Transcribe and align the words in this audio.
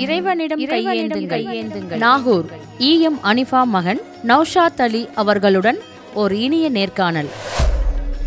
இறைவனிடம் 0.00 0.60
கையேந்துங்கள். 0.60 1.96
நாகூர் 1.96 2.44
ஈஎம் 2.78 3.18
அனிஃபா 3.22 3.64
மகன் 3.64 4.00
நௌஷாத் 4.26 4.80
அலி 4.80 5.08
அவர்களுடன் 5.14 5.78
ஓர் 6.14 6.34
இனிய 6.34 6.68
நேர்காணல். 6.68 7.28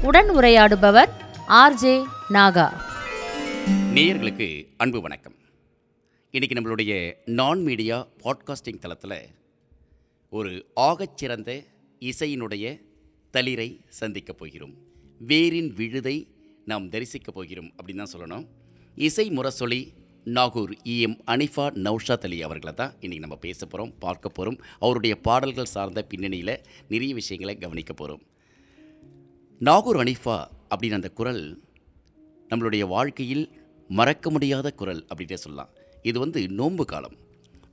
உடன் 0.04 0.29
உரையாடுபவர் 0.29 1.09
ஆர்ஜே 1.47 2.04
நாகா. 2.29 2.73
நேயர்களுக்கு 3.94 4.67
அன்பு 4.78 5.01
வணக்கம். 5.01 5.33
இன்றைக்கி 6.31 6.51
நம்மளுடைய 6.51 7.13
நான் 7.25 7.61
மீடியா 7.61 8.07
பாட்காஸ்டிங் 8.23 8.79
தளத்தில் 8.79 9.27
ஒரு 10.29 10.65
ஆகச்சிறந்த 10.75 11.65
இசையினுடைய 11.99 12.81
தளிரை 13.33 13.79
சந்திக்கப் 13.87 14.37
போகிறோம். 14.37 14.73
வேரின் 15.27 15.73
விழுதை 15.73 16.27
நாம் 16.65 16.89
தரிசிக்கப் 16.89 17.33
போகிறோம் 17.33 17.71
அப்படின்னு 17.83 18.03
தான் 18.03 18.11
சொல்லணும். 18.17 18.45
இசை 18.95 19.29
முரசொலி 19.29 19.87
நாகூர் 20.25 20.71
இஎம் 20.83 21.15
அனிஃபா 21.27 21.63
நௌஷாத் 21.85 22.25
அலி 22.27 22.41
அவர்களை 22.41 22.73
தான் 22.73 22.93
இன்றைக்கி 23.01 23.19
நம்ம 23.19 23.36
பேச 23.36 23.65
போகிறோம் 23.65 23.93
பார்க்க 24.00 24.29
போகிறோம் 24.29 24.57
அவருடைய 24.79 25.15
பாடல்கள் 25.15 25.65
சார்ந்த 25.65 26.04
பின்னணியில் 26.04 26.61
நிறைய 26.89 27.14
விஷயங்களை 27.14 27.57
கவனிக்க 27.57 27.93
போகிறோம் 27.93 28.21
நாகூர் 29.59 29.97
அனிஃபா 29.97 30.47
அப்படின்னு 30.69 30.91
அந்த 30.91 31.09
குரல் 31.09 31.61
நம்மளுடைய 32.50 32.88
வாழ்க்கையில் 32.88 33.52
மறக்க 33.88 34.30
முடியாத 34.30 34.72
குரல் 34.72 35.05
அப்படின்னே 35.09 35.33
சொல்லலாம். 35.33 35.69
இது 36.02 36.19
வந்து 36.19 36.50
நோன்பு 36.50 36.86
காலம். 36.86 37.16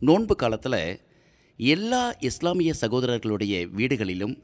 நோன்பு 0.01 0.37
காலத்தில் 0.37 1.01
எல்லா 1.57 2.15
இஸ்லாமிய 2.21 2.75
சகோதரர்களுடைய 2.81 3.55
வீடுகளிலும் 3.77 4.43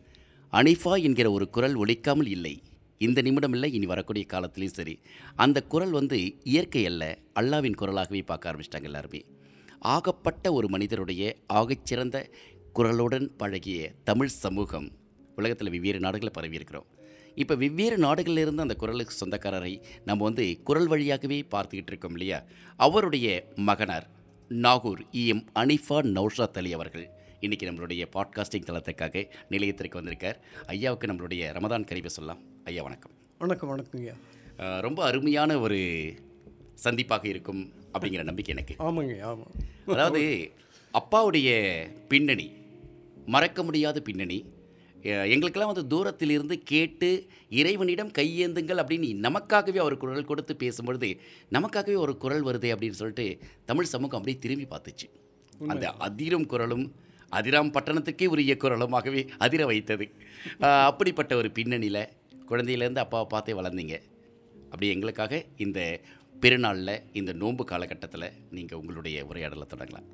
அனிஃபா 0.53 1.03
என்கிற 1.03 1.31
ஒரு 1.31 1.51
குரல் 1.51 1.79
ஒழிக்காமல் 1.79 2.27
இல்லை. 2.27 2.63
இந்த 2.99 3.23
நிமிடம் 3.23 3.53
இல்லை 3.53 3.73
இனி 3.73 3.87
வரக்கூடிய 3.87 4.27
காலத்துலேயும் 4.33 4.77
சரி. 4.79 5.01
அந்த 5.35 5.63
குரல் 5.63 5.91
வந்து 5.91 6.43
இயற்கை 6.43 6.87
அல்ல 6.87 7.19
அல்லாவின் 7.41 7.75
குரலாகவே 7.81 8.23
பார்க்க 8.25 8.53
ஆரம்பிச்சிட்டாங்க 8.53 8.83
எல்லாருமே. 8.83 9.25
ஆகப்பட்ட 9.79 10.53
ஒரு 10.53 10.69
மனிதருடைய 10.69 11.37
ஆகச்சிறந்த 11.53 12.33
குரலுடன் 12.75 13.31
பழகிய 13.37 13.93
தமிழ் 14.05 14.27
சமூகம் 14.27 14.91
உலகத்தில் 15.37 15.71
வெவ்வேறு 15.71 16.01
நாடுகளில் 16.01 16.35
பரவியிருக்கிறோம் 16.41 16.85
இப்போ 17.35 17.55
வெவ்வேறு 17.55 17.97
நாடுகளிலிருந்து 17.97 18.61
அந்த 18.61 18.75
குரலுக்கு 18.75 19.27
சொந்தக்காரரை 19.27 19.83
நம்ம 20.05 20.25
வந்து 20.25 20.63
குரல் 20.63 20.87
வழியாகவே 20.87 21.45
பார்த்துக்கிட்டு 21.51 21.87
இருக்கோம் 21.87 22.11
இல்லையா? 22.11 22.45
அவருடைய 22.77 23.53
மகனார் 23.55 24.11
நாகூர் 24.49 25.05
இஎம் 25.13 25.45
அனிஃபா 25.55 26.27
நௌஷாத் 26.29 26.53
அலி 26.53 26.73
அவர்கள். 26.73 27.11
இன்றைக்கி 27.41 27.63
நம்மளுடைய 27.63 28.05
பாட்காஸ்டிங் 28.13 28.65
தளத்துக்காக 28.65 29.29
நிலையத்திற்கு 29.49 29.95
வந்திருக்கார். 29.95 30.45
ஐயாவுக்கு 30.67 31.07
நம்மளுடைய 31.07 31.53
ரமதான் 31.53 31.85
கரிவை 31.85 32.07
சொல்லலாம். 32.07 32.55
ஐயா 32.67 32.83
வணக்கம். 32.83 33.13
வணக்கம் 33.41 33.71
வணக்கங்கய்யா 33.73 34.15
அஹ், 34.59 34.81
ரொம்ப 34.81 35.01
அருமையான 35.05 35.59
ஒரு 35.61 35.79
சந்திப்பாக 36.85 37.25
இருக்கும் 37.27 37.63
அப்படிங்கிற 37.93 38.23
நம்பிக்கை 38.23 38.53
எனக்கு. 38.55 38.75
ஆமாங்க 38.81 39.15
ஆமாம் 39.23 39.53
அதாவது 39.87 40.23
அப்பாவுடைய 40.95 41.49
பின்னணி 42.09 42.47
மறக்க 43.27 43.63
முடியாத 43.63 44.01
பின்னணி 44.01 44.39
எங்களுக்கெல்லாம் 45.27 45.73
வந்து 45.73 45.87
தூரத்திலிருந்து 45.87 46.63
கேட்டு 46.65 47.09
இறைவனிடம் 47.53 48.11
கையேந்துங்கள் 48.11 48.81
அப்படின்னு 48.83 49.09
நமக்காகவே 49.27 49.79
அவர் 49.79 49.97
குரல் 49.97 50.25
கொடுத்து 50.25 50.55
பேசும்பொழுது 50.57 51.09
நமக்காகவே 51.53 51.97
ஒரு 51.97 52.15
குரல் 52.17 52.45
வருதே 52.45 52.71
அப்படின்னு 52.75 53.01
சொல்லிட்டு 53.01 53.27
தமிழ் 53.65 53.93
சமூகம் 53.93 54.19
அப்படியே 54.19 54.39
திரும்பி 54.39 54.67
பார்த்துச்சு. 54.67 55.07
அந்த 55.69 55.87
அதிரும் 56.07 56.47
குரலும் 56.47 56.87
அதிராம் 57.33 57.73
பட்டணத்துக்கே 57.73 58.27
உரிய 58.27 58.57
குரலுமாகவே 58.57 59.23
அதிர 59.39 59.63
வைத்தது. 59.67 60.05
அப்படிப்பட்ட 60.87 61.33
ஒரு 61.37 61.51
பின்னணியில் 61.53 62.03
குழந்தையிலேருந்து 62.49 63.05
அப்பாவை 63.05 63.27
பார்த்தே 63.29 63.53
வளர்ந்தீங்க. 63.53 63.97
அப்படி 64.65 64.89
எங்களுக்காக 64.89 65.45
இந்த 65.57 66.01
பெருநாளில் 66.41 67.03
இந்த 67.13 67.33
நோன்பு 67.33 67.65
காலகட்டத்தில் 67.65 68.33
நீங்கள் 68.51 68.79
உங்களுடைய 68.79 69.25
உரையாடலை 69.25 69.67
தொடங்கலாம். 69.73 70.09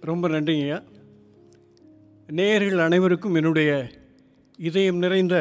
ரொம்ப 0.00 0.28
நன்றிங்கய்யா 0.28 0.82
நேயர்கள் 2.26 2.78
அனைவருக்கும் 2.78 3.34
என்னுடைய 3.34 3.70
இதயம் 4.58 4.96
நிறைந்த 4.96 5.36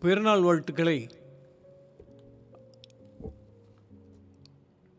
பிறநாள் 0.00 0.40
வாழ்த்துக்களை 0.40 1.08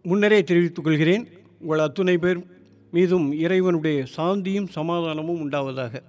முன்னரே 0.03 0.43
தெரிவித்துக் 0.43 0.85
கொள்கிறேன். 0.85 1.27
உங்கள் 1.59 1.79
அத்துணை 1.79 2.17
பேர் 2.17 2.39
மீதும் 2.91 3.27
இறைவனுடைய 3.39 4.05
சாந்தியும் 4.17 4.69
சமாதானமும் 4.75 5.41
உண்டாவதாக. 5.43 6.01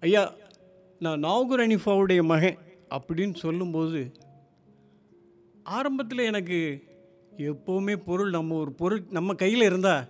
ஐயா 0.00 0.22
நான் 1.04 1.18
நாகூர் 1.18 1.60
அனிஃபாவுடைய 1.60 2.22
மகன் 2.24 2.58
அப்படின்னு 2.96 3.34
சொல்லும்போது 3.34 4.00
ஆரம்பத்தில் 5.76 6.28
எனக்கு 6.30 6.58
எப்போவுமே 7.38 7.94
பொருள் 7.96 8.30
நம்ம 8.30 8.56
ஒரு 8.56 8.72
பொருள் 8.72 9.02
நம்ம 9.10 9.34
கையில் 9.34 9.62
இருந்தால் 9.62 10.08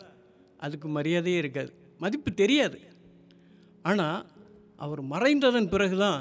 அதுக்கு 0.58 0.88
மரியாதையே 0.88 1.38
இருக்காது. 1.38 1.70
மதிப்பு 1.98 2.30
தெரியாது. 2.32 2.78
ஆனால் 3.82 4.18
அவர் 4.76 5.02
மறைந்ததன் 5.04 5.68
பிறகு 5.68 5.96
தான் 5.98 6.20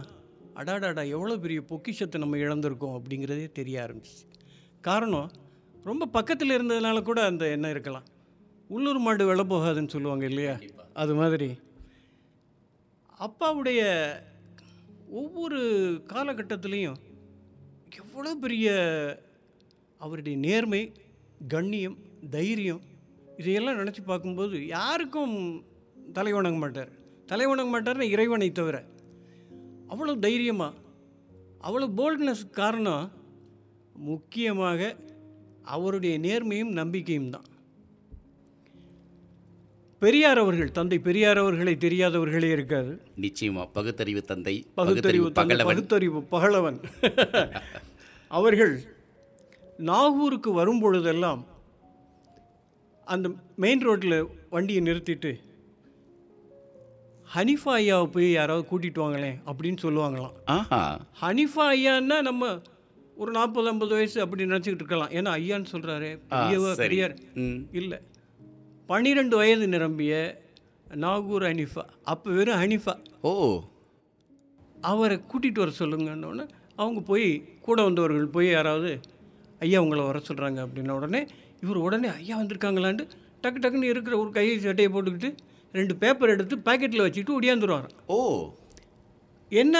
அடாடாடா 0.55 1.03
எவ்வளோ 1.15 1.35
பெரிய 1.37 1.61
பொக்கிஷத்தை 1.61 2.21
நம்ம 2.21 2.37
இழந்திருக்கோம் 2.37 2.97
அப்படிங்கிறதே 2.97 3.45
தெரிய 3.51 3.75
ஆரம்பிச்சிச்சு. 3.85 4.25
காரணம் 4.81 5.29
ரொம்ப 5.83 6.05
பக்கத்தில் 6.17 6.55
இருந்ததுனால 6.57 6.97
கூட 7.03 7.19
அந்த 7.25 7.45
எண்ணம் 7.47 7.73
இருக்கலாம். 7.75 8.07
உள்ளூர் 8.69 8.99
மாடு 8.99 9.25
வெள்ள 9.25 9.43
போகாதுன்னு 9.43 9.95
சொல்லுவாங்க 9.95 10.25
இல்லையா? 10.25 10.55
அது 10.93 11.15
மாதிரி. 11.15 11.49
அப்பாவுடைய 13.19 13.81
ஒவ்வொரு 15.21 15.59
காலகட்டத்திலையும் 16.13 16.99
எவ்வளோ 18.01 18.31
பெரிய 18.35 18.67
அவருடைய 20.01 20.35
நேர்மை 20.37 20.81
கண்ணியம் 21.47 21.97
தைரியம் 22.29 22.81
இதையெல்லாம் 23.37 23.79
நினச்சி 23.79 24.01
பார்க்கும்போது 24.05 24.57
யாருக்கும் 24.67 25.35
தலை 26.13 26.33
வணங்க 26.33 26.57
மாட்டார். 26.57 26.91
தலை 27.25 27.45
வணங்க 27.45 27.69
மாட்டார்னு 27.73 28.13
இறைவனை 28.15 28.51
தவிர. 28.51 28.77
அவ்வளோ 29.89 30.19
தைரியமாக 30.19 30.79
அவ்வளோ 31.67 31.87
போல்ட்னஸ் 31.99 32.45
காரணம் 32.51 33.05
முக்கியமாக 34.09 34.95
அவருடைய 35.75 36.15
நேர்மையும் 36.19 36.77
நம்பிக்கையும் 36.79 37.29
தான். 37.29 37.47
பெரியார் 40.03 40.37
அவர்கள் 40.37 40.71
தந்தை 40.71 40.99
பெரியார் 40.99 41.37
அவர்களை 41.37 41.73
தெரியாதவர்களே 41.79 42.49
இருக்காது. 42.51 42.91
நிச்சயமா 43.21 43.63
பகுத்தறிவு 43.73 44.21
தந்தை 44.21 44.55
பகுத்தறிவு 44.75 45.31
பகுத்தறிவு 45.31 46.19
பகலவன். 46.31 46.79
அவர்கள் 48.27 48.73
நாகூருக்கு 49.77 50.49
வரும்பொழுதெல்லாம் 50.49 51.41
அந்த 53.05 53.29
மெயின் 53.55 53.79
ரோட்டில் 53.79 54.17
வண்டியை 54.49 54.81
நிறுத்திட்டு 54.81 55.31
ஹனிஃபா 57.35 57.71
ஐயாவை 57.79 58.05
போய் 58.05 58.31
யாராவது 58.31 58.67
கூட்டிகிட்டு 58.71 59.01
வாங்களேன் 59.03 59.39
அப்படின்னு 59.45 59.77
சொல்லுவாங்களாம். 59.81 60.35
ஆஹா. 60.45 60.81
ஹனிஃபா 61.21 61.65
ஐயான்னா 61.75 62.21
நம்ம 62.21 62.61
ஒரு 63.15 63.31
நாற்பது 63.31 63.67
ஐம்பது 63.67 63.93
வயசு 63.93 64.21
அப்படி 64.21 64.43
நினச்சிக்கிட்டு 64.45 64.81
இருக்கலாம். 64.81 65.09
ஏன்னா 65.09 65.31
ஐயான்னு 65.39 65.65
சொல்கிறாரு 65.71 66.09
பெரியவ 66.29 66.61
சரி. 66.61 66.75
பெரியார். 66.75 67.15
இல்லை. 67.71 67.99
பன்னிரெண்டு 68.93 69.35
வயது 69.35 69.67
நிரம்பிய 69.67 70.13
நாகூர் 70.97 71.43
ஹனிஃபா 71.43 71.83
அப்போ 72.03 72.31
வெறும் 72.31 72.59
ஹனிஃபா. 72.61 72.93
ஓ. 73.21 73.31
அவரை 74.81 75.17
கூட்டிகிட்டு 75.21 75.59
வர 75.59 75.71
சொல்லுங்கன்னொடனே 75.79 76.45
அவங்க 76.75 76.99
போய் 77.01 77.27
கூட 77.61 77.83
வந்தவர்கள் 77.83 78.27
போய் 78.27 78.49
யாராவது 78.49 78.91
ஐயா 79.61 79.81
உங்களை 79.81 80.03
வர 80.03 80.19
சொல்கிறாங்க 80.19 80.59
அப்படின்ன 80.65 80.91
உடனே 80.91 81.21
இவர் 81.61 81.77
உடனே 81.77 82.09
ஐயா 82.11 82.37
வந்திருக்காங்களான்ட்டு 82.37 83.05
டக்கு 83.43 83.59
டக்குன்னு 83.59 83.91
இருக்கிற 83.91 84.17
ஒரு 84.17 84.31
கை 84.31 84.59
சட்டையை 84.59 84.91
போட்டுக்கிட்டு 84.91 85.29
ரெண்டு 85.73 85.93
பேப்பர் 85.95 86.29
எடுத்து 86.29 86.55
பாக்கெட்டில் 86.65 87.05
வச்சுக்கிட்டு 87.05 87.37
ஒடியாந்துருவார் 87.37 87.87
ஓ. 88.07 88.19
என்ன 89.51 89.77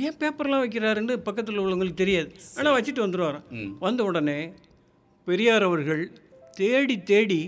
ஏன் 0.00 0.18
பேப்பர்லாம் 0.20 0.62
வைக்கிறாருன்னு 0.64 1.16
பக்கத்தில் 1.20 1.60
உள்ளவங்களுக்கு 1.60 1.94
தெரியாது. 1.94 2.30
ஆனால் 2.58 2.76
வச்சுட்டு 2.76 3.04
வந்துடுவாராம். 3.04 3.44
வந்த 3.78 4.04
உடனே 4.04 4.38
பெரியார் 5.26 5.62
அவர்கள் 5.62 6.02
தேடி 6.56 7.02
தேடி 7.02 7.40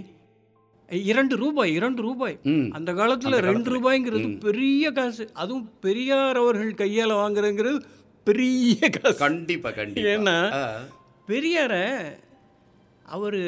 இரண்டு 0.88 1.36
ரூபாய் 1.36 1.74
இரண்டு 1.74 2.02
ரூபாய். 2.02 2.38
அந்த 2.70 2.92
காலத்தில் 2.92 3.32
ரெண்டு 3.32 3.70
ரூபாய்ங்கிறது 3.70 4.40
பெரிய 4.40 4.90
காசு. 4.90 5.30
அதுவும் 5.32 5.70
பெரியார் 5.80 6.36
அவர்கள் 6.36 6.74
கையால் 6.74 7.10
வாங்குறதுங்கிறது 7.10 7.82
பெரிய 8.24 8.90
காசு. 8.90 9.16
கண்டிப்பா 9.16 9.70
கண்டிப்பா. 9.70 10.08
ஏன்னா. 10.10 10.36
பெரியாரை 11.26 11.84
அவர் 13.02 13.40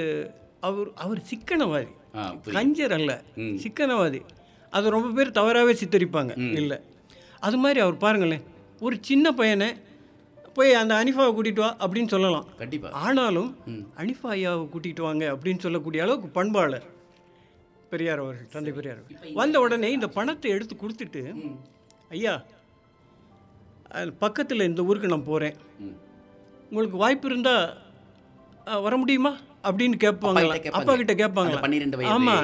அவர் 0.61 0.93
அவர் 0.95 1.23
சிக்கனவாதி. 1.31 1.89
கஞ்சர் 2.45 2.93
அல்ல. 2.93 3.23
சிக்கனவாதி. 3.37 4.21
அது 4.71 4.91
ரொம்ப 4.91 5.09
பேர் 5.09 5.31
தவறாகவே 5.31 5.73
சித்தரிப்பாங்க. 5.73 6.39
இல்லை. 6.39 6.79
அது 7.41 7.57
மாதிரி 7.57 7.81
அவர் 7.81 7.97
பாருங்களேன். 7.97 8.43
ஒரு 8.81 8.97
சின்ன 9.01 9.33
பையனை 9.33 9.69
போய் 10.55 10.75
அந்த 10.75 10.95
அனிஃபாவை 11.05 11.35
கூட்டிகிட்டு 11.35 11.65
வா 11.65 11.77
அப்படின்னு 11.81 12.09
சொல்லலாம். 12.09 12.47
கண்டிப்பா. 12.57 12.91
ஆனாலும் 12.91 13.57
அனிஃபா 13.97 14.29
ஐயாவை 14.37 14.69
கூட்டிகிட்டு 14.73 15.01
வாங்க 15.01 15.33
அப்படின்னு 15.33 15.59
சொல்லக்கூடிய 15.59 16.03
அளவுக்கு 16.03 16.29
பண்பாளர். 16.29 16.99
பெரியார் 17.91 18.19
அவர்கள் 18.19 18.47
தந்தை 18.47 18.73
பெரியார். 18.73 19.01
வந்த 19.35 19.61
உடனே 19.61 19.93
இந்த 19.93 20.09
பணத்தை 20.09 20.51
எடுத்து 20.51 20.75
கொடுத்துட்டு 20.77 21.23
ஐயா 22.09 22.35
பக்கத்தில் 24.19 24.61
இந்த 24.61 24.83
ஊருக்கு 24.83 25.09
நான் 25.09 25.25
போகிறேன். 25.25 25.57
உங்களுக்கு 26.71 26.97
வாய்ப்பு 26.97 27.29
இருந்தால் 27.31 27.65
"ஆ, 28.69 28.79
வர 28.79 28.97
முடியுமா? 28.97 29.33
அப்படின்னு 29.65 29.97
கேட்பாங்க. 30.01 30.43
அப்பா 30.73 30.97
கிட்ட 30.97 31.15
கேட்பாங்களா 31.15 31.49
அந்த 31.49 31.61
12 31.61 31.97
வயது 31.97 32.15
ஆமா. 32.15 32.35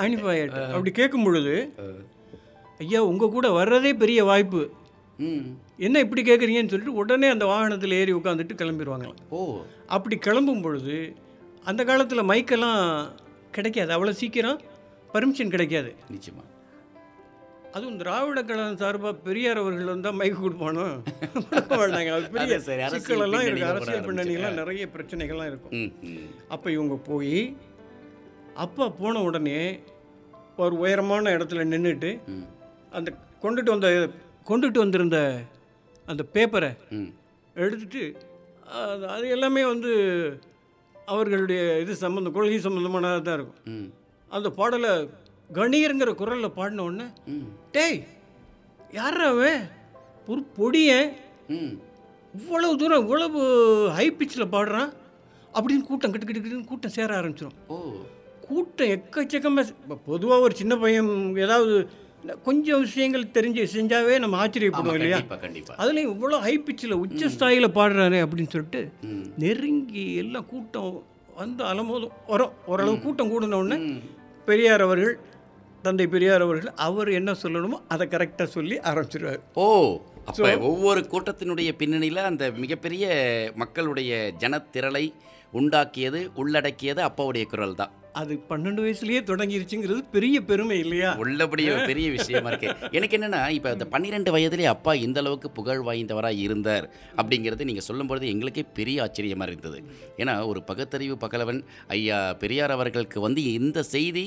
அனிஃபா. 0.00 0.34
அப்படி 0.72 0.90
கேட்கும் 0.90 1.24
பொழுது 1.24 1.54
ஐயா 2.78 3.04
உங்கள் 3.04 3.28
கூட 3.28 3.48
வர்றதே 3.58 3.92
பெரிய 3.94 4.24
வாய்ப்பு. 4.24 4.62
என்ன 5.78 5.98
இப்படி 5.98 6.22
கேட்குறீங்கன்னு 6.22 6.68
சொல்லிட்டு 6.68 6.94
உடனே 6.94 7.28
அந்த 7.28 7.46
வாகனத்தில் 7.46 7.92
ஏறி 7.92 8.12
உட்காந்துட்டு 8.12 8.54
கிளம்பிடுவாங்களாம் 8.56 9.18
ஓ. 9.30 9.40
அப்படி 9.86 10.16
கிளம்பும் 10.18 10.62
பொழுது 10.62 10.96
அந்த 11.64 11.84
காலத்தில் 11.84 12.22
மைக்கெல்லாம் 12.22 12.82
கிடைக்காது. 13.56 13.90
அவ்வளோ 13.96 14.14
சீக்கிரம் 14.20 14.60
பர்மிஷன் 15.14 15.52
கிடைக்காது. 15.54 15.90
நிச்சயமா. 16.14 16.44
அதுவும் 17.72 17.96
திராவிட 17.96 18.40
கழகம் 18.42 18.76
சார்பாக 18.76 19.14
பெரியார் 19.26 19.60
அவர்கள் 19.62 19.92
வந்தால் 19.92 20.16
மைக் 20.20 20.40
கொடுப்பானோ? 20.42 20.86
அது 21.48 22.30
பெரிய 22.36 22.58
சிக்கலெல்லாம் 22.94 23.44
இருக்கு 23.46 23.64
பின்னணியில 23.64 23.68
அரசியல் 23.72 23.98
கூட 23.98 24.08
பின்னணியெல்லாம் 24.08 24.58
நிறைய 24.60 24.86
பிரச்சனைகள்லாம் 24.94 25.50
இருக்கும். 25.52 25.74
அப்போ 26.48 26.68
இவங்க 26.70 26.96
போய் 27.10 27.42
அப்பா 28.64 28.86
போன 29.00 29.22
உடனே 29.22 29.60
ஒரு 30.64 30.76
உயரமான 30.76 31.30
இடத்துல 31.36 31.66
நின்றுட்டு 31.72 32.10
அந்த 32.92 33.08
கொண்டுட்டு 33.42 33.70
வந்த 33.70 33.88
கொண்டுட்டு 34.48 34.78
வந்திருந்த 34.78 35.18
அந்த 36.06 36.22
பேப்பரை 36.34 36.70
எடுத்துட்டு 37.56 38.02
அது 39.08 39.28
எல்லாமே 39.28 39.62
வந்து 39.64 39.92
அவர்களுடைய 41.08 41.60
இது 41.80 41.92
சம்மந்தம் 41.96 42.34
கொள்கை 42.34 42.58
சம்மந்தமானதாக 42.60 43.22
தான் 43.22 43.38
இருக்கும் 43.38 43.86
அந்த 44.30 44.48
பாடலை 44.52 44.92
கணீருங்கிற 45.50 46.10
குரலில் 46.14 46.56
பாடின 46.56 46.82
உடனே 46.82 47.06
டேய் 47.72 47.98
யார் 48.94 49.20
அவன்? 49.24 49.62
ஒரு 50.28 50.42
பொடியன். 50.56 51.08
இவ்வளவு 52.34 52.72
தூரம் 52.76 53.02
இவ்வளவு 53.02 53.40
ஹை 53.96 54.06
பிச்சில் 54.12 54.52
பாடுறான். 54.52 54.90
அப்படின்னு 55.54 55.86
கூட்டம் 55.86 56.12
கிட்டு 56.12 56.26
கிட்டு 56.26 56.42
கிட்டுன்னு 56.42 56.70
கூட்டம் 56.70 56.94
சேர 56.96 57.10
ஆரம்பிச்சிடும் 57.18 57.56
ஓ. 57.68 57.76
கூட்டம் 58.46 58.92
எக்கச்சக்கமாக 58.94 59.72
இப்போ 59.76 59.96
பொதுவாக 60.06 60.46
ஒரு 60.46 60.54
சின்ன 60.54 60.74
பையன் 60.76 61.08
ஏதாவது 61.38 61.74
கொஞ்சம் 62.44 62.82
விஷயங்கள் 62.82 63.32
தெரிஞ்சு 63.34 63.62
செஞ்சாவே 63.72 64.14
நம்ம 64.18 64.36
ஆச்சரியப்படுவோம் 64.40 64.96
இல்லையா? 64.98 65.18
அதுலேயும் 65.78 66.12
இவ்வளோ 66.12 66.38
ஹை 66.40 66.54
பிச்சில் 66.60 67.00
உச்ச 67.00 67.28
ஸ்தாயில 67.34 67.66
பாடுறாரு 67.74 68.18
அப்படின்னு 68.24 68.52
சொல்லிட்டு 68.52 68.80
நெருங்கி 69.38 70.04
எல்லாம் 70.16 70.48
கூட்டம் 70.48 70.90
வந்து 71.36 71.62
அலமோதும். 71.64 72.14
வரும். 72.26 72.52
ஓரளவு 72.66 72.96
கூட்டம் 73.00 73.30
கூடின 73.30 73.58
உடனே 73.58 73.78
ம். 73.84 73.98
பெரியார் 74.48 74.80
அவர்கள் 74.80 75.14
தந்தை 75.84 76.06
பெரியார் 76.08 76.42
அவர்கள் 76.42 76.72
அவர் 76.82 77.08
என்ன 77.12 77.30
சொல்லணுமோ 77.42 77.78
அதை 77.88 78.06
கரெக்டாக 78.08 78.48
சொல்லி 78.50 78.76
ஆரம்பிச்சிருவார். 78.84 79.42
ஓ 79.56 79.66
அப்ப 80.26 80.48
ஒவ்வொரு 80.68 81.00
கூட்டத்தினுடைய 81.10 81.70
பின்னணியில 81.78 82.24
அந்த 82.24 82.44
மிகப்பெரிய 82.56 83.04
மக்களுடைய 83.56 84.10
ஜனத்திரளை 84.38 85.04
உண்டாக்கியது 85.52 86.20
உள்ளடக்கியது 86.36 87.00
அப்பாவுடைய 87.02 87.44
குரல் 87.46 87.74
தான் 87.74 87.92
அது 88.20 88.34
பன்னெண்டு 88.50 88.80
வயசுலயே 88.84 89.20
தொடங்கிருச்சுங்கிறது 89.30 90.00
பெரிய 90.14 90.36
பெருமை 90.48 90.76
இல்லையா? 90.84 91.10
உள்ளபடியே 91.22 91.70
ஒரு 91.74 91.82
பெரிய 91.90 92.06
விஷயமா 92.16 92.50
இருக்கு. 92.52 92.68
எனக்கு 92.96 93.16
என்னன்னா 93.18 93.40
இப்போ 93.56 93.70
இந்த 93.76 93.86
பன்னிரெண்டு 93.94 94.30
வயதுலேயே 94.36 94.68
அப்பா 94.74 94.92
இந்த 95.06 95.18
அளவுக்கு 95.22 95.48
புகழ் 95.58 95.82
வாய்ந்தவராக 95.88 96.42
இருந்தார் 96.46 96.86
அப்படிங்கிறது 97.20 97.68
நீங்கள் 97.70 97.86
சொல்லும்பொழுது 97.88 98.26
எங்களுக்கே 98.34 98.64
பெரிய 98.78 99.02
ஆச்சரியமாக 99.06 99.50
இருந்தது. 99.50 99.80
ஏன்னா 100.22 100.34
ஒரு 100.50 100.62
பகுத்தறிவு 100.70 101.16
பகலவன் 101.24 101.60
ஐயா 101.96 102.18
பெரியார் 102.42 102.76
அவர்களுக்கு 102.76 103.20
வந்து 103.26 103.42
இந்த 103.58 103.82
செய்தி 103.94 104.26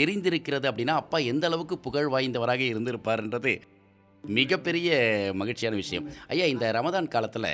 தெரிந்திருக்கிறது 0.00 0.68
அப்படின்னா 0.70 0.96
அப்பா 1.02 1.20
எந்த 1.32 1.46
அளவுக்கு 1.50 1.78
புகழ் 1.88 2.10
வாய்ந்தவராக 2.16 2.64
இருந்திருப்பார்ன்றது 2.72 3.54
மிகப்பெரிய 4.24 4.88
மகிழ்ச்சியான 5.40 5.76
விஷயம். 5.82 6.06
ஐயா 6.34 6.46
இந்த 6.54 6.66
ரமதான் 6.78 7.12
காலத்தில் 7.14 7.50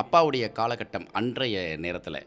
அப்பாவுடைய 0.00 0.44
காலகட்டம் 0.58 1.06
அன்றைய 1.18 1.56
நேரத்தில். 1.84 2.20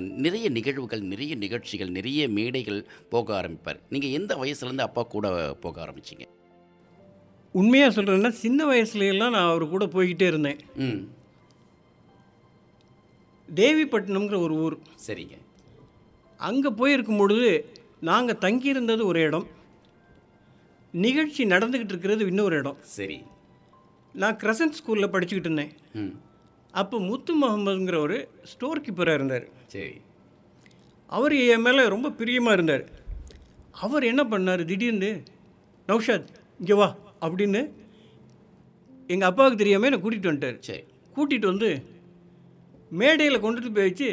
நிறைய 0.00 0.48
நிகழ்வுகள் 0.48 1.00
நிறைய 1.00 1.34
நிகழ்ச்சிகள் 1.34 1.88
நிறைய 1.88 2.28
மேடைகள் 2.28 2.86
போக 3.10 3.42
ஆரம்பிப்பார். 3.42 3.80
நீங்கள் 3.88 4.10
எந்த 4.10 4.36
வயசுலேருந்து 4.36 4.78
அப்பா 4.78 5.02
கூட 5.02 5.56
போக 5.60 5.84
ஆரம்பிச்சீங்க? 5.84 6.26
உண்மையாக 7.52 8.02
சொல்கிறேன்னா 8.02 8.28
சின்ன 8.28 8.64
வயசுல 8.64 9.08
எல்லாம் 9.08 9.30
நான் 9.30 9.50
அவர் 9.50 9.68
கூட 9.68 9.86
போய்கிட்டே 9.86 10.26
இருந்தேன். 10.26 10.58
ம். 10.74 11.08
தேவிப்பட்டினம்ங்கிற 13.54 14.38
ஒரு 14.38 14.54
ஊர். 14.54 14.78
சரிங்க. 15.06 15.36
அங்கே 16.36 16.68
போயிருக்கும் 16.68 17.16
பொழுது 17.16 17.68
நாங்கள் 18.00 18.36
தங்கியிருந்தது 18.40 19.04
ஒரு 19.04 19.20
இடம். 19.20 19.46
நிகழ்ச்சி 20.92 21.44
நடந்துக்கிட்டு 21.44 21.84
இருக்கிறது 21.84 22.26
இன்னொரு 22.26 22.56
இடம். 22.56 22.76
சரி. 22.80 23.22
நான் 24.12 24.36
கிரசன்ட் 24.36 24.74
ஸ்கூலில் 24.80 25.10
படிச்சுக்கிட்டு 25.12 25.52
இருந்தேன். 25.52 25.72
அப்போ 26.72 27.00
முத்து 27.00 27.46
முகமதுங்கிற 27.46 27.98
ஒரு 27.98 28.28
ஸ்டோர் 28.44 28.80
கீப்பராக 28.80 29.14
இருந்தார். 29.14 29.57
சரி 29.72 29.94
அவர் 31.06 31.34
என் 31.34 31.64
மேலே 31.66 31.82
ரொம்ப 31.94 32.08
பிரியமாக 32.10 32.56
இருந்தார். 32.56 32.84
அவர் 33.84 34.04
என்ன 34.04 34.22
பண்ணார்? 34.24 34.62
திடீர்னு 34.64 35.10
நௌஷாத் 35.88 36.30
இங்கே 36.60 36.74
வா 36.74 36.88
அப்படின்னு 37.20 37.60
எங்கள் 39.06 39.28
அப்பாவுக்கு 39.28 39.60
தெரியாமல் 39.62 39.88
என்னை 39.90 40.00
கூட்டிகிட்டு 40.04 40.30
வந்துட்டார். 40.30 40.58
சரி. 40.58 40.82
கூட்டிகிட்டு 41.16 41.46
வந்து 41.52 41.68
மேடையில் 42.90 43.42
கொண்டுட்டு 43.42 43.70
போய் 43.74 43.88
வச்சு 43.88 44.10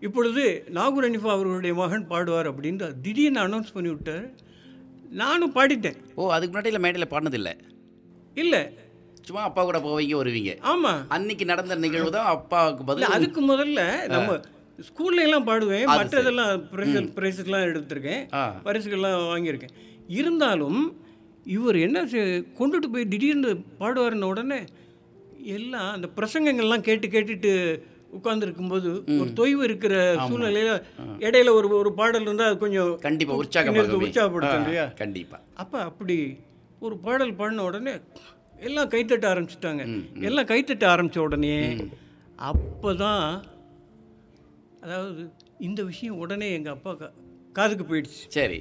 இப்பொழுது 0.00 0.64
நாகூர் 0.68 1.06
அனிஃபா 1.10 1.30
அவர்களுடைய 1.36 1.74
மகன் 1.74 2.08
பாடுவார் 2.08 2.50
அப்படின்னு 2.50 3.00
திடீர்னு 3.00 3.40
அனௌன்ஸ் 3.40 3.72
பண்ணி 3.72 3.88
விட்டார். 3.88 4.26
நானும் 5.22 5.54
பாடிட்டேன். 5.54 5.98
ஓ 6.14 6.30
அதுக்கு 6.32 6.52
முன்னாடியில் 6.54 6.84
மேடையில் 6.84 7.10
பாடினதில்லை? 7.10 7.54
இல்லை. 8.34 8.62
சும்மா 9.22 9.42
அப்பா 9.42 9.62
கூட 9.64 9.78
போவீங்க 9.78 10.14
வருவீங்க. 10.20 10.52
ஆமாம் 10.60 11.00
அன்னைக்கு 11.08 11.44
நடந்த 11.44 11.74
நிகழ்வு 11.74 12.10
தான் 12.10 12.26
அப்பாவுக்கு 12.26 12.84
பதில். 12.84 13.04
அதுக்கு 13.04 13.40
முதல்ல 13.48 13.82
நம்ம 14.06 14.40
ஸ்கூல்ல 14.78 15.24
எல்லாம் 15.26 15.46
பாடுவேன் 15.46 15.86
மற்றதெல்லாம் 15.92 16.50
ப்ரைஸ் 16.72 16.96
ப்ரைஸஸ்லாம் 17.16 17.66
எடுத்திருக்கேன். 17.68 18.22
பரிசுகள்லாம் 18.66 19.28
வாங்கியிருக்கேன். 19.32 19.74
இருந்தாலும் 20.18 20.80
இவர் 21.56 21.76
என்ன 21.86 21.98
கொண்டுட்டு 22.58 22.88
போய் 22.94 23.10
திடீர்னு 23.12 23.50
பாடுவாருன்ன 23.80 24.28
உடனே 24.32 24.58
எல்லாம் 25.56 25.90
அந்த 25.96 26.08
பிரசங்கங்கள்லாம் 26.16 26.86
கேட்டு 26.88 27.06
கேட்டுட்டு 27.08 27.52
உட்கார்ந்துருக்கும்போது 28.16 28.90
ஒரு 29.20 29.30
தொய்வு 29.40 29.62
இருக்கிற 29.68 29.94
சூழ்நிலையில 30.28 30.70
இடையில 31.26 31.52
ஒரு 31.58 31.68
ஒரு 31.80 31.90
பாடல் 32.00 32.26
இருந்தால் 32.26 32.50
அது 32.50 32.62
கொஞ்சம் 32.64 32.92
கண்டிப்பா 33.06 33.34
பின்னெடுத்து 33.34 33.46
உற்சாகமாக 33.46 33.98
உற்சாகப்படுத்தும் 34.02 34.64
இல்லையா? 34.64 34.86
கண்டிப்பா. 35.02 35.38
அப்போ 35.62 35.78
அப்படி 35.90 36.16
ஒரு 36.82 36.96
பாடல் 37.06 37.38
பாடின 37.40 37.64
உடனே 37.68 37.94
எல்லாம் 38.60 38.90
கைத்தட்ட 38.94 39.26
ஆரம்பிச்சிட்டாங்க. 39.32 39.82
எல்லாம் 40.28 40.50
கைத்தட்ட 40.52 40.84
ஆரம்பித்த 40.94 41.20
உடனே 41.20 41.54
அப்போ 42.38 42.90
தான் 43.04 43.24
அதாவது 44.82 45.22
இந்த 45.60 45.80
விஷயம் 45.84 46.18
உடனே 46.18 46.48
எங்கள் 46.52 46.74
அப்பா 46.74 46.92
கா 46.94 47.08
காதுக்கு 47.52 47.84
போயிடுச்சு. 47.84 48.20
சரி. 48.30 48.60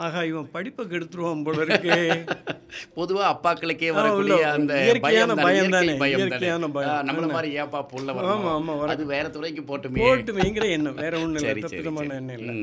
ஆகா 0.00 0.20
இவன் 0.22 0.50
படிப்பை 0.52 0.82
கெடுத்துருவான் 0.86 1.44
போல 1.44 1.62
இருக்கு. 1.64 1.94
பொதுவா 2.96 3.22
அப்பாக்களுக்கே 3.30 3.88
வரக்கூடிய 3.92 4.40
அந்த 4.50 4.72
இயற்கையான 4.84 5.34
பயம் 5.40 5.72
தானே. 5.74 5.94
இயற்கையான 6.12 6.68
பயம். 6.70 7.00
நம்மள 7.08 7.28
மாதிரி 7.32 7.50
ஏப்பா 7.62 7.80
புள்ள 7.92 8.14
ஆமா, 8.26 8.50
ஆமா, 8.52 8.74
அது 8.86 9.04
வேற 9.06 9.26
துறைக்கு 9.28 9.62
போட்டுமே. 9.64 10.02
போட்டு 10.04 10.34
வைங்கிற 10.34 10.66
எண்ணம் 10.70 11.00
வேற 11.00 11.14
ஒன்றும் 11.20 11.44
சரி 11.44 11.52
இல்லை 11.54 11.64
தப்பிதமான. 11.66 12.16
எண்ணம் 12.20 12.38
இல்லை. 12.40 12.56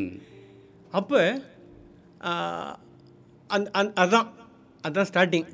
அப்போ 0.94 1.22
அந் 3.50 3.68
அந் 3.80 3.92
அதான் 4.04 4.30
அதான் 4.84 5.10
ஸ்டார்டிங் 5.12 5.48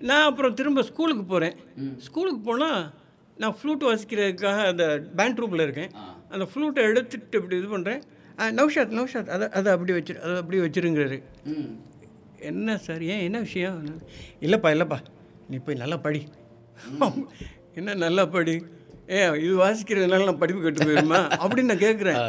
நான் 0.00 0.26
அப்புறம் 0.28 0.54
திரும்ப 0.54 0.80
ஸ்கூலுக்கு 0.82 1.24
போகிறேன் 1.24 1.56
ஸ்கூலுக்கு 1.98 2.40
போனால் 2.42 2.80
நான் 3.38 3.56
ஃப்ளூட் 3.58 3.84
வாசிக்கிறதுக்காக 3.88 4.60
அந்த 4.72 4.84
பேண்ட் 5.16 5.36
ட்ரூப்பில் 5.38 5.64
இருக்கேன். 5.66 5.90
அந்த 6.28 6.44
ஃப்ளூட்டை 6.50 6.82
எடுத்துட்டு 6.90 7.38
இப்படி 7.40 7.56
இது 7.56 7.68
பண்ணுறேன் 7.74 8.00
நௌஷாத் 8.58 8.96
நௌஷாத் 8.98 9.30
அதை 9.34 9.46
அதை 9.50 9.68
அப்படி 9.72 9.92
வச்சிரு 9.92 10.18
அதை 10.18 10.36
அப்படி 10.36 10.58
வச்சிருங்கிறாரு. 10.60 11.18
ம். 11.52 11.68
என்ன 12.50 12.76
சார் 12.78 13.02
ஏன் 13.12 13.20
என்ன 13.20 13.38
விஷயம்? 13.38 13.78
இல்லைப்பா 14.40 14.70
இல்லைப்பா. 14.74 14.98
நீ 15.50 15.56
போய் 15.58 15.80
நல்லா 15.82 15.96
படி. 15.96 16.20
என்ன 17.74 17.94
நல்லா 18.04 18.26
படி? 18.26 18.54
ஏ 19.10 19.18
இது 19.44 19.54
வாசிக்கிறதுனால 19.64 20.24
நான் 20.24 20.42
படிப்பு 20.42 20.62
கெட்டு 20.62 20.86
போயிருமா? 20.86 21.20
அப்படின்னு 21.42 21.70
நான் 21.72 21.84
கேட்குறேன் 21.86 22.20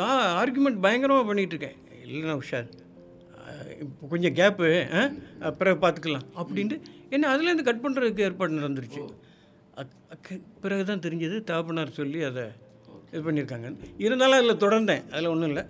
நான் 0.00 0.22
ஆர்குமெண்ட் 0.40 0.80
பயங்கரமாக 0.80 1.26
பண்ணிகிட்டு 1.28 1.54
இருக்கேன் 1.54 1.76
இல்லைண்ணா 2.04 2.36
உஷார் 2.42 2.68
இப்போ 3.84 4.06
கொஞ்சம் 4.06 4.34
கேப்பு 4.34 4.66
பிறகு 5.58 5.78
பார்த்துக்கலாம் 5.84 6.26
அப்படின்ட்டு. 6.40 6.76
என்ன 7.10 7.24
அதுலேருந்து 7.32 7.68
கட் 7.68 7.84
பண்ணுறதுக்கு 7.84 8.26
ஏற்பாடு 8.28 8.60
நடந்துருச்சு. 8.60 9.02
பிறகு 10.64 10.82
தான் 10.90 11.04
தெரிஞ்சது 11.06 11.36
தாப்பனார் 11.50 11.98
சொல்லி 12.00 12.20
அதை 12.28 12.44
இது 13.12 13.22
பண்ணியிருக்காங்க. 13.24 13.68
இருந்தாலும் 14.04 14.38
அதில் 14.38 14.62
தொடர்ந்தேன் 14.64 15.02
அதில் 15.14 15.32
ஒன்றும் 15.32 15.50
இல்லை. 15.50 15.64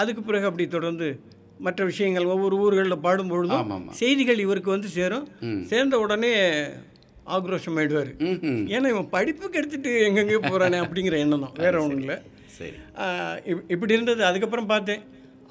அதுக்கு 0.00 0.22
பிறகு 0.28 0.48
அப்படி 0.48 0.64
தொடர்ந்து 0.76 1.08
மற்ற 1.66 1.80
விஷயங்கள் 1.90 2.30
ஒவ்வொரு 2.34 2.56
ஊர்களில் 2.64 3.04
பாடும்பொழுதும். 3.06 3.88
செய்திகள் 4.00 4.42
இவருக்கு 4.44 4.70
வந்து 4.74 4.90
சேரும். 4.96 5.26
சேர்ந்த 5.72 5.98
உடனே 6.04 6.32
ஆக்ரோஷம் 7.36 7.76
ஆயிடுவார் 7.80 8.10
ம்ஹும். 8.28 8.60
ஏன்னா 8.74 8.88
இவன் 8.94 9.10
படிப்புக்கு 9.16 9.58
எடுத்துட்டு 9.60 9.90
எங்கெங்கேயோ 10.06 10.40
போகிறானே 10.46 10.78
அப்படிங்கிற 10.84 11.16
எண்ணம் 11.24 11.44
தான். 11.44 11.56
வேற 11.64 11.74
ஒன்றும் 11.82 12.02
இல்லை. 12.04 12.16
இப்படி 13.74 13.96
இருந்தது. 13.96 14.22
அதுக்கப்புறம் 14.28 14.70
பார்த்தேன் 14.72 15.02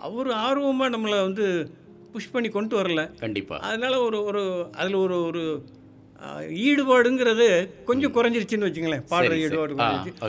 அவர் 0.07 0.29
ஆர்வமாக 0.45 0.93
நம்மளை 0.95 1.19
வந்து 1.27 1.45
புஷ் 2.13 2.33
பண்ணி 2.33 2.49
கொண்டு 2.57 2.75
வரல. 2.79 3.01
கண்டிப்பா. 3.23 3.55
அதனால் 3.69 3.97
ஒரு 4.07 4.19
ஒரு 4.29 4.43
அதில் 4.81 4.97
ஒரு 5.05 5.17
ஒரு 5.29 5.43
ஈடுபாடுங்கிறது 6.67 7.47
கொஞ்சம் 7.83 8.13
குறைஞ்சிருச்சுன்னு 8.15 8.67
வச்சுங்களேன் 8.67 9.05
பாடுற. 9.09 9.37
ஈடுபாடு 9.37 9.75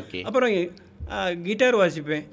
ஓகே. 0.00 0.22
அப்புறம் 0.22 0.54
கிட்டார் 1.42 1.76
வாசிப்பேன். 1.76 2.24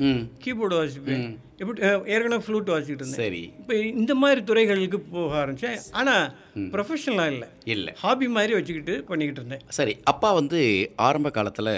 கீபோர்டு 0.44 0.78
வாசிப்பேன். 0.82 1.40
எப்படி 1.62 1.80
ஏற்கனவே 2.14 2.44
ஃப்ளூட் 2.46 2.72
வாசிக்கிட்டு 2.72 3.04
இருந்தேன். 3.04 3.22
சரி. 3.22 3.42
இப்போ 3.62 3.76
இந்த 4.02 4.14
மாதிரி 4.22 4.42
துறைகளுக்கு 4.50 5.00
போக 5.14 5.38
ஆரம்பித்தேன் 5.44 5.80
ஆனால் 6.00 6.26
ப்ரொஃபஷனலாக 6.74 7.32
இல்லை. 7.34 7.48
இல்லை. 7.74 7.92
ஹாபி 8.04 8.28
மாதிரி 8.36 8.54
வச்சுக்கிட்டு 8.58 8.94
பண்ணிக்கிட்டு 9.10 9.42
இருந்தேன். 9.42 9.64
சரி 9.78 9.94
அப்பா 10.12 10.30
வந்து 10.40 10.60
ஆரம்ப 11.08 11.30
காலத்தில் 11.38 11.72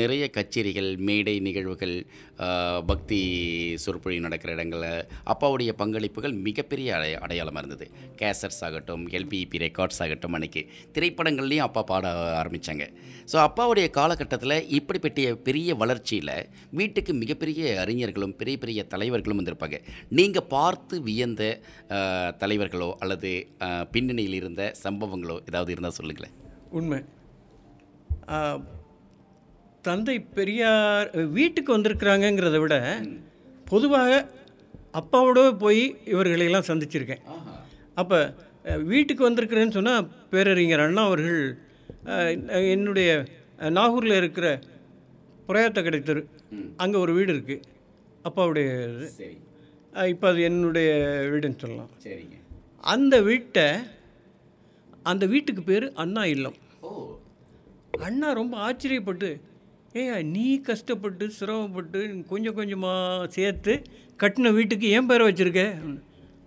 நிறைய 0.00 0.24
கச்சேரிகள் 0.36 0.90
மேடை 1.08 1.34
நிகழ்வுகள் 1.48 1.94
பக்தி 2.90 3.20
சொற்பொழிவு 3.84 4.24
நடக்கிற 4.26 4.50
இடங்களில் 4.56 5.06
அப்பாவுடைய 5.32 5.70
பங்களிப்புகள் 5.82 6.34
மிகப்பெரிய 6.46 6.94
அடைய 6.98 7.18
அடையாளமாக 7.24 7.62
இருந்தது. 7.62 7.86
கேசட்ஸ் 8.22 8.62
ஆகட்டும் 8.68 9.04
எல்பிஇபி 9.18 9.60
ரெக்கார்ட்ஸ் 9.66 10.02
ஆகட்டும் 10.06 10.36
அன்னைக்கு. 10.38 10.64
திரைப்படங்கள்லையும் 10.96 11.66
அப்பா 11.68 11.84
பாட 11.92 12.14
ஆரம்பித்தாங்க 12.42 12.86
ஸோ 13.32 13.36
அப்பாவுடைய 13.48 13.86
காலகட்டத்தில் 13.98 14.56
இப்படிப்பட்ட 14.78 15.34
பெரிய 15.48 15.74
வளர்ச்சியில் 15.82 16.34
வீட்டுக்கு 16.78 17.12
மிகப்பெரிய 17.22 17.60
அறிஞர்களும் 17.84 18.36
பெரிய 18.40 18.56
பெரிய 18.62 18.78
தலைவர்களும் 19.10 19.40
வந்திருப்பாங்க. 19.40 19.78
நீங்கள் 20.18 20.48
பார்த்து 20.54 20.96
வியந்த 21.08 21.42
தலைவர்களோ 22.42 22.90
அல்லது 23.04 23.32
பின்னணியில் 23.94 24.36
இருந்த 24.40 24.64
சம்பவங்களோ 24.84 25.36
ஏதாவது 25.50 25.72
இருந்தால் 25.74 25.98
சொல்லுங்களேன். 26.00 26.34
உண்மை. 26.78 27.00
தந்தை 29.86 30.14
பெரியார் 30.36 31.08
வீட்டுக்கு 31.38 31.70
வந்திருக்கிறாங்கங்கிறத 31.76 32.58
விட 32.62 32.76
பொதுவாக 33.70 34.12
அப்பாவோட 35.00 35.40
போய் 35.64 35.82
இவர்களையெல்லாம் 36.12 36.68
சந்திச்சிருக்கேன். 36.68 37.24
அப்போ 38.00 38.18
வீட்டுக்கு 38.90 39.22
வந்திருக்கிறேன்னு 39.26 39.76
சொன்னால் 39.76 40.08
பேரறிஞர் 40.32 40.84
அண்ணா 40.86 41.02
அவர்கள் 41.10 41.42
என்னுடைய 42.74 43.10
நாகூரில் 43.76 44.18
இருக்கிற 44.20 44.46
புரையாத்த 45.46 45.80
கிடைத்தரு 45.86 46.22
அங்கே 46.82 46.98
ஒரு 47.04 47.12
வீடு 47.16 47.32
இருக்குது 47.34 47.64
அப்பாவுடைய 48.28 48.68
இது. 48.90 49.06
சரி. 49.18 49.36
இப்போ 50.12 50.26
அது 50.32 50.40
என்னுடைய 50.48 50.88
வீடுன்னு 51.32 51.60
சொல்லலாம். 51.62 51.92
சரிங்க. 52.04 52.36
அந்த 52.94 53.14
வீட்டை 53.28 53.66
அந்த 55.10 55.24
வீட்டுக்கு 55.32 55.62
பேர் 55.70 55.86
அண்ணா 56.02 56.22
இல்லம். 56.34 56.58
ஓ. 56.88 56.90
அண்ணா 58.06 58.28
ரொம்ப 58.40 58.54
ஆச்சரியப்பட்டு 58.66 59.30
ஏய் 60.00 60.24
நீ 60.34 60.44
கஷ்டப்பட்டு 60.68 61.24
சிரமப்பட்டு 61.38 62.00
கொஞ்சம் 62.32 62.56
கொஞ்சமாக 62.58 63.26
சேர்த்து 63.36 63.72
கட்டின 64.22 64.52
வீட்டுக்கு 64.58 64.86
ஏன் 64.96 65.08
பேரை 65.10 65.24
வச்சுருக்க? 65.28 65.62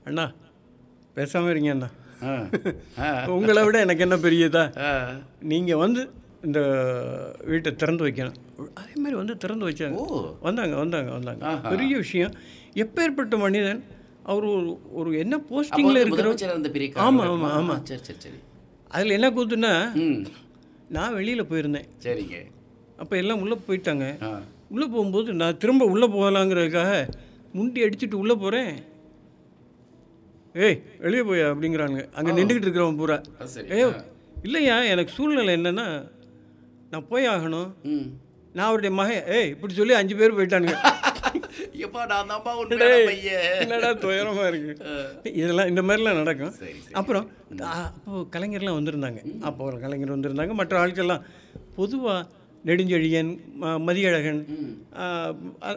அண்ணா 0.09 0.25
பேசாமல் 1.17 1.51
இருங்க 1.53 1.71
அண்ணா. 1.75 1.89
உங்களை 3.35 3.61
விட 3.65 3.77
எனக்கு 3.85 4.05
என்ன 4.05 4.17
பெரியதா? 4.25 4.63
நீங்கள் 5.51 5.81
வந்து 5.85 6.01
இந்த 6.43 6.59
வீட்டை 7.45 7.71
திறந்து 7.75 8.03
வைக்கணும். 8.05 8.37
அதே 8.75 8.95
மாதிரி 8.95 9.15
வந்து 9.15 9.35
திறந்து 9.37 9.65
வச்சாங்க. 9.67 9.97
ஓ. 10.05 10.21
வந்தாங்க 10.41 10.75
வந்தாங்க 10.75 11.11
வந்தாங்க. 11.11 11.43
பெரிய 11.69 11.93
விஷயம். 11.97 12.33
எப்பேற்பட்ட 12.75 13.37
மனிதன் 13.37 13.81
அவர் 14.23 14.45
ஒரு 14.51 14.67
ஒரு 14.93 15.09
என்ன 15.17 15.35
போஸ்டிங்கில் 15.47 15.99
இருக்கிற 15.99 16.13
முதலமைச்சர் 16.15 16.51
இருந்த 16.51 16.69
பெரிய 16.69 16.89
ஆமா, 16.89 17.21
காரணம். 17.21 17.33
ஆமா, 17.35 17.49
ஆமா. 17.59 17.75
சரி 17.83 18.03
சரி 18.03 18.19
சரி. 18.19 18.39
அதில் 18.91 19.15
என்ன 19.17 19.29
கூத்துன்னா 19.29 19.73
நான் 20.89 21.13
வெளியில் 21.13 21.49
போயிருந்தேன். 21.49 21.87
சரிங்க. 22.03 22.37
அப்போ 22.99 23.13
எல்லாம் 23.17 23.41
உள்ளே 23.41 23.57
போயிட்டாங்க. 23.67 24.05
உள்ளே 24.69 24.87
போகும்போது 24.87 25.29
நான் 25.33 25.57
திரும்ப 25.57 25.85
உள்ளே 25.85 26.07
போகலாங்கிறதுக்காக 26.07 26.91
முண்டி 27.53 27.79
அடிச்சுட்டு 27.83 28.15
உள்ளே 28.15 28.35
போகிறேன் 28.35 28.71
ஏய் 30.55 30.77
வெளியே 30.99 31.23
போயா? 31.23 31.45
அப்படிங்கிறாங்க 31.51 31.99
அங்கே 32.13 32.31
நின்றுக்கிட்டு 32.31 32.67
இருக்கிறவன் 32.67 32.97
பூரா. 32.97 33.17
ஏய் 33.75 33.85
இல்லையா? 34.43 34.75
எனக்கு 34.85 35.11
சூழ்நிலை 35.11 35.53
என்னென்னா 35.55 35.87
நான் 36.93 37.09
போய் 37.11 37.31
ஆகணும். 37.33 37.69
நான் 38.57 38.67
அவருடைய 38.69 38.91
மகன். 38.97 39.23
ஏய் 39.35 39.49
இப்படி 39.53 39.73
சொல்லி 39.73 39.93
அஞ்சு 39.99 40.15
பேர் 40.19 40.35
போயிட்டானுங்க. 40.37 40.77
எப்பா 41.85 42.01
நான் 42.11 42.29
தான்ப்பா 42.31 42.51
என்னடா 43.63 43.89
துயரமாக 44.03 44.47
இருக்கு? 44.51 44.73
இதெல்லாம் 45.39 45.69
இந்த 45.71 45.81
மாதிரிலாம் 45.81 46.19
நடக்கும். 46.21 46.53
அப்புறம் 46.99 47.25
அப்போ 47.71 48.21
கலைஞர்லாம் 48.35 48.77
வந்திருந்தாங்க. 48.79 49.21
அப்போ 49.49 49.63
ஒரு 49.69 49.77
கலைஞர் 49.79 50.15
வந்திருந்தாங்க. 50.15 50.53
மற்ற 50.53 50.77
ஆட்கள்லாம் 50.83 51.25
பொதுவாக 51.75 52.27
நெடுஞ்செழியன் 52.65 53.31
மதியழகன் 53.87 54.41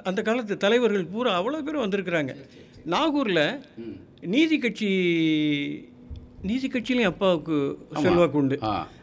அந்த 0.09 0.21
காலத்து 0.23 0.57
தலைவர்கள் 0.65 1.11
பூரா 1.15 1.33
அவ்வளோ 1.41 1.63
பேர் 1.69 1.85
வந்திருக்கிறாங்க. 1.85 2.35
நாகூரில் 2.95 3.45
நீதி 4.35 4.59
கட்சி 4.59 4.91
நீதி 6.43 6.69
கட்சியிலையும் 6.69 7.13
அப்பாவுக்கு 7.13 7.57
செல்வாக்கு 8.05 8.39
உண்டு. 8.39 8.59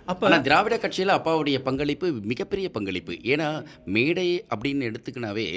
அப்ப- 0.05 0.27
ஆனால் 0.27 0.41
திராவிட 0.41 0.77
கட்சியில் 0.77 1.13
அப்பாவுடைய 1.13 1.59
பங்களிப்பு 1.59 2.11
மிகப்பெரிய 2.23 2.69
பங்களிப்பு. 2.69 3.13
ஏன்னா 3.23 3.65
மேடை 3.85 4.43
அப்படின்னு 4.55 4.89
எடுத்துக்கினாவே 4.89 5.47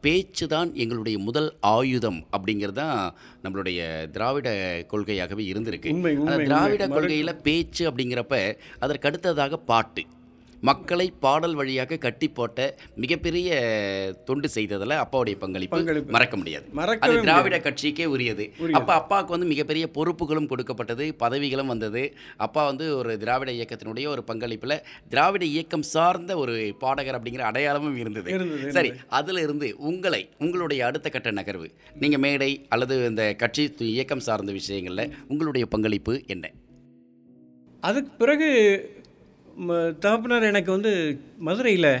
பேச்சு 0.00 0.48
தான் 0.48 0.74
எங்களுடைய 0.74 1.18
முதல் 1.18 1.56
ஆயுதம் 1.60 2.26
அப்படிங்கிறது 2.32 2.72
தான் 2.72 3.14
நம்மளுடைய 3.42 3.80
திராவிட 4.10 4.48
கொள்கையாகவே 4.92 5.44
இருந்திருக்கு. 5.52 5.90
திராவிட 6.44 6.88
கொள்கையில் 6.88 7.36
பேச்சு 7.36 7.90
அப்படிங்கிறப்ப 7.90 8.56
அதற்கு 8.78 9.08
அடுத்ததாக 9.08 9.56
பாட்டு. 9.56 10.04
மக்களை 10.68 11.06
பாடல் 11.24 11.54
வழியாக 11.54 11.96
கட்டி 11.96 12.26
போட்ட 12.30 12.58
மிகப்பெரிய 12.96 13.48
தொண்டு 14.24 14.48
செய்ததில் 14.48 14.94
அப்பாவுடைய 15.02 15.36
பங்களிப்பு. 15.38 15.78
மறக்க 16.16 16.36
முடியாது. 16.36 16.66
அது 17.06 17.14
திராவிட 17.20 17.56
கட்சிக்கே 17.58 18.06
உரியது. 18.14 18.44
அப்ப 18.72 18.90
அப்பாவுக்கு 18.94 19.34
வந்து 19.36 19.48
மிகப்பெரிய 19.52 19.86
பொறுப்புகளும் 19.96 20.46
கொடுக்கப்பட்டது 20.46 21.06
பதவிகளும் 21.14 21.72
வந்தது. 21.72 22.02
அப்பா 22.46 22.64
வந்து 22.66 22.86
ஒரு 22.96 23.18
திராவிட 23.18 23.52
இயக்கத்தினுடைய 23.52 24.06
ஒரு 24.14 24.24
பங்களிப்புல 24.30 24.76
திராவிட 25.08 25.44
இயக்கம் 25.54 25.86
சார்ந்த 25.94 26.32
ஒரு 26.36 26.54
பாடகர் 26.78 27.18
அப்படிங்கிற 27.18 27.44
அடையாளமும் 27.50 27.96
இருந்தது. 27.96 28.30
சரி 28.70 28.92
அதுல 29.20 29.40
இருந்து 29.40 29.70
உங்களை 29.90 30.22
உங்களுடைய 30.38 30.80
அடுத்த 30.86 31.08
கட்ட 31.08 31.30
நகர்வு 31.32 31.68
நீங்க 32.00 32.18
மேடை 32.18 32.52
அல்லது 32.68 32.96
இந்த 33.08 33.24
கட்சி 33.34 33.64
இயக்கம் 33.92 34.26
சார்ந்த 34.28 34.52
விஷயங்கள்ல 34.52 35.04
உங்களுடைய 35.28 35.66
பங்களிப்பு 35.66 36.14
என்ன? 36.26 36.44
அதுக்கு 37.82 38.10
பிறகு 38.18 38.48
தகப்பனார் 39.98 40.42
எனக்கு 40.42 40.72
வந்து 40.72 41.20
மதுரையில் 41.38 42.00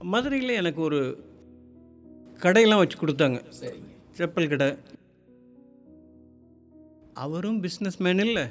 மதுரையில் 0.00 0.48
எனக்கு 0.48 0.80
ஒரு 0.80 1.24
கடையெல்லாம் 2.38 2.76
வச்சு 2.76 2.98
கொடுத்தாங்க. 2.98 3.44
செப்பல் 4.16 4.48
கடை. 4.48 4.76
அவரும் 7.14 7.62
பிஸ்னஸ்மேன் 7.62 8.20
இல்லை. 8.20 8.42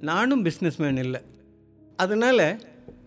நானும் 0.00 0.44
பிஸ்னஸ்மேன் 0.44 0.98
இல்லை. 0.98 1.20
அதனால் 1.96 2.60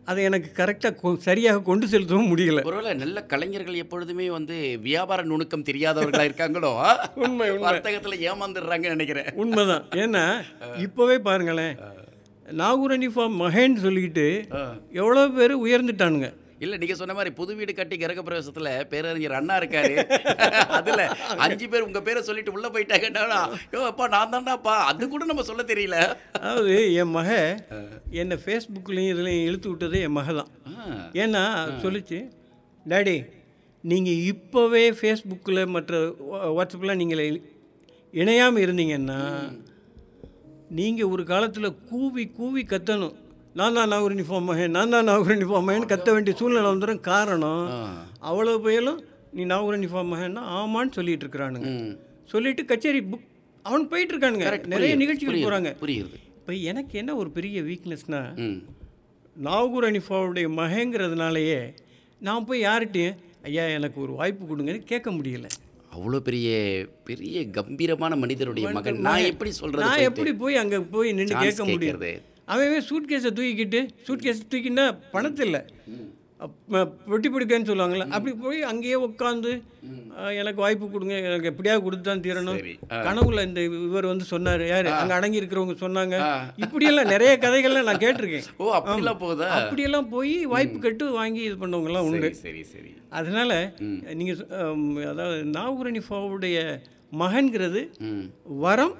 அதை 0.06 0.24
எனக்கு 0.24 0.64
கரெக்டாக 0.64 1.18
சரியாக 1.18 1.62
கொண்டு 1.62 1.88
செலுத்தவும் 1.88 2.38
முடியல. 2.38 2.64
ஒருவேளை 2.64 2.94
நல்ல 2.94 3.24
கலைஞர்கள் 3.24 3.74
எப்பொழுதுமே 3.74 4.30
வந்து 4.30 4.80
வியாபார 4.82 5.24
நுணுக்கம் 5.24 5.64
தெரியாதவர்களா 5.64 6.30
இருக்காங்களோ? 6.30 6.98
உண்மை 7.16 7.52
உண்மை. 7.52 7.72
வர்த்தகத்துல 7.72 8.32
ஏமாந்துடுறாங்கன்னு 8.32 8.90
நினைக்கிறேன். 8.90 9.34
உண்மைதான். 9.34 9.84
ஏன்னா 9.92 10.42
இப்போவே 10.62 11.20
பாருங்களேன். 11.20 11.78
நாகூர் 12.60 12.94
அனிஃபார்ம் 12.96 13.36
மகேன்னு 13.42 13.84
சொல்லிக்கிட்டு 13.84 14.26
எவ்வளோ 15.00 15.22
பேர் 15.38 15.54
உயர்ந்துட்டானுங்க. 15.66 16.30
இல்ல 16.64 16.76
நீங்க 16.82 16.96
சொன்ன 17.00 17.14
மாதிரி 17.18 17.32
புது 17.38 17.52
வீடு 17.60 17.72
கட்டி 17.78 17.96
கிரக 18.02 18.22
பிரவேசத்துல 18.26 18.70
பேரறிஞர் 18.92 19.36
அண்ணா 19.40 19.56
இருக்காரு. 19.62 19.96
அதுல 20.78 21.02
அஞ்சு 21.46 21.66
பேர் 21.72 21.86
உங்க 21.88 22.00
பேரை 22.08 22.22
சொல்லிட்டு 22.28 22.54
உள்ள 22.56 22.68
போயிட்டாங்கன்னா 22.76 23.40
யோ 23.74 23.82
அப்பா 23.90 24.06
நான் 24.16 24.32
தான்டாப்பா. 24.34 24.76
அது 24.90 25.10
கூட 25.14 25.26
நம்ம 25.32 25.46
சொல்ல 25.50 25.64
தெரியல. 25.72 25.98
அதாவது 26.40 26.76
என் 27.02 27.14
மக 27.18 27.32
என்னை 28.22 28.38
ஃபேஸ்புக்லேயும் 28.44 29.14
இதுலேயும் 29.16 29.48
இழுத்து 29.50 29.72
விட்டது 29.72 30.00
என் 30.08 30.18
மக 30.20 30.36
தான். 30.40 30.52
ஏன்னா 31.24 31.44
சொல்லிச்சு 31.86 32.20
டாடி 32.86 33.18
நீங்கள் 33.84 34.22
இப்போவே 34.32 34.86
ஃபேஸ்புக்கில் 35.00 35.72
மற்ற 35.76 36.00
வாட்ஸ்அப்பில் 36.58 37.00
நீங்கள் 37.02 37.26
இணையாமல் 38.22 38.64
இருந்தீங்கன்னா 38.66 39.20
நீங்கள் 40.74 41.12
ஒரு 41.14 41.24
காலத்தில் 41.24 41.76
கூவி 41.90 42.24
கூவி 42.38 42.62
கத்தணும். 42.64 43.16
நான் 43.56 43.76
தான் 43.78 43.92
நாகூர் 43.92 44.14
யூனிஃபார்ம் 44.14 44.48
மகன் 44.50 44.74
நான் 44.78 44.94
தான் 44.96 45.08
நாகூர் 45.10 45.34
யூனிஃபார்ம் 45.34 45.68
மகன். 45.70 45.90
கத்த 45.92 46.14
வேண்டிய 46.14 46.34
சூழ்நிலை 46.40 46.70
வந்துடும் 46.70 47.02
காரணம். 47.10 47.66
அவ்வளோ 48.30 48.54
பயலும் 48.64 49.00
நீ 49.34 49.44
நாகூர் 49.52 49.76
யூனிஃபார்ம் 49.78 50.12
மகன்னா 50.14 50.44
ஆமான்னு 50.58 50.96
சொல்லிட்டு 50.98 51.26
இருக்கிறானுங்க. 51.26 51.70
சொல்லிட்டு 52.30 52.64
கச்சேரி 52.66 53.02
புக் 53.12 53.28
அவன் 53.66 53.90
போயிட்டு 53.92 54.14
இருக்கானுங்க. 54.14 54.48
நிறைய 54.74 54.94
நிகழ்ச்சிகள் 54.96 55.38
போகிறாங்க 55.38 55.72
புரியுது. 55.84 56.18
இப்போ 56.38 56.54
எனக்கு 56.72 56.94
என்ன 57.02 57.12
ஒரு 57.16 57.30
பெரிய 57.32 57.58
வீக்னஸ்னா 57.62 58.22
ம். 58.46 58.58
நாகூர் 59.36 59.88
அனிஃபாவுடைய 59.90 60.48
மகங்கிறதுனாலயே 60.58 61.60
நான் 62.22 62.46
போய் 62.46 62.66
யார்கிட்டயும் 62.66 63.20
ஐயா 63.44 63.64
எனக்கு 63.78 63.98
ஒரு 64.02 64.14
வாய்ப்பு 64.14 64.44
கொடுங்கன்னு 64.46 64.90
கேட்க 64.92 65.10
முடியல. 65.12 65.48
அவ்வளோ 65.94 66.20
பெரிய 66.20 66.50
பெரிய 67.04 67.38
கம்பீரமான 67.50 68.16
மனிதருடைய 68.16 68.68
மகன். 68.70 69.00
நான் 69.00 69.30
எப்படி 69.32 69.52
சொல்றது 69.52 69.86
நான்? 69.86 70.06
எப்படி 70.10 70.34
போய் 70.34 70.56
அங்கே 70.56 70.80
போய் 70.96 71.12
நின்று 71.14 71.36
கேட்க 71.36 71.66
கேட்கறது. 71.66 72.12
அவன் 72.46 72.82
சூட் 72.82 73.10
கேஸை 73.12 73.32
தூக்கிக்கிட்டு 73.38 73.82
சூட் 74.04 74.20
கேஸ் 74.20 74.42
தூக்கினா 74.52 74.86
பணத்தில் 75.12 75.60
பெட்டி 77.08 77.28
பிடிக்கன்னு 77.30 77.70
சொல்லுவாங்கள்ல 77.70 78.06
அப்படி 78.16 78.32
போய் 78.44 78.60
அங்கேயே 78.70 78.98
உட்காந்து 79.06 79.52
எனக்கு 80.40 80.60
வாய்ப்பு 80.64 80.86
கொடுங்க 80.88 81.16
எனக்கு 81.22 81.50
எப்படியாவது 81.52 81.84
கொடுத்து 81.86 82.06
தான் 82.10 82.24
தீரணும் 82.26 82.60
கனவுல 83.06 83.44
இந்த 83.48 83.60
இவர் 83.88 84.10
வந்து 84.12 84.26
சொன்னார் 84.32 84.64
யார்? 84.68 84.90
அங்கே 84.98 85.16
அடங்கி 85.18 85.40
இருக்கிறவங்க 85.42 85.76
சொன்னாங்க. 85.84 86.16
இப்படியெல்லாம் 86.64 87.12
நிறைய 87.14 87.32
கதைகள்லாம் 87.38 87.90
நான் 87.90 88.04
கேட்டிருக்கேன். 88.04 88.46
ஓ 88.60 88.68
அப்படிலாம் 88.78 89.22
போகுதா 89.24 89.48
அப்படியெல்லாம் 89.58 90.10
போய் 90.10 90.36
வாய்ப்பு 90.54 90.80
கட்டு 90.80 91.06
வாங்கி 91.20 91.42
இது 91.48 91.56
பண்ணவங்கலாம் 91.64 92.08
உண்டு. 92.10 92.30
சரி 92.44 92.62
சரி 92.74 92.92
அதனால் 93.12 93.56
நீங்கள் 94.20 94.40
அதாவது 95.14 95.40
நாகூரணிஃபாவுடைய 95.58 96.58
மகன்கிறது 97.24 97.82
ம். 98.10 98.24
வரம் 98.66 98.96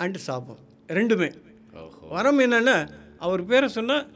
அண்டு 0.00 0.20
சாபம் 0.26 0.60
ரெண்டுமே. 0.88 1.30
வரம் 2.12 2.38
என்னன்னா 2.40 2.76
அவர் 3.20 3.42
பேரை 3.46 3.68
சொன்னால் 3.70 4.06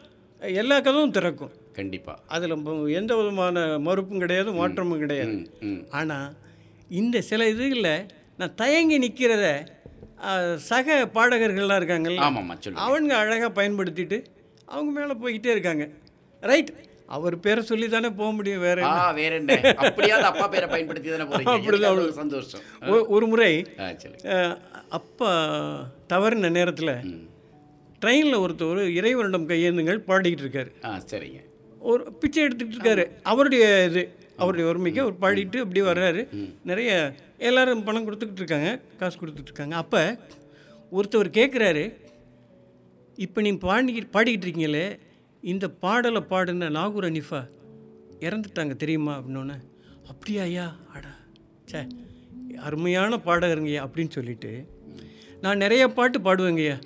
எல்லா 0.43 0.77
கதவும் 0.81 1.17
திறக்கும். 1.17 1.53
கண்டிப்பா. 1.79 2.15
அதில் 2.35 2.55
எந்த 3.01 3.13
விதமான 3.21 3.65
மறுப்பும் 3.87 4.23
கிடையாது 4.25 4.51
மாற்றமும் 4.61 5.03
கிடையாது. 5.05 5.37
ஆனால் 5.99 6.29
இந்த 7.01 7.17
சில 7.31 7.49
இதுகளில் 7.55 7.95
நான் 8.39 8.59
தயங்கி 8.63 8.97
நிற்கிறத 9.05 9.47
சக 10.71 10.97
பாடகர்கள்லாம் 11.17 11.81
இருக்காங்கல்ல 11.81 12.21
சொல்லு 12.65 12.83
அவங்க 12.87 13.13
அழகாக 13.23 13.51
பயன்படுத்திட்டு 13.59 14.19
அவங்க 14.69 14.91
மேலே 14.99 15.15
போய்கிட்டே 15.23 15.53
இருக்காங்க. 15.55 15.85
ரைட் 16.43 16.73
அவர் 17.17 17.35
பேரை 17.45 17.63
சொல்லி 17.71 17.87
தானே 17.89 18.11
போக 18.19 18.31
முடியும் 18.37 18.63
வேற 18.67 18.79
வேற 19.19 19.33
என்ன? 19.41 19.57
அப்படியாவது 19.83 20.27
அப்பா 20.31 20.47
பேரை 20.53 20.69
பயன்படுத்தி 20.75 21.09
தானே 21.11 21.25
ஒரு 21.97 22.13
சந்தோஷம். 22.21 22.63
ஒரு 23.17 23.27
முறை 23.33 23.53
அப்பா 24.99 25.33
தவறின 26.13 26.51
நேரத்தில் 26.59 26.95
ட்ரெயினில் 28.03 28.43
ஒருத்தர் 28.45 28.81
இறைவனிடம் 28.99 29.49
கையேந்துங்கள் 29.51 30.01
பாடிக்கிட்டு 30.09 30.45
இருக்காரு. 30.47 30.71
ஆ 30.89 30.93
சரிங்க. 31.11 31.41
ஒரு 31.91 32.03
பிச்சை 32.21 32.43
எடுத்துக்கிட்டு 32.47 32.79
இருக்காரு. 32.79 33.05
அவருடைய 33.31 33.65
இது 33.89 34.03
அவருடைய 34.41 34.65
வறுமைக்கு 34.69 35.01
அவர் 35.05 35.17
பாடிட்டு 35.25 35.59
அப்படி 35.65 35.81
வர்றாரு. 35.89 36.21
நிறைய 36.71 36.91
எல்லாரும் 37.49 37.85
பணம் 37.89 38.07
கொடுத்துக்கிட்டு 38.07 38.43
இருக்காங்க 38.43 38.71
காசு 39.01 39.17
கொடுத்துட்டு 39.23 39.51
இருக்காங்க. 39.51 39.77
அப்போ 39.83 40.03
ஒருத்தவர் 40.97 41.31
கேட்குறாரு 41.39 41.85
இப்போ 43.19 43.39
நீ 43.47 43.51
பாடி 43.67 44.03
பாடிக்கிட்டு 44.17 44.47
இருக்கீங்களே 44.47 44.87
இந்த 45.43 45.67
பாடலை 45.85 46.21
பாடின 46.33 46.71
நாகூர் 46.79 47.09
அனிஃபா 47.09 47.41
இறந்துட்டாங்க 48.27 48.75
தெரியுமா? 48.83 49.13
அப்படின்னோடனே 49.19 49.57
அப்படியா 50.13 50.43
ஐயா 50.51 50.67
அடா 50.97 51.13
சே 51.71 51.81
அருமையான 52.69 53.19
பாடகருங்கய்யா 53.27 53.85
அப்படின்னு 53.87 54.13
சொல்லிட்டு 54.19 54.51
நான் 55.45 55.63
நிறைய 55.65 55.83
பாட்டு 55.99 56.19
பாடுவேங்கய்யா 56.27 56.77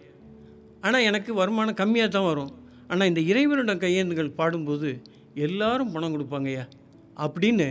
ஆனால் 0.84 1.06
எனக்கு 1.08 1.30
வருமானம் 1.40 1.78
கம்மியாக 1.80 2.10
தான் 2.14 2.28
வரும். 2.30 2.52
ஆனால் 2.90 3.09
இந்த 3.09 3.21
இறைவனிடம் 3.31 3.83
கையேந்துகள் 3.85 4.37
பாடும்போது 4.40 4.90
எல்லாரும் 5.47 5.93
பணம் 5.93 6.14
கொடுப்பாங்கய்யா 6.14 6.64
அப்படின்னு 7.16 7.66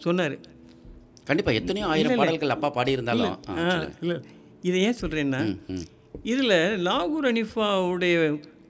சொன்னார். 0.00 0.36
கண்டிப்பா 1.24 1.52
எத்தனையோ 1.52 1.86
ஆயிரம் 1.86 2.20
பாடல்கள் 2.20 2.54
அப்பா 2.54 2.68
பாடி 2.70 2.90
இருந்தாலும் 2.92 3.34
ஆ, 3.50 3.54
சொல்லுங்க. 3.66 3.92
இல்லை. 4.02 4.16
இதை 4.62 4.78
ஏன் 4.82 4.98
சொல்கிறேன்னா. 5.00 5.40
இதில் 6.24 6.56
நாகூர் 6.82 7.28
அனிஃபாவுடைய 7.30 8.16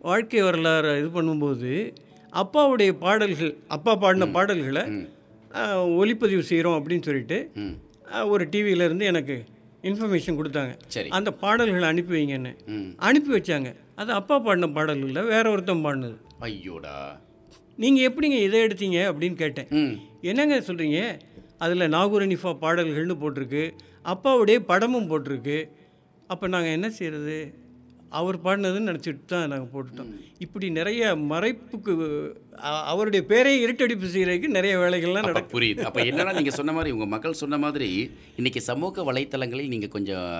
வாழ்க்கை 0.00 0.41
வரலாறு 0.43 0.93
இது 0.99 1.11
பண்ணும்போது 1.19 1.73
அப்பாவுடைய 2.33 2.91
பாடல்கள் 2.99 3.53
அப்பா 3.69 3.93
பாடின 3.97 4.29
பாடல்களை 4.37 4.85
ஒளிப்பதிவு 5.99 6.45
செய்கிறோம் 6.49 6.79
அப்படின்னு 6.79 7.07
சொல்லிட்டு 7.09 7.38
ஒரு 8.29 8.45
டிவியில 8.53 8.87
இருந்து 8.88 9.05
எனக்கு 9.05 9.37
இன்ஃபர்மேஷன் 9.85 10.38
கொடுத்தாங்க. 10.38 10.73
அந்த 11.11 11.31
பாடல்களை 11.43 11.87
அனுப்பி 11.88 12.12
வைங்கன்னு. 12.17 12.53
அனுப்பி 13.09 13.31
வச்சாங்க. 13.35 13.71
அது 14.00 14.10
அப்பா 14.18 14.36
பாடின 14.44 14.68
பாடல் 14.76 15.02
இல்லை 15.08 15.22
வேற 15.32 15.44
ஒருத்தன் 15.54 15.84
பாடினது. 15.84 16.16
ஐயோடா. 16.48 16.96
நீங்கள் 17.82 18.06
எப்படிங்க 18.08 18.38
இதை 18.46 18.58
எடுத்தீங்க 18.66 18.98
அப்படின்னு 19.10 19.36
கேட்டேன். 19.42 19.68
என்னங்க 20.30 20.56
சொல்கிறீங்க 20.68 21.00
அதில் 21.64 21.92
நாகூர் 21.96 22.24
அனிஃபா 22.26 22.52
பாடல்கள்னு 22.64 23.16
போட்டிருக்கு 23.22 23.64
அப்பாவுடைய 24.12 24.58
படமும் 24.70 25.10
போட்டிருக்கு. 25.10 25.58
அப்போ 26.32 26.46
நாங்கள் 26.54 26.74
என்ன 26.78 26.88
செய்கிறது 26.98 27.36
அவர் 28.18 28.36
பாடினதுன்னு 28.42 28.90
நினச்சிட்டு 28.90 29.24
தான் 29.30 29.48
நாங்கள் 29.52 29.70
போட்டுட்டோம். 29.72 30.10
இப்படி 30.44 30.66
நிறைய 30.78 31.14
மறைப்புக்கு 31.30 31.92
அவருடைய 32.90 33.22
பேரை 33.30 33.54
இருட்டடிப்பு 33.64 34.12
செய்கிறதுக்கு 34.14 34.56
நிறைய 34.56 34.74
வேலைகள்லாம் 34.82 35.28
நடக்கும் 35.30 35.56
புரியுது. 35.56 35.82
அப்ப 35.88 36.02
என்னன்னா 36.10 36.34
நீங்க 36.38 36.54
சொன்ன 36.58 36.74
மாதிரி 36.76 36.92
உங்க 36.96 37.08
மக்கள் 37.14 37.40
சொன்ன 37.42 37.58
மாதிரி 37.64 37.88
இன்னைக்கு 38.40 38.62
சமூக 38.70 39.04
வலைத்தளங்களில் 39.10 39.72
நீங்க 39.74 39.88
கொஞ்சம் 39.96 40.30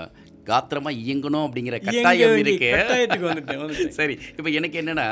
காத்திரமா 0.45 0.91
இயங்கணும் 1.05 1.45
அப்படிங்கிற 1.47 1.77
கட்டாயம் 1.85 2.37
இருக்கு. 2.37 2.71
சரி 3.99 4.15
இப்போ 4.37 4.51
எனக்கு 4.51 4.77
என்னன்னா 4.83 5.07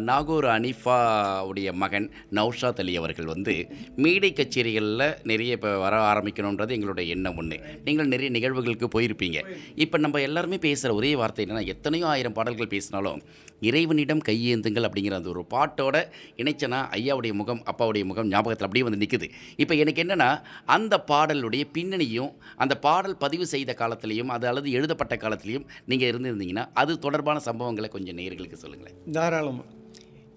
நாகூர் 0.00 0.44
அனிஃபா 0.46 0.96
உடைய 1.42 1.72
மகன் 1.74 2.06
நௌஷாத் 2.34 2.80
அலி 2.80 2.96
அவர்கள் 2.96 3.24
வந்து 3.24 3.54
மேடை 3.96 4.32
கச்சேரிகளில் 4.32 5.06
நிறைய 5.22 5.58
இப்போ 5.58 5.78
வர 5.78 5.94
ஆரம்பிக்கணுன்றது 6.12 6.70
எங்களுடைய 6.70 7.14
எண்ணம் 7.14 7.36
ஒன்று 7.36 7.58
நீங்கள் 7.84 8.06
நிறைய 8.06 8.30
நிகழ்வுகளுக்கு 8.30 8.88
போயிருப்பீங்க. 8.96 9.38
இப்போ 9.76 9.98
நம்ம 9.98 10.20
எல்லாருமே 10.20 10.58
பேசுகிற 10.58 10.94
ஒரே 10.94 11.14
வார்த்தை 11.16 11.44
என்னன்னா 11.46 11.66
எத்தனையோ 11.66 12.06
ஆயிரம் 12.06 12.32
பாடல்கள் 12.32 12.72
பேசினாலும் 12.74 13.20
இறைவனிடம் 13.60 14.22
கையேந்துங்கள் 14.28 14.86
அப்படிங்கிற 14.86 15.14
அந்த 15.18 15.28
ஒரு 15.28 15.42
பாட்டோட 15.54 15.96
இணைச்சனா 16.36 16.78
ஐயாவுடைய 16.98 17.32
முகம் 17.32 17.62
அப்பாவுடைய 17.72 18.04
முகம் 18.04 18.28
ஞாபகத்தில் 18.28 18.66
அப்படியே 18.66 18.84
வந்து 18.84 19.00
நிற்குது 19.02 19.28
இப்போ 19.56 19.74
எனக்கு 19.74 20.02
என்னென்னா 20.04 20.28
அந்த 20.64 21.04
பாடலுடைய 21.10 21.64
பின்னணியும் 21.76 22.32
அந்த 22.56 22.76
பாடல் 22.78 23.16
பதிவு 23.16 23.46
செய்த 23.46 23.74
காலத்திலையும் 23.78 24.32
அது 24.36 24.48
அல்லது 24.48 24.70
எழுதப்பட்ட 24.70 25.16
காலத்திலையும் 25.16 25.66
நீங்கள் 25.84 26.10
இருந்திருந்தீங்கன்னா 26.12 26.66
அது 26.74 26.98
தொடர்பான 26.98 27.40
சம்பவங்களை 27.48 27.88
கொஞ்சம் 27.88 28.18
நேர்களுக்கு 28.20 28.62
சொல்லுங்களேன். 28.62 28.96
தாராளமாக 29.12 29.68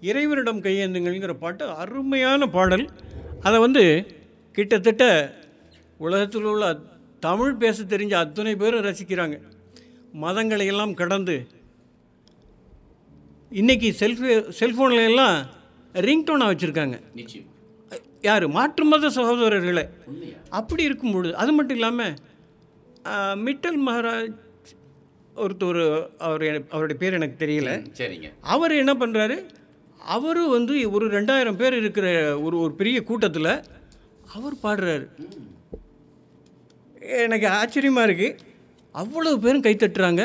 இறைவனிடம் 0.00 0.62
கையேந்துங்கள்ங்கிற 0.62 1.32
பாட்டு 1.32 1.64
அருமையான 1.68 2.46
பாடல். 2.46 2.90
அதை 3.40 3.60
வந்து 3.60 3.84
கிட்டத்தட்ட 4.52 5.04
உலகத்தில் 5.98 6.44
உள்ள 6.44 6.78
தமிழ் 7.20 7.54
பேச 7.54 7.82
தெரிஞ்ச 7.82 8.14
அத்தனை 8.24 8.56
பேரும் 8.56 8.84
ரசிக்கிறாங்க. 8.84 9.36
மதங்களை 10.22 10.66
எல்லாம் 10.66 10.94
கடந்து 10.94 11.34
இன்றைக்கி 13.58 13.88
செல்ஃபி 14.00 14.32
செல்ஃபோனில் 14.58 15.04
எல்லாம் 15.08 15.36
ரிங்டோனாக 16.06 16.50
வச்சுருக்காங்க. 16.50 16.96
யார்? 18.26 18.44
மாற்று 18.56 18.84
மத 18.90 19.08
சகோதரர்களை. 19.16 19.82
அப்படி 20.58 20.82
இருக்கும் 20.88 21.12
பொழுது 21.12 21.32
அது 21.42 21.52
மட்டும் 21.56 21.76
இல்லாமல் 21.78 22.12
மிட்டல் 23.46 23.78
மகாராஜ் 23.86 24.36
ஒருத்தர் 25.44 25.80
அவர் 26.26 26.44
அவருடைய 26.74 26.96
பேர் 27.00 27.16
எனக்கு 27.18 27.40
தெரியல. 27.44 27.70
சரிங்க. 28.00 28.28
அவர் 28.54 28.74
என்ன 28.82 28.92
பண்ணுறாரு 29.00 29.38
அவரும் 30.16 30.54
வந்து 30.56 30.76
ஒரு 30.90 31.08
ரெண்டாயிரம் 31.16 31.58
பேர் 31.62 31.76
இருக்கிற 31.80 32.06
ஒரு 32.40 32.58
ஒரு 32.64 32.72
பெரிய 32.82 33.00
கூட்டத்தில் 33.10 33.52
அவர் 34.36 34.56
பாடுறாரு. 34.66 35.08
எனக்கு 37.24 37.48
ஆச்சரியமாக 37.60 38.06
இருக்குது 38.10 38.38
அவ்வளவு 38.94 39.40
பேரும் 39.46 39.66
கைத்தட்டுறாங்க 39.66 40.22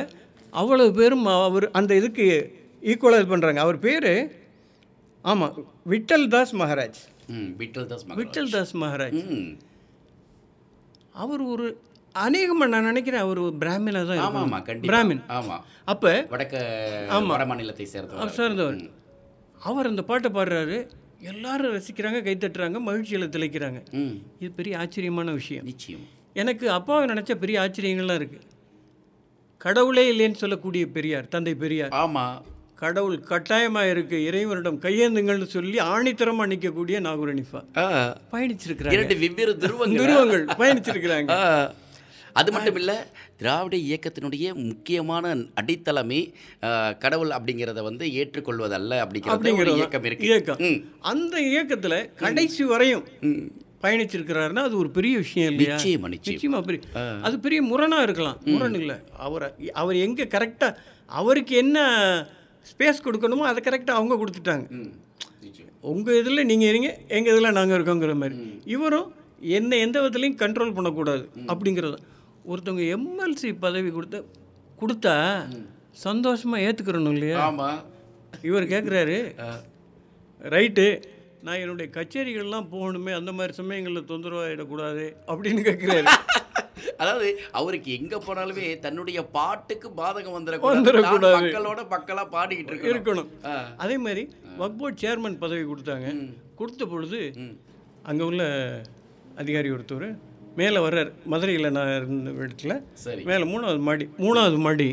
அவ்வளவு 0.49 0.93
பேரும் 0.99 1.25
அவர் 1.47 1.67
அந்த 1.71 1.91
இதுக்கு 2.01 2.27
ஈக்குவலாக 2.85 3.21
இது 3.21 3.31
பண்ணுறாங்க 3.33 3.57
அவர் 3.57 3.79
பேர் 3.79 4.11
ஆமாம் 5.25 5.53
விட்டல் 5.89 6.27
தாஸ் 6.27 6.53
மகாராஜ். 6.55 6.99
விட்டல் 7.61 7.87
தாஸ் 7.87 8.03
விட்டல் 8.19 8.49
தாஸ் 8.49 8.73
மகாராஜ். 8.77 9.21
அவர் 11.15 11.41
ஒரு 11.43 11.65
அநேகமாக 12.15 12.69
நான் 12.69 12.83
நினைக்கிறேன் 12.83 13.21
அவர் 13.21 13.41
பிராமினாக 13.61 14.05
தான் 14.05 14.21
ஆமாம். 14.25 14.43
ஆமாம் 14.43 14.83
பிராமின். 14.85 15.23
ஆமாம் 15.27 15.63
அப்போ 15.85 16.11
வடக்க 16.29 16.55
வட 17.31 17.45
மாநிலத்தை 17.45 17.85
சேர்ந்தவர் 17.85 18.21
அவர் 18.21 18.35
சார்ந்தவர். 18.35 18.77
அவர் 19.61 19.85
அந்த 19.85 20.03
பாட்டை 20.03 20.29
பாடுறாரு. 20.31 20.77
எல்லாரும் 21.21 21.73
ரசிக்கிறாங்க 21.75 22.19
கைத்தட்டுறாங்க 22.21 22.79
மகிழ்ச்சியில் 22.79 23.31
திளைக்கிறாங்க. 23.35 23.79
ம். 23.93 24.15
இது 24.39 24.51
பெரிய 24.51 24.77
ஆச்சரியமான 24.77 25.31
விஷயம். 25.31 25.65
நிச்சயம். 25.65 26.03
எனக்கு 26.33 26.65
அப்பாவை 26.71 27.05
நினச்ச 27.05 27.33
பெரிய 27.35 27.59
ஆச்சரியங்கள்லாம் 27.61 28.19
இருக்குது 28.21 28.51
கடவுளே 29.61 30.03
இல்லைன்னு 30.13 30.33
சொல்லக்கூடிய 30.33 30.85
பெரியார் 30.87 31.27
தந்தை 31.27 31.55
பெரியார். 31.55 31.93
ஆமாம் 32.01 32.35
கடவுள் 32.81 33.17
கட்டாயமாக 33.29 33.91
இருக்குது 33.93 34.25
இறைவனிடம் 34.29 34.79
கையேந்துங்கள்னு 34.85 35.47
சொல்லி 35.55 35.77
ஆணித்தரமாக 35.93 36.49
நிற்கக்கூடிய 36.51 36.97
நாகூரணிஃபா 37.07 37.61
பயணிச்சிருக்கிறாங்க. 38.33 38.95
இரண்டு 38.97 39.15
வெவ்வேறு 39.23 39.53
துருவங்கள். 39.63 40.01
துருவங்கள் 40.01 40.45
பயணிச்சிருக்கிறாங்க. 40.61 41.37
அது 42.39 42.49
மட்டும் 42.53 42.77
இல்லை 42.79 42.95
திராவிட 43.41 43.75
இயக்கத்தினுடைய 43.89 44.47
முக்கியமான 44.69 45.35
அடித்தளமே 45.59 46.21
கடவுள் 47.03 47.31
அப்படிங்கிறத 47.35 47.83
வந்து 47.89 48.05
ஏற்றுக்கொள்வதல்ல 48.21 48.97
அப்படிங்கிறது 49.03 49.75
இயக்கம் 49.81 50.07
இருக்கு. 50.09 50.27
இயக்கம். 50.31 50.59
அந்த 51.11 51.35
இயக்கத்தில் 51.51 51.99
கடைசி 52.23 52.65
வரையும். 52.73 53.05
பயணிச்சிருக்கிறாருன்னா 53.83 54.61
அது 54.67 54.75
ஒரு 54.83 54.89
பெரிய 54.97 55.15
விஷயம் 55.23 55.51
இல்லையா? 55.53 55.77
நிச்சயமா 56.15 56.61
பெரிய 56.69 56.81
அது 57.27 57.35
பெரிய 57.45 57.61
முரணா 57.71 57.99
இருக்கலாம். 58.07 58.39
முரண் 58.53 58.77
இல்லை. 58.81 58.97
அவரை 59.27 59.49
அவர் 59.81 60.03
எங்கே 60.07 60.25
கரெக்டாக 60.35 60.73
அவருக்கு 61.19 61.55
என்ன 61.63 61.79
ஸ்பேஸ் 62.71 63.03
கொடுக்கணுமோ 63.05 63.45
அதை 63.51 63.59
கரெக்டாக 63.67 63.99
அவங்க 63.99 64.15
கொடுத்துட்டாங்க. 64.21 64.65
உங்கள் 65.93 66.17
இதில் 66.21 66.47
நீங்கள் 66.51 66.69
இருங்க 66.71 66.89
எங்கள் 67.15 67.33
இதில் 67.33 67.55
நாங்கள் 67.57 67.77
இருக்கோங்கிற 67.77 68.13
மாதிரி. 68.21 68.37
இவரும் 68.75 69.07
என்னை 69.57 69.79
எந்த 69.85 69.97
விதத்துலையும் 70.01 70.39
கண்ட்ரோல் 70.43 70.75
பண்ணக்கூடாது 70.77 71.23
அப்படிங்கிறது. 71.51 71.97
ஒருத்தவங்க 72.51 72.85
எம்எல்சி 72.95 73.49
பதவி 73.65 73.89
கொடுத்த 73.97 74.17
கொடுத்தா 74.81 75.15
சந்தோஷமாக 76.05 76.63
ஏற்றுக்கிறணும் 76.67 77.15
இல்லையா? 77.17 77.37
ஆமா. 77.47 77.69
இவர் 78.49 78.71
கேட்குறாரு 78.73 79.17
ரைட்டு 80.53 80.85
நான் 81.45 81.61
என்னுடைய 81.63 81.87
கச்சேரிகள்லாம் 81.95 82.69
போகணுமே 82.73 83.11
அந்த 83.19 83.31
மாதிரி 83.37 83.53
சமயங்களில் 83.59 84.09
தொந்தரவாயிடக்கூடாது 84.11 85.05
அப்படின்னு 85.31 85.61
கேட்குறாரு 85.67 86.05
அதாவது 87.01 87.27
அவருக்கு 87.59 87.89
எங்க 87.99 88.15
போனாலுமே 88.25 88.67
தன்னுடைய 88.85 89.19
பாட்டுக்கு 89.37 89.87
பாதகம் 90.01 90.37
வந்துடக்கூடாது 90.37 91.31
மக்களோட 91.37 91.81
மக்களா 91.93 92.23
பாடிக்கிட்டு 92.35 92.93
இருக்கணும். 92.93 93.31
அதே 93.83 93.97
மாதிரி 94.05 94.23
வக் 94.61 94.77
போர்ட் 94.81 95.01
சேர்மன் 95.03 95.41
பதவி 95.43 95.65
கொடுத்தாங்க. 95.71 96.07
கொடுத்த 96.61 96.85
பொழுது 96.93 97.19
அங்கே 98.11 98.23
உள்ள 98.29 98.43
அதிகாரி 99.41 99.69
ஒருத்தர் 99.75 100.07
மேலே 100.59 100.79
வர்றார். 100.85 101.09
மதுரையில் 101.31 101.73
நான் 101.77 101.93
இருந்த 101.95 102.31
இடத்துல 102.43 102.73
சரி. 103.05 103.23
மேலே 103.29 103.45
மூணாவது 103.51 103.81
மாடி 103.87 104.05
மூணாவது 104.25 104.57
மாடி. 104.65 104.87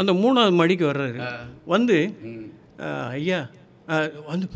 அந்த 0.00 0.12
மூணாவது 0.22 0.54
மாடிக்கு 0.60 0.86
வர்றாரு. 0.90 1.20
வந்து 1.74 1.96
ஐயா 3.18 3.40
வந்து 4.30 4.46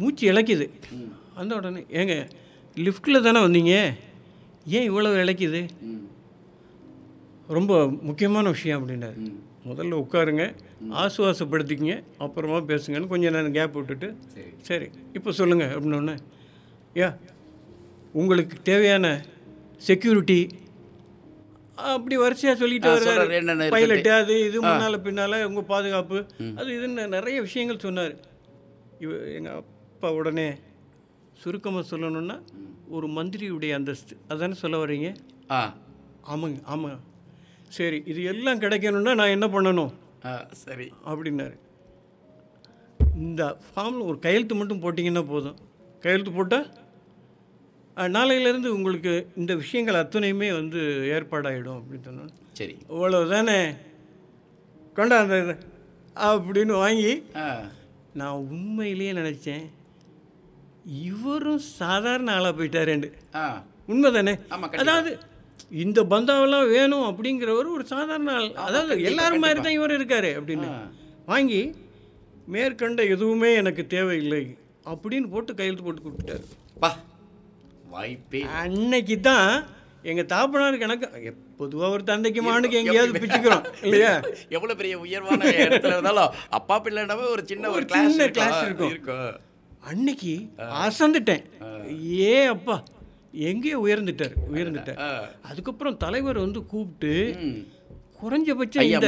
மூச்சு 0.00 0.24
இழைக்குது. 0.32 0.66
வந்த 1.38 1.52
உடனே 1.60 1.82
ஏங்க 2.00 2.14
லிஃப்ட்டில் 2.76 3.24
தானே 3.26 3.40
வந்தீங்க? 3.46 3.74
ஏன் 4.76 4.88
இவ்வளோ 4.90 5.12
இழைக்குது. 5.22 5.60
ரொம்ப 7.52 7.72
முக்கியமான 8.08 8.50
விஷயம் 8.50 8.78
அப்படின்னாரு. 8.78 9.16
முதல்ல 9.68 9.98
உட்காருங்க 10.02 10.44
ஆசுவாசப்படுத்திக்கங்க 11.02 11.94
அப்புறமா 12.18 12.58
பேசுங்கன்னு 12.70 13.10
கொஞ்சம் 13.12 13.34
நேரம் 13.36 13.52
கேப் 13.52 13.76
விட்டுட்டு 13.76 14.08
சரி. 14.68 14.86
இப்போ 15.12 15.30
சொல்லுங்கள் 15.32 15.72
அப்படின்னோடனே 15.74 16.16
யா 16.96 17.08
உங்களுக்கு 18.14 18.56
தேவையான 18.62 19.06
செக்யூரிட்டி 19.82 20.40
அப்படி 21.92 22.16
வரிசையாக 22.16 22.56
சொல்லிட்டு 22.58 22.88
வர்றாரு? 22.88 23.28
பைலட்டு 23.74 24.10
அது 24.16 24.34
இது 24.48 24.58
முன்னால் 24.62 25.00
பின்னால் 25.00 25.36
உங்கள் 25.46 25.70
பாதுகாப்பு. 25.70 26.18
அது 26.56 26.68
இதுன்னு 26.76 27.04
நிறைய 27.08 27.40
விஷயங்கள் 27.40 27.84
சொன்னார். 27.86 28.14
இவ 28.98 29.12
எங்கள் 29.38 29.56
அப்பா 29.56 30.10
உடனே 30.12 30.48
சுருக்கமாக 31.42 31.84
சொல்லணும்னா 31.90 32.36
ஒரு 32.88 33.06
மந்திரியுடைய 33.08 33.72
அந்தஸ்து. 33.74 34.14
அதானே 34.28 34.54
சொல்ல 34.54 34.76
வர்றீங்க? 34.78 35.08
ஆ. 35.50 35.62
ஆமாங்க 36.32 36.60
ஆமாம் 36.66 37.00
சரி 37.72 37.98
இது 38.06 38.20
எல்லாம் 38.30 38.60
கிடைக்கணும்னா 38.60 39.12
நான் 39.14 39.34
என்ன 39.34 39.46
பண்ணணும்? 39.48 39.92
ஆ 40.24 40.32
சரி. 40.62 40.86
அப்படின்னாரு. 41.06 41.56
இந்த 43.20 43.42
ஃபார்மில் 43.64 44.06
ஒரு 44.06 44.18
கையெழுத்து 44.18 44.54
மட்டும் 44.54 44.82
போட்டிங்கன்னா 44.82 45.24
போதும். 45.28 45.58
கையெழுத்து 46.02 46.32
போட்டால் 46.32 46.68
நாளையிலேருந்து 48.10 48.68
உங்களுக்கு 48.68 49.12
இந்த 49.36 49.52
விஷயங்கள் 49.54 50.00
அத்தனையுமே 50.00 50.48
வந்து 50.52 50.80
ஏற்பாடாயிடும் 51.12 51.78
அப்படின்னு 51.78 52.06
சொன்னோன்னு 52.08 52.36
சரி. 52.52 52.74
இவ்வளோ 52.90 53.20
தானே 53.28 53.58
கொண்டாந்த 54.96 55.36
இது 55.42 55.54
அப்படின்னு 56.24 56.74
வாங்கி 56.78 57.12
நான் 58.14 58.40
உண்மையிலேயே 58.48 59.12
நினச்சேன் 59.12 59.64
இவரும் 61.04 61.62
சாதாரண 61.76 62.30
ஆளாக 62.32 62.54
போயிட்டாரேண்டு 62.54 63.08
ஆ. 63.34 63.44
உண்மை 63.88 64.08
தானே. 64.12 64.34
அதாவது 64.82 65.10
இந்த 65.72 66.00
பந்தாவெல்லாம் 66.12 66.70
வேணும் 66.70 67.06
அப்படிங்கிறவர் 67.10 67.68
ஒரு 67.76 67.84
சாதாரண 67.92 68.30
ஆள். 68.32 68.48
அதாவது 68.64 68.94
எல்லாரும் 69.10 69.44
மாதிரி 69.44 69.60
தான் 69.60 69.76
இவர் 69.78 69.96
இருக்காரு 69.98 70.30
அப்படின்னு. 70.38 70.68
வாங்கி 71.26 71.60
மேற்கண்ட 72.54 73.02
எதுவுமே 73.14 73.50
எனக்கு 73.54 73.82
தேவையில்லை 73.86 74.42
அப்படின்னு 74.86 75.28
போட்டு 75.34 75.52
கையெழுத்து 75.54 75.84
போட்டு 75.84 76.02
கொடுத்துட்டாரு 76.02 76.44
பா 76.80 76.90
வாய்ப்பே 77.92 78.40
அன்னைக்கு 78.62 79.16
தான் 79.20 79.48
எங்கள் 80.04 80.28
தாப்பனாருக்கு 80.32 80.86
எனக்கு 80.86 81.08
பொதுவாக 81.58 81.94
ஒரு 81.96 82.04
தந்தைக்கு 82.04 82.42
மானுக்கு 82.42 82.78
எங்கேயாவது 82.80 83.20
பிச்சுக்கிறோம் 83.22 83.66
இல்லையா? 83.84 84.12
எவ்வளவு 84.56 84.78
பெரிய 84.80 84.94
உயர்வான 84.98 85.52
இடத்துல 85.64 85.94
இருந்தாலும் 85.96 86.32
அப்பா 86.50 86.76
பிள்ளைனாவே 86.86 87.26
ஒரு 87.34 87.44
சின்ன 87.50 87.70
ஒரு 87.76 87.84
கிளாஸ் 87.90 88.18
இருக்கும். 88.64 88.90
இருக்கும். 88.90 89.30
அன்னைக்கு 89.90 90.32
அசந்துட்டேன். 90.82 91.44
ஏ 92.24 92.34
அப்பா 92.46 92.76
எங்கேயோ 93.34 93.78
உயர்ந்துட்டார் 93.78 94.34
உயர்ந்துட்டார். 94.50 94.98
அதுக்கப்புறம் 95.42 95.96
தலைவர் 95.96 96.38
வந்து 96.38 96.66
கூப்பிட்டு. 96.66 97.12
குறைஞ்சபட்சம் 98.20 98.82
இந்த 98.88 99.06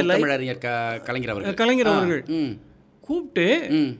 கலைஞர் 1.05 1.33
அவர்கள். 1.33 1.57
கலைஞர் 1.59 1.91
அவர்கள். 1.91 2.23
கூப்பிட்டு 3.03 3.47
ம். 3.75 3.91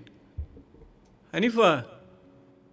ஹனிஃபா 1.33 1.69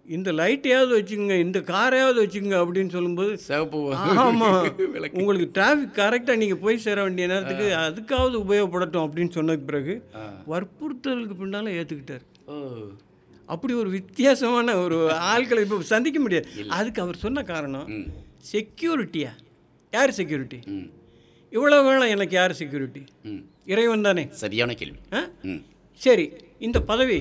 இந்த 0.05 0.29
லைட்டையாவது 0.31 0.91
வச்சுக்கோங்க 0.95 1.35
இந்த 1.39 1.59
காரையாவது 1.67 2.17
வச்சுக்கோங்க 2.21 2.57
அப்படின்னு 2.63 2.89
சொல்லும்போது 2.89 3.31
சிவப்பு 3.39 3.79
ஆமாம். 4.23 4.57
உங்களுக்கு 5.19 5.47
டிராஃபிக் 5.53 5.95
கரெக்டாக 5.95 6.35
நீங்கள் 6.35 6.59
போய் 6.59 6.77
சேர 6.77 7.03
வேண்டிய 7.03 7.27
நேரத்துக்கு 7.27 7.67
அதுக்காவது 7.81 8.35
உபயோகப்படட்டும் 8.43 9.05
அப்படின்னு 9.05 9.35
சொன்னதுக்கு 9.35 9.65
பிறகு 9.65 9.95
வற்புறுத்தலுக்கு 10.47 11.37
பின்னால் 11.37 11.75
ஏற்றுக்கிட்டார் 11.75 12.25
ஓ. 12.47 12.57
அப்படி 13.49 13.73
ஒரு 13.73 13.89
வித்தியாசமான 13.89 14.75
ஒரு 14.77 14.97
ஆட்களை 15.31 15.61
இப்போ 15.61 15.77
சந்திக்க 15.91 16.19
முடியாது. 16.19 16.47
அதுக்கு 16.69 17.01
அவர் 17.01 17.17
சொன்ன 17.17 17.43
காரணம் 17.43 17.87
செக்யூரிட்டியா 18.51 19.31
யார் 19.93 20.11
செக்யூரிட்டி 20.11 20.59
இவ்வளோ 21.53 21.79
வேணும் 21.85 22.13
எனக்கு 22.13 22.35
யார் 22.35 22.53
செக்யூரிட்டி 22.53 23.01
இறைவன் 23.65 24.01
தானே. 24.01 24.23
சரியான 24.35 24.73
கேள்வி. 24.73 24.99
ஆ? 25.13 25.19
சரி 26.01 26.25
இந்த 26.59 26.77
பதவி 26.83 27.19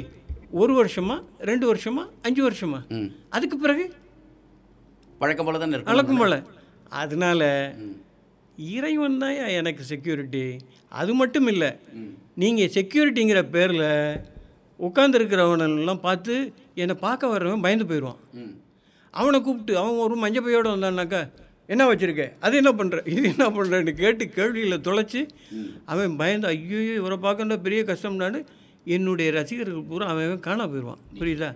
ஒரு 0.60 0.72
வருஷமா 0.78 1.16
ரெண்டு 1.40 1.66
வருஷமா 1.70 2.02
அஞ்சு 2.22 2.42
வருஷமா? 2.48 2.80
அதுக்கு 3.28 3.56
பிறகு? 3.58 3.84
வழக்கம் 5.20 5.46
போல 5.46 5.58
தான் 5.58 5.72
நடக்கும் 5.90 6.20
போல. 6.22 6.36
அதனால 7.00 7.42
இறைவன் 8.72 9.18
தான் 9.18 9.36
எனக்கு 9.58 9.82
செக்யூரிட்டி 9.84 10.44
அது 10.92 11.12
மட்டும் 11.14 11.46
இல்லை 11.46 11.70
நீங்கள் 12.34 12.72
செக்யூரிட்டிங்கிற 12.74 13.40
பேரில் 13.50 13.86
உட்காந்துருக்கிறவனெல்லாம் 14.86 16.04
பார்த்து 16.06 16.34
என்னை 16.82 16.94
பார்க்க 17.06 17.32
வர்றவன் 17.32 17.64
பயந்து 17.66 17.86
போயிடுவான். 17.90 18.20
அவனை 19.14 19.38
கூப்பிட்டு 19.40 19.72
அவன் 19.80 20.02
ஒரு 20.04 20.14
மஞ்சள் 20.22 20.44
பையோடு 20.44 20.68
வந்தான்னாக்கா 20.74 21.20
என்ன 21.68 21.82
வச்சிருக்க? 21.88 22.24
அது 22.44 22.54
என்ன 22.60 22.70
பண்ணுற 22.78 22.98
இது 23.14 23.26
என்ன 23.34 23.44
பண்ணுறேன்னு 23.56 23.92
கேட்டு 24.00 24.24
கேள்வியில் 24.38 24.84
தொலைச்சி 24.86 25.20
அவன் 25.92 26.16
பயந்து 26.22 26.48
ஐயோ 26.52 26.80
இவரை 27.00 27.18
பார்க்கணும்னா 27.26 27.58
பெரிய 27.66 27.82
கஷ்டம்னான்னு 27.90 28.40
என்னுடைய 28.96 29.28
ரசிகர்கள் 29.38 29.88
பூரா 29.90 30.06
அவன் 30.12 30.26
அவன் 30.28 30.44
காணா 30.46 30.64
போயிடுவான். 30.72 31.00
புரியுதா? 31.20 31.50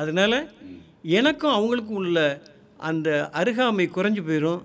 அதனால் 0.00 0.38
எனக்கும் 1.18 1.54
அவங்களுக்கும் 1.56 2.00
உள்ள 2.02 2.20
அந்த 2.88 3.08
அருகாமை 3.40 3.86
குறைஞ்சி 3.96 4.22
போயிடும் 4.28 4.62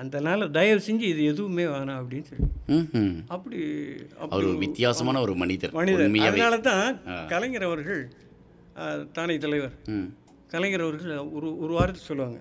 அதனால் 0.00 0.44
தயவு 0.56 0.80
செஞ்சு 0.86 1.06
இது 1.12 1.22
எதுவுமே 1.32 1.64
வேணாம் 1.72 1.98
அப்படின்னு 2.00 2.28
சொல்லி. 2.30 2.46
அப்படி 3.34 3.58
ஒரு 4.38 4.50
வித்தியாசமான 4.62 5.20
ஒரு 5.24 5.34
மனிதர் 5.42 5.74
மனிதர். 5.78 6.14
அதனால 6.28 6.54
தான் 6.68 6.86
கலைஞர் 7.32 7.66
அவர்கள் 7.68 8.02
தானே 9.18 9.36
தலைவர். 9.44 9.76
கலைஞர் 10.54 10.84
அவர்கள் 10.86 11.12
ஒரு 11.38 11.48
ஒரு 11.64 11.72
வாரத்தை 11.78 12.02
சொல்லுவாங்க. 12.08 12.40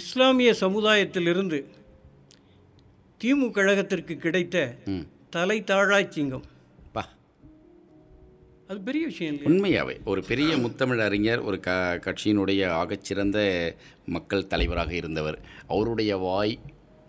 இஸ்லாமிய 0.00 0.50
சமுதாயத்திலிருந்து 0.64 1.60
திமுக 3.20 3.50
கழகத்திற்கு 3.58 4.14
கிடைத்த 4.24 4.56
தலை 5.36 5.58
தாழாய் 5.70 6.14
சிங்கம். 6.16 6.46
அது 8.68 8.80
பெரிய 8.80 9.06
விஷயம் 9.06 9.42
உண்மையாகவே 9.42 10.00
ஒரு 10.04 10.22
பெரிய 10.22 10.56
முத்தமிழ் 10.56 11.00
அறிஞர் 11.00 11.40
ஒரு 11.40 11.60
க 11.60 11.70
கட்சியினுடைய 12.04 12.62
ஆகச்சிறந்த 12.72 13.38
மக்கள் 14.06 14.46
தலைவராக 14.46 14.94
இருந்தவர். 14.94 15.38
அவருடைய 15.66 16.16
வாய் 16.16 16.58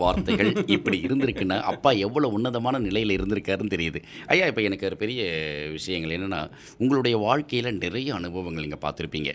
வார்த்தைகள் 0.01 0.51
இப்படி 0.75 0.97
இருந்திருக்குன்னா 1.07 1.57
அப்பா 1.71 1.91
எவ்வளோ 2.05 2.27
உன்னதமான 2.37 2.81
நிலையில் 2.87 3.13
இருந்திருக்காருன்னு 3.17 3.73
தெரியுது. 3.75 3.99
ஐயா 4.33 4.45
இப்போ 4.51 4.63
எனக்கு 4.69 4.87
ஒரு 4.89 4.97
பெரிய 5.03 5.21
விஷயங்கள் 5.77 6.15
என்னென்னா 6.17 6.41
உங்களுடைய 6.81 7.15
வாழ்க்கையில் 7.27 7.71
நிறைய 7.83 8.09
அனுபவங்கள் 8.19 8.65
நீங்கள் 8.65 8.83
பார்த்துருப்பீங்க. 8.85 9.31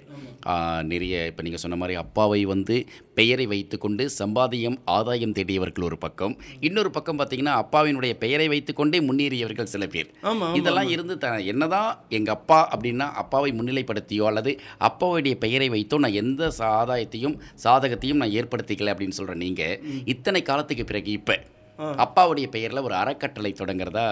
நிறைய 0.93 1.27
இப்போ 1.31 1.45
நீங்கள் 1.47 1.65
சொன்ன 1.65 1.79
மாதிரி 1.83 1.97
அப்பாவை 2.05 2.41
வந்து 2.55 2.77
பெயரை 3.19 3.47
வைத்துக்கொண்டு 3.53 4.05
சம்பாதியம் 4.21 4.79
ஆதாயம் 4.97 5.35
தேடியவர்கள் 5.39 5.87
ஒரு 5.89 5.99
பக்கம். 6.05 6.35
இன்னொரு 6.69 6.91
பக்கம் 6.97 7.19
பார்த்தீங்கன்னா 7.21 7.55
அப்பாவினுடைய 7.63 8.13
பெயரை 8.23 8.47
வைத்துக்கொண்டே 8.53 9.01
முன்னேறியவர்கள் 9.09 9.73
சில 9.75 9.87
பேர். 9.95 10.09
இதெல்லாம் 10.61 10.91
இருந்து 10.95 11.15
த 11.25 11.29
என்னதான் 11.53 11.91
எங்கள் 12.19 12.37
அப்பா 12.37 12.61
அப்படின்னா 12.75 13.09
அப்பாவை 13.23 13.51
முன்னிலைப்படுத்தியோ 13.59 14.25
அல்லது 14.31 14.53
அப்பாவுடைய 14.89 15.35
பெயரை 15.45 15.69
வைத்தோ 15.75 15.99
நான் 16.05 16.19
எந்த 16.23 16.51
ஆதாயத்தையும் 16.79 17.37
சாதகத்தையும் 17.65 18.21
நான் 18.23 18.35
ஏற்படுத்திக்கல 18.41 18.93
அப்படின்னு 18.95 19.19
சொல்கிற 19.19 19.37
நீங்கள் 19.45 19.77
இத்தனை 20.15 20.43
காலத்துக்கு 20.53 20.87
பிறகு 20.93 21.13
இப்போ. 21.21 21.37
அப்பாவுடைய 22.05 22.47
பெயரில் 22.55 22.85
ஒரு 22.87 22.95
அறக்கட்டளை 23.03 23.51
தொடங்குறதா 23.61 24.05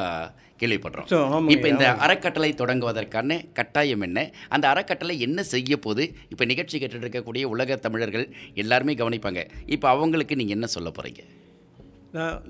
கேள்விப்படுறோம். 0.60 1.08
இப்போ 1.54 1.66
இந்த 1.72 1.86
அறக்கட்டளை 2.04 2.48
தொடங்குவதற்கான 2.60 3.36
கட்டாயம் 3.58 4.04
என்ன? 4.06 4.18
அந்த 4.54 4.64
அறக்கட்டளை 4.72 5.14
என்ன 5.26 5.42
செய்ய 5.52 5.76
போகுது? 5.84 6.04
இப்போ 6.32 6.44
நிகழ்ச்சி 6.50 6.78
கேட்டுட்டு 6.78 7.06
இருக்கக்கூடிய 7.06 7.44
உலக 7.54 7.76
தமிழர்கள் 7.84 8.26
எல்லாருமே 8.62 8.94
கவனிப்பாங்க. 9.02 9.42
இப்போ 9.76 9.88
அவங்களுக்கு 9.94 10.38
நீங்கள் 10.40 10.56
என்ன 10.58 10.68
சொல்ல 10.76 10.90
போகிறீங்க 10.98 11.22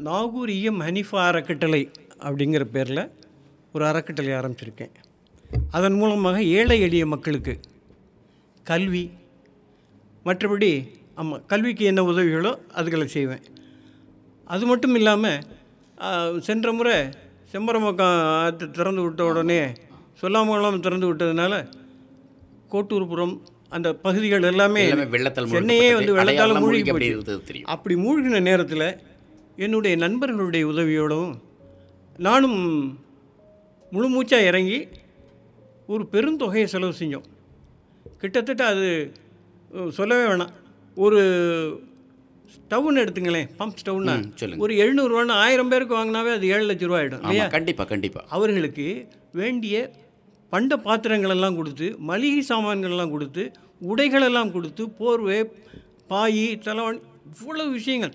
நாகூர் 0.08 0.52
இஎம் 0.58 0.82
ஹனிஃபா 0.86 1.20
அறக்கட்டளை 1.30 1.82
அப்படிங்கிற 2.26 2.64
பேரில் 2.76 3.04
ஒரு 3.74 3.84
அறக்கட்டளை 3.90 4.32
ஆரம்பிச்சிருக்கேன். 4.38 4.94
அதன் 5.76 5.98
மூலமாக 6.00 6.38
ஏழை 6.58 6.78
எளிய 6.86 7.04
மக்களுக்கு 7.14 7.54
கல்வி 8.70 9.04
மற்றபடி 10.28 10.72
ஆமாம் 11.20 11.44
கல்விக்கு 11.52 11.84
என்ன 11.90 12.00
உதவிகளோ 12.10 12.52
அதுகளை 12.80 13.06
செய்வேன். 13.16 13.44
அது 14.54 14.64
மட்டும் 14.70 14.96
இல்லாமல் 14.98 16.40
சென்ற 16.48 16.72
முறை 16.78 16.96
செம்பரம்பக்கம் 17.52 18.16
ஆற்று 18.42 18.66
திறந்து 18.78 19.02
விட்ட 19.04 19.22
உடனே 19.30 19.60
சொல்லாமல் 20.20 20.52
கொள்ளாமல் 20.52 20.84
திறந்து 20.86 21.06
விட்டதுனால 21.08 21.54
கோட்டூர்புரம் 22.72 23.34
அந்த 23.76 23.88
பகுதிகள் 24.04 24.48
எல்லாமே 24.50 24.82
சென்னையே 25.54 25.88
வந்து. 25.96 26.12
வெள்ளத்தால் 26.18 26.60
மூழ்கி 26.62 26.92
மூழ்கி 26.94 27.60
அப்படி 27.74 27.94
மூழ்கின 28.04 28.40
நேரத்தில் 28.48 28.86
என்னுடைய 29.64 29.94
நண்பர்களுடைய 30.04 30.64
உதவியோடும் 30.72 31.30
நானும் 32.26 32.58
முழு 33.92 34.08
மூச்சாக 34.14 34.48
இறங்கி 34.50 34.78
ஒரு 35.92 36.02
பெருந்தொகையை 36.12 36.66
செலவு 36.72 36.94
செஞ்சோம். 36.98 37.28
கிட்டத்தட்ட 38.22 38.62
அது 38.72 38.88
சொல்லவே 39.98 40.24
வேணாம். 40.30 40.52
ஒரு 40.96 41.20
ஸ்டவ்னு 42.54 43.02
எடுத்துங்களேன். 43.04 43.48
பம்ப் 43.60 43.78
ஸ்டவ்னா. 43.80 44.14
ஒரு 44.64 44.74
எழுநூறுவான்னு 44.82 45.34
ஆயிரம் 45.44 45.70
பேருக்கு 45.72 45.94
வாங்கினாவே 45.98 46.32
அது 46.38 46.52
ஏழு 46.54 46.66
லட்ச 46.70 46.88
ரூபா 46.90 47.00
ஆகிடும் 47.00 47.22
இல்லையா? 47.24 47.46
கண்டிப்பா 47.56 47.84
கண்டிப்பா. 47.92 48.22
அவர்களுக்கு 48.36 48.86
வேண்டிய 49.40 49.74
பண்ட 50.52 50.76
பாத்திரங்கள் 50.86 51.34
எல்லாம் 51.36 51.58
கொடுத்து 51.60 51.88
மளிகை 52.10 52.42
சாமான்கள் 52.50 52.94
எல்லாம் 52.94 53.12
கொடுத்து 53.14 53.42
உடைகளெல்லாம் 53.90 54.52
கொடுத்து 54.56 54.82
போர்வை 55.00 55.38
பாய் 56.12 56.46
தலைவாணி 56.66 57.00
இவ்வளவு 57.32 57.70
விஷயங்கள். 57.78 58.14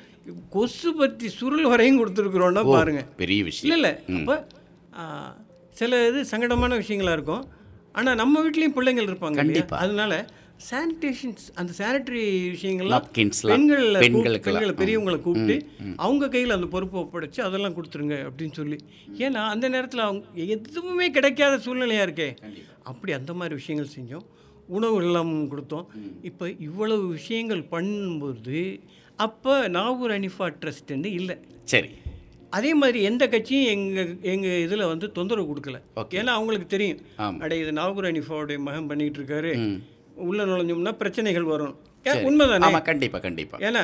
கொசு 0.56 0.89
பற்றி 1.00 1.28
சுருள் 1.39 1.67
வரையும் 1.71 2.00
கொடுத்துருக்குறோன்னா 2.00 2.63
பாருங்க. 2.76 3.02
பெரிய 3.21 3.43
இல்லை 3.43 3.52
விஷயம் 3.52 3.76
இல்லை 3.78 3.91
அப்போ 4.17 4.36
சில 5.80 6.00
இது 6.10 6.19
சங்கடமான 6.32 6.74
விஷயங்களா 6.82 7.13
இருக்கும். 7.17 7.43
ஆனால் 8.00 8.17
நம்ம 8.21 8.41
வீட்லேயும் 8.45 8.76
பிள்ளைங்கள் 8.78 9.10
இருப்பாங்க. 9.10 9.69
அதனால 9.84 10.13
சானிடேஷன்ஸ் 10.70 11.46
அந்த 11.60 11.72
சானிட்டரி 11.80 12.22
விஷயங்கள்லாம் 12.56 13.08
பெண்கள். 13.18 14.00
பெண்களை 14.04 14.72
பெரியவங்களை 14.82 15.18
கூப்பிட்டு 15.26 15.56
அவங்க 16.06 16.30
கையில் 16.36 16.56
அந்த 16.58 16.68
பொறுப்பை 16.76 17.02
ஒப்படைச்சு 17.02 17.41
அதெல்லாம் 17.48 17.76
கொடுத்துருங்க 17.78 18.18
அப்படின்னு 18.28 18.58
சொல்லி. 18.60 18.78
ஏன்னா 19.26 19.41
அந்த 19.54 19.70
நேரத்தில் 19.76 20.06
அவங்க 20.08 20.26
எதுவுமே 20.56 21.08
கிடைக்காத 21.18 21.58
சூழ்நிலையாக 21.65 22.08
இருக்கே. 22.08 22.30
அப்படி 22.91 23.13
அந்த 23.20 23.34
மாதிரி 23.34 23.56
விஷயங்கள் 23.62 23.96
செஞ்சோம். 23.98 24.26
உணவு 24.78 24.98
எல்லாம் 25.04 25.34
கொடுத்தோம். 25.52 25.86
இப்போ 26.30 26.46
இவ்வளவு 26.68 27.08
விஷயங்கள் 27.08 27.63
பண்ணும்போது 27.74 28.62
அப்போ 29.26 29.56
நாகூர் 29.76 30.12
அனிஃபா 30.12 30.48
ட்ரஸ்ட்டுன்னு 30.62 31.12
இல்லை. 31.20 31.36
சரி. 31.74 31.89
அதே 32.50 32.72
மாதிரி 32.82 33.00
எந்த 33.10 33.24
கட்சியும் 33.28 33.70
எங்கள் 33.74 34.18
எங்கள் 34.34 34.62
இதில் 34.65 34.89
வந்து 34.91 35.12
தொந்தரவு 35.12 35.48
கொடுக்கல. 35.52 35.78
ஏன்னா 36.20 36.34
அவங்களுக்கு 36.38 36.68
தெரியும். 36.68 37.02
ஆமா. 37.18 37.39
அடே 37.39 37.60
இது 37.60 37.74
நாகூர் 37.80 38.10
அனிஃபாவுடைய 38.12 38.58
மகன் 38.68 38.88
பண்ணிக்கிட்டு 38.88 39.22
இருக்காரு. 39.22 39.52
உள்ள 40.15 40.45
நுழைஞ்சோம்னா 40.45 40.91
பிரச்சனைகள் 40.91 41.43
வரும். 41.43 41.75
ஏன்? 42.04 42.23
உண்மைதானே? 42.28 42.65
ஆமா 42.67 42.82
கண்டிப்பா 42.82 43.19
கண்டிப்பா. 43.19 43.58
ஏன்னா 43.58 43.84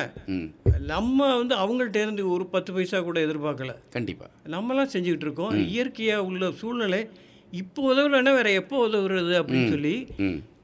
நம்ம 0.92 1.36
வந்து 1.36 1.54
அவங்கள்ட்ட 1.62 1.98
இருந்து 2.04 2.24
ஒரு 2.30 2.46
பத்து 2.46 2.72
பைசா 2.72 3.00
கூட 3.00 3.20
எதிர்பார்க்கல. 3.20 3.72
கண்டிப்பா. 3.90 4.26
நம்மலாம் 4.46 4.92
செஞ்சுக்கிட்டு 4.94 5.26
இருக்கோம். 5.26 5.66
இயற்கையாக 5.66 6.24
உள்ள 6.24 6.50
சூழ்நிலை. 6.60 7.08
இப்போ 7.50 7.80
உதவுலன்னா 7.94 8.34
வேற 8.34 8.50
எப்போ 8.50 8.76
உதவுறது 8.88 9.32
அப்படின்னு 9.40 9.68
சொல்லி 9.68 9.94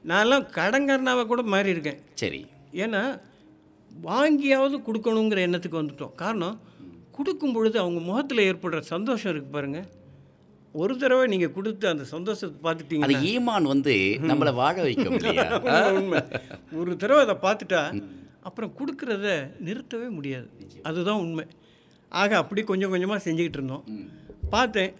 நான்லாம் 0.07 0.45
கடங்கர்னாவை 0.57 1.25
கூட 1.25 1.41
மாறி 1.41 1.69
இருக்கேன். 1.69 1.99
சரி. 2.13 2.45
ஏன்னா 2.73 3.03
வாங்கியாவது 4.05 4.75
கொடுக்கணுங்கிற 4.87 5.39
எண்ணத்துக்கு 5.47 5.81
வந்துட்டோம். 5.81 6.15
காரணம் 6.15 6.59
கொடுக்கும் 7.11 7.53
பொழுது 7.53 7.79
அவங்க 7.79 7.99
முகத்தில் 7.99 8.45
ஏற்படுற 8.49 8.79
சந்தோஷம் 8.79 9.31
இருக்கு 9.31 9.49
பாருங்க. 9.51 9.79
ஒரு 10.81 10.93
தடவை 11.01 11.25
நீங்கள் 11.33 11.53
கொடுத்து 11.57 11.85
அந்த 11.91 12.03
சந்தோஷத்தை 12.13 12.49
அது 12.49 12.63
பார்த்துட்டீங்கன்னா 12.65 13.21
ஈமான் 13.31 13.69
வந்து 13.73 13.93
நம்மளை 14.29 14.51
வாழ 14.61 14.75
வைக்கும் 14.87 15.17
ஒரு 16.79 16.91
தடவை 17.01 17.21
அதை 17.25 17.35
பார்த்துட்டா 17.45 17.81
அப்புறம் 18.47 18.71
கொடுக்கறத 18.79 19.27
நிறுத்தவே 19.67 20.07
முடியாது. 20.17 20.47
அதுதான் 20.89 21.21
உண்மை. 21.23 21.45
ஆக 22.21 22.37
அப்படி 22.41 22.61
கொஞ்சம் 22.69 22.93
கொஞ்சமாக 22.93 23.19
செஞ்சுக்கிட்டு 23.25 23.59
இருந்தோம். 23.59 23.83
பார்த்தேன். 24.53 24.93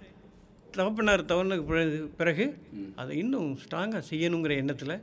தகப்பனார் 0.76 1.24
தவறுனதுக்கு 1.30 1.70
பிறகு 1.72 2.00
பிறகு 2.20 2.46
அதை 3.02 3.14
இன்னும் 3.22 3.48
ஸ்ட்ராங்காக 3.62 4.04
செய்யணுங்கிற 4.10 4.56
எண்ணத்தில் 4.64 4.96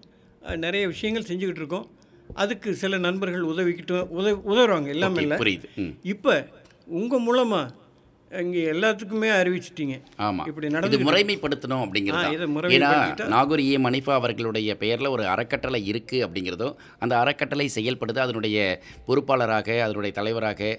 நிறைய 0.65 0.83
விஷயங்கள் 0.93 1.29
செஞ்சுக்கிட்டு 1.31 1.63
இருக்கோம். 1.63 1.87
அதுக்கு 2.43 2.69
சில 2.83 2.99
நண்பர்கள் 3.07 3.49
உதவிக்கிட்டு 3.53 3.97
உதவி 4.19 4.39
உதவுறாங்க 4.53 4.89
எல்லாமே 4.97 5.23
இல்லை. 5.27 5.39
இப்போ 6.15 6.35
உங்கள் 6.99 7.25
மூலமாக 7.27 7.73
இங்கே 8.31 8.61
எல்லாத்துக்குமே 8.71 9.29
அறிவிச்சிட்டீங்க. 9.33 9.97
ஆமா. 10.19 10.45
இப்படி 10.51 10.69
நடந்து 10.69 10.99
முறைமைப்படுத்தணும் 11.07 11.75
இதை 11.75 11.83
அப்படிங்கிறது 11.83 12.73
ஏன்னா 12.77 12.89
நாகூர் 13.35 13.63
ஏ. 13.65 13.77
மணிஃபா 13.85 14.15
அவர்களுடைய 14.21 14.71
பெயரில் 14.81 15.13
ஒரு 15.13 15.25
அறக்கட்டளை 15.33 15.81
இருக்குது 15.91 16.25
அப்படிங்கிறதும் 16.27 16.75
அந்த 16.99 17.15
அறக்கட்டளை 17.23 17.67
செயல்படுது 17.77 18.21
அதனுடைய 18.25 18.57
பொறுப்பாளராக 19.09 19.79
அதனுடைய 19.85 20.13
தலைவராக 20.19 20.71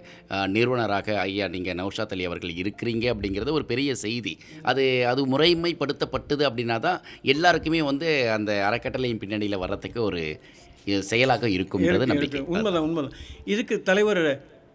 நிறுவனராக 0.55 1.17
ஐயா 1.23 1.47
நீங்கள் 1.55 1.79
நௌஷாத் 1.81 2.15
அலி 2.17 2.27
அவர்கள் 2.29 2.53
இருக்கிறீங்க 2.61 3.05
அப்படிங்கிறது 3.13 3.57
ஒரு 3.57 3.67
பெரிய 3.71 3.95
செய்தி. 4.05 4.33
அது 4.63 4.83
அது 5.11 5.23
முறைமைப்படுத்தப்பட்டது 5.33 6.45
அப்படின்னா 6.49 6.79
தான் 6.79 6.99
எல்லாருக்குமே 7.33 7.81
வந்து 7.91 8.09
அந்த 8.37 8.51
அறக்கட்டளையின் 8.69 9.23
பின்னணியில் 9.23 9.61
வர்றதுக்கு 9.63 10.01
ஒரு 10.09 10.21
செயலாக 11.09 11.45
இருக்கும்ன்றது 11.55 11.95
இருக்கு, 11.95 12.13
நம்பிக்கை. 12.13 12.41
உண்மைதான் 12.51 12.85
உண்மைதான். 12.85 13.15
இதுக்கு 13.53 13.75
தலைவர் 13.89 14.23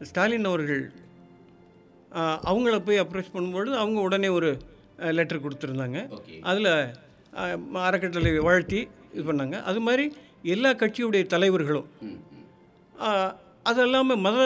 ஸ்டாலின் 0.02 0.50
அவர்கள் 0.50 0.82
அவங்கள 2.50 2.76
போய் 2.88 3.02
அப்ரோச் 3.02 3.34
பண்ணும்பொழுது 3.34 3.74
அவங்க 3.82 3.98
உடனே 4.08 4.28
ஒரு 4.38 4.50
லெட்டர் 5.18 5.44
கொடுத்துருந்தாங்க. 5.44 5.98
அதில் 6.50 6.72
அறக்கட்டளை 7.88 8.32
வாழ்த்தி 8.48 8.80
இது 9.14 9.24
பண்ணாங்க. 9.30 9.56
அது 9.70 9.80
மாதிரி 9.86 10.04
எல்லா 10.54 10.70
கட்சியுடைய 10.82 11.24
தலைவர்களும் 11.34 11.88
அது 13.70 13.80
இல்லாமல் 13.86 14.22
மத 14.26 14.38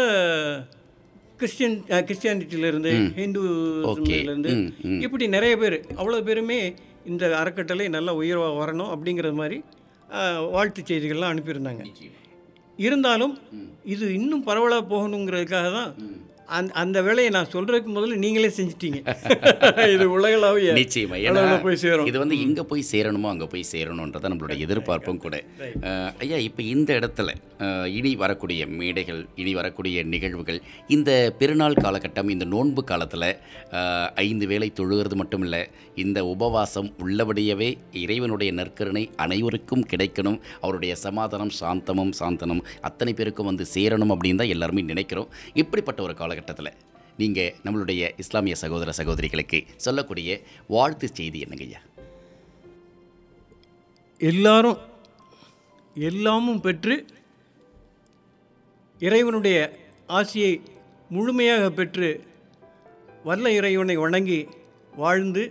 கிறிஸ்டியன் 1.40 1.76
கிறிஸ்டியானிட்டியிலேருந்து 2.08 2.92
ஹிந்துலேருந்து. 3.18 4.52
இப்படி 5.06 5.24
நிறைய 5.36 5.54
பேர் 5.62 5.76
அவ்வளோ 6.00 6.20
பேருமே 6.28 6.58
இந்த 7.10 7.24
அறக்கட்டளை 7.40 7.86
நல்லா 7.96 8.12
உயர்வாக 8.20 8.54
வரணும் 8.60 8.92
அப்படிங்கிறது 8.94 9.36
மாதிரி 9.40 9.58
வாழ்த்து 10.54 10.82
செய்திகள்லாம் 10.90 11.32
அனுப்பியிருந்தாங்க. 11.32 11.84
இருந்தாலும் 12.86 13.34
இது 13.94 14.06
இன்னும் 14.20 14.46
பரவலாக 14.48 14.84
போகணுங்கிறதுக்காக 14.92 15.68
தான் 15.78 15.92
அந்த 16.56 16.72
அந்த 16.82 16.98
வேலையை 17.06 17.30
நான் 17.36 17.50
சொல்கிறதுக்கு 17.52 17.90
முதல்ல 17.94 18.16
நீங்களே 18.24 18.50
செஞ்சிட்டீங்க. 18.58 18.98
இது 19.94 20.04
உலகளாவிய 20.16 20.72
நிச்சயமா. 20.78 21.16
ஏன்னா 21.26 21.42
போய் 21.64 21.80
சேரும். 21.82 22.08
இது 22.10 22.18
வந்து 22.22 22.36
எங்கே 22.44 22.62
போய் 22.70 22.82
சேரணுமோ 22.92 23.28
அங்கே 23.32 23.46
போய் 23.52 23.64
சேரணுன்றதான் 23.72 24.32
நம்மளோட 24.32 24.56
எதிர்பார்ப்பும் 24.66 25.22
கூட. 25.24 25.36
ஐயா 26.24 26.38
இப்போ 26.48 26.62
இந்த 26.74 26.90
இடத்துல 27.00 27.32
இனி 27.98 28.12
வரக்கூடிய 28.22 28.62
மேடைகள் 28.80 29.20
இனி 29.42 29.54
வரக்கூடிய 29.58 30.02
நிகழ்வுகள் 30.14 30.60
இந்த 30.96 31.10
பெருநாள் 31.40 31.80
காலகட்டம் 31.84 32.30
இந்த 32.34 32.44
நோன்பு 32.54 32.84
காலத்தில் 32.84 33.28
ஐந்து 34.26 34.46
வேளை 34.52 34.68
தொழுகிறது 34.80 35.18
மட்டும் 35.22 35.44
இல்லை 35.48 35.62
இந்த 36.04 36.18
உபவாசம் 36.34 36.90
உள்ளபடியவே 37.06 37.70
இறைவனுடைய 38.02 38.52
நற்கருணை 38.60 39.04
அனைவருக்கும் 39.16 39.86
கிடைக்கணும். 39.92 40.38
அவருடைய 40.60 40.94
சமாதானம் 41.06 41.54
சாந்தமும் 41.60 42.14
சாந்தனம் 42.20 42.62
அத்தனை 42.80 43.14
பேருக்கும் 43.14 43.50
வந்து 43.52 43.66
சேரணும் 43.74 44.14
அப்படின்னு 44.14 44.42
தான் 44.42 44.54
எல்லாருமே 44.56 44.84
நினைக்கிறோம். 44.92 45.30
இப்படிப்பட்ட 45.54 46.02
ஒரு 46.08 46.14
காலகட்டத்தில் 46.36 46.72
நீங்கள் 47.16 47.54
நம்மளுடைய 47.64 48.02
இஸ்லாமிய 48.18 48.54
சகோதர 48.54 48.92
சகோதரிகளுக்கு 48.92 49.58
சொல்லக்கூடிய 49.76 50.30
வாழ்த்து 50.68 51.06
செய்தி 51.12 51.38
என்னங்கய்யா 51.42 51.80
எல்லாரும் 54.20 54.78
எல்லாமும் 55.94 56.60
பெற்று 56.60 56.96
இறைவனுடைய 59.00 59.56
ஆசியை 60.08 60.52
முழுமையாக 61.10 61.70
பெற்று 61.70 62.10
வல்ல 63.24 63.52
இறைவனை 63.52 63.96
வணங்கி 63.96 64.40
வாழ்ந்து 64.96 65.44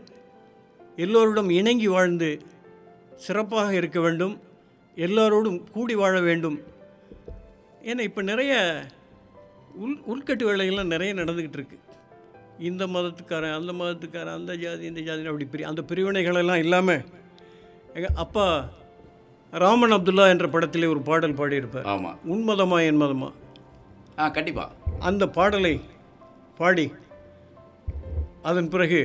எல்லோருடன் 0.98 1.50
இணங்கி 1.52 1.88
வாழ்ந்து 1.88 2.30
சிறப்பாக 3.18 3.74
இருக்க 3.74 4.00
வேண்டும் 4.00 4.36
எல்லோரோடும் 4.96 5.60
கூடி 5.72 5.96
வாழ 5.96 6.16
வேண்டும். 6.22 6.58
ஏன்னா 7.84 8.00
இப்போ 8.00 8.22
நிறைய 8.22 8.54
உள் 9.84 9.98
உள்கட்டு 10.12 10.44
வேலைகள்லாம் 10.50 10.94
நிறைய 10.94 11.14
நடந்துக்கிட்டு 11.14 11.60
இருக்கு 11.60 11.78
இந்த 12.60 12.88
மதத்துக்காரன் 12.88 13.56
அந்த 13.58 13.72
மதத்துக்காரன் 13.74 14.38
அந்த 14.40 14.56
ஜாதி 14.56 14.86
இந்த 14.86 15.02
ஜாதி 15.02 15.26
அப்படி 15.26 15.46
பிரி 15.46 15.64
அந்த 15.64 15.82
பிரிவினைகளெல்லாம் 15.82 16.64
இல்லாமல் 16.66 17.02
எங்கள் 17.94 18.16
அப்பா 18.16 18.70
ராமன் 19.54 19.92
அப்துல்லா 19.92 20.24
என்ற 20.30 20.48
படத்திலே 20.48 20.88
ஒரு 20.88 21.02
பாடல் 21.02 21.38
பாடியிருப்பார். 21.40 21.84
ஆமாம் 21.84 22.18
உன்மதமா 22.30 22.78
என் 22.86 23.02
மதமா? 23.02 23.30
ஆ 24.20 24.30
கண்டிப்பாக 24.30 24.72
அந்த 25.00 25.24
பாடலை 25.28 25.74
பாடி 26.58 26.86
அதன் 28.42 28.70
பிறகு 28.70 29.00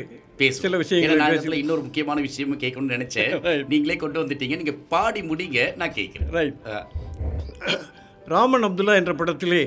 சில 0.63 0.77
விஷயங்களை 0.77 1.59
இன்னொரு 1.59 1.83
முக்கியமான 1.83 2.21
விஷயமும் 2.21 2.59
கேட்கணும்னு 2.59 2.97
நினைச்சேன். 2.97 3.33
நீங்களே 3.71 3.97
கொண்டு 3.97 4.23
வந்துட்டீங்க. 4.23 4.57
நீங்க 4.57 4.75
பாடி 4.95 5.21
முடிங்க 5.23 5.77
நான் 5.77 5.93
கேட்கிறேன். 5.93 6.31
ரைட் 6.31 6.57
ராமன் 8.35 8.65
அப்துல்லா 8.65 8.95
என்ற 8.95 9.15
படத்திலே 9.15 9.63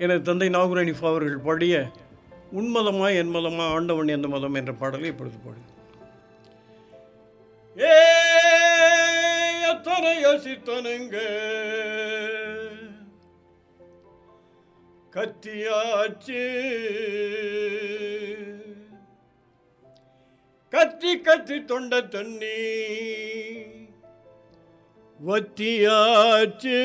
எனது 0.00 0.20
தந்தை 0.22 0.48
நாகுரணிஃபா 0.48 1.08
அவர்கள் 1.08 1.44
பாடிய 1.44 1.74
உன்மதமா 2.52 3.06
என் 3.14 3.32
மதமா 3.34 3.64
ஆண்டவன் 3.68 4.14
எந்த 4.16 4.28
மதம் 4.28 4.54
என்ற 4.54 4.72
பாடலை 4.74 5.08
இப்பொழுது 5.08 5.38
பாடு 5.38 5.62
ஏ 7.76 7.96
எத்தனை 9.70 10.12
யோசித்தனுங்க 10.22 11.16
கத்தியாச்சு 15.12 16.42
கத்தி 20.72 21.12
கத்தி 21.20 21.58
தொண்ட 21.64 22.00
தண்ணி 22.08 22.58
வத்தியாச்சு 25.20 26.80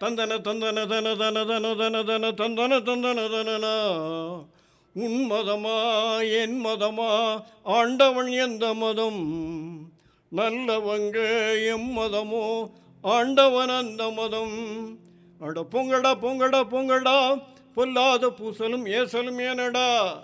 தந்தன 0.00 0.38
தந்தன 0.38 0.86
தன 0.86 1.14
தன 1.14 1.44
தன 1.44 1.74
தன 1.74 2.02
தன 2.02 2.30
தந்தன 2.30 2.80
தந்தன 2.80 3.28
தனனா? 3.28 3.76
உன் 4.94 5.30
மதமா 5.30 5.76
என் 6.30 6.64
மதமா? 6.64 7.42
ஆண்டவன் 7.62 8.26
எந்த 8.26 8.74
மதம்? 8.74 9.91
நல்லவங்க 10.32 11.18
எம் 11.66 11.90
மதமோ 11.98 12.70
ஆண்டவன் 13.00 13.68
அந்த 13.68 14.10
மதம். 14.10 14.54
அட 15.40 15.60
பொங்கடா 15.60 16.12
பொங்கடா 16.22 16.60
பொங்கடா 16.70 17.42
பொல்லாத 17.74 18.28
பூசலும் 18.28 18.86
ஏசலும் 18.86 19.38
ஏனடா. 19.38 20.14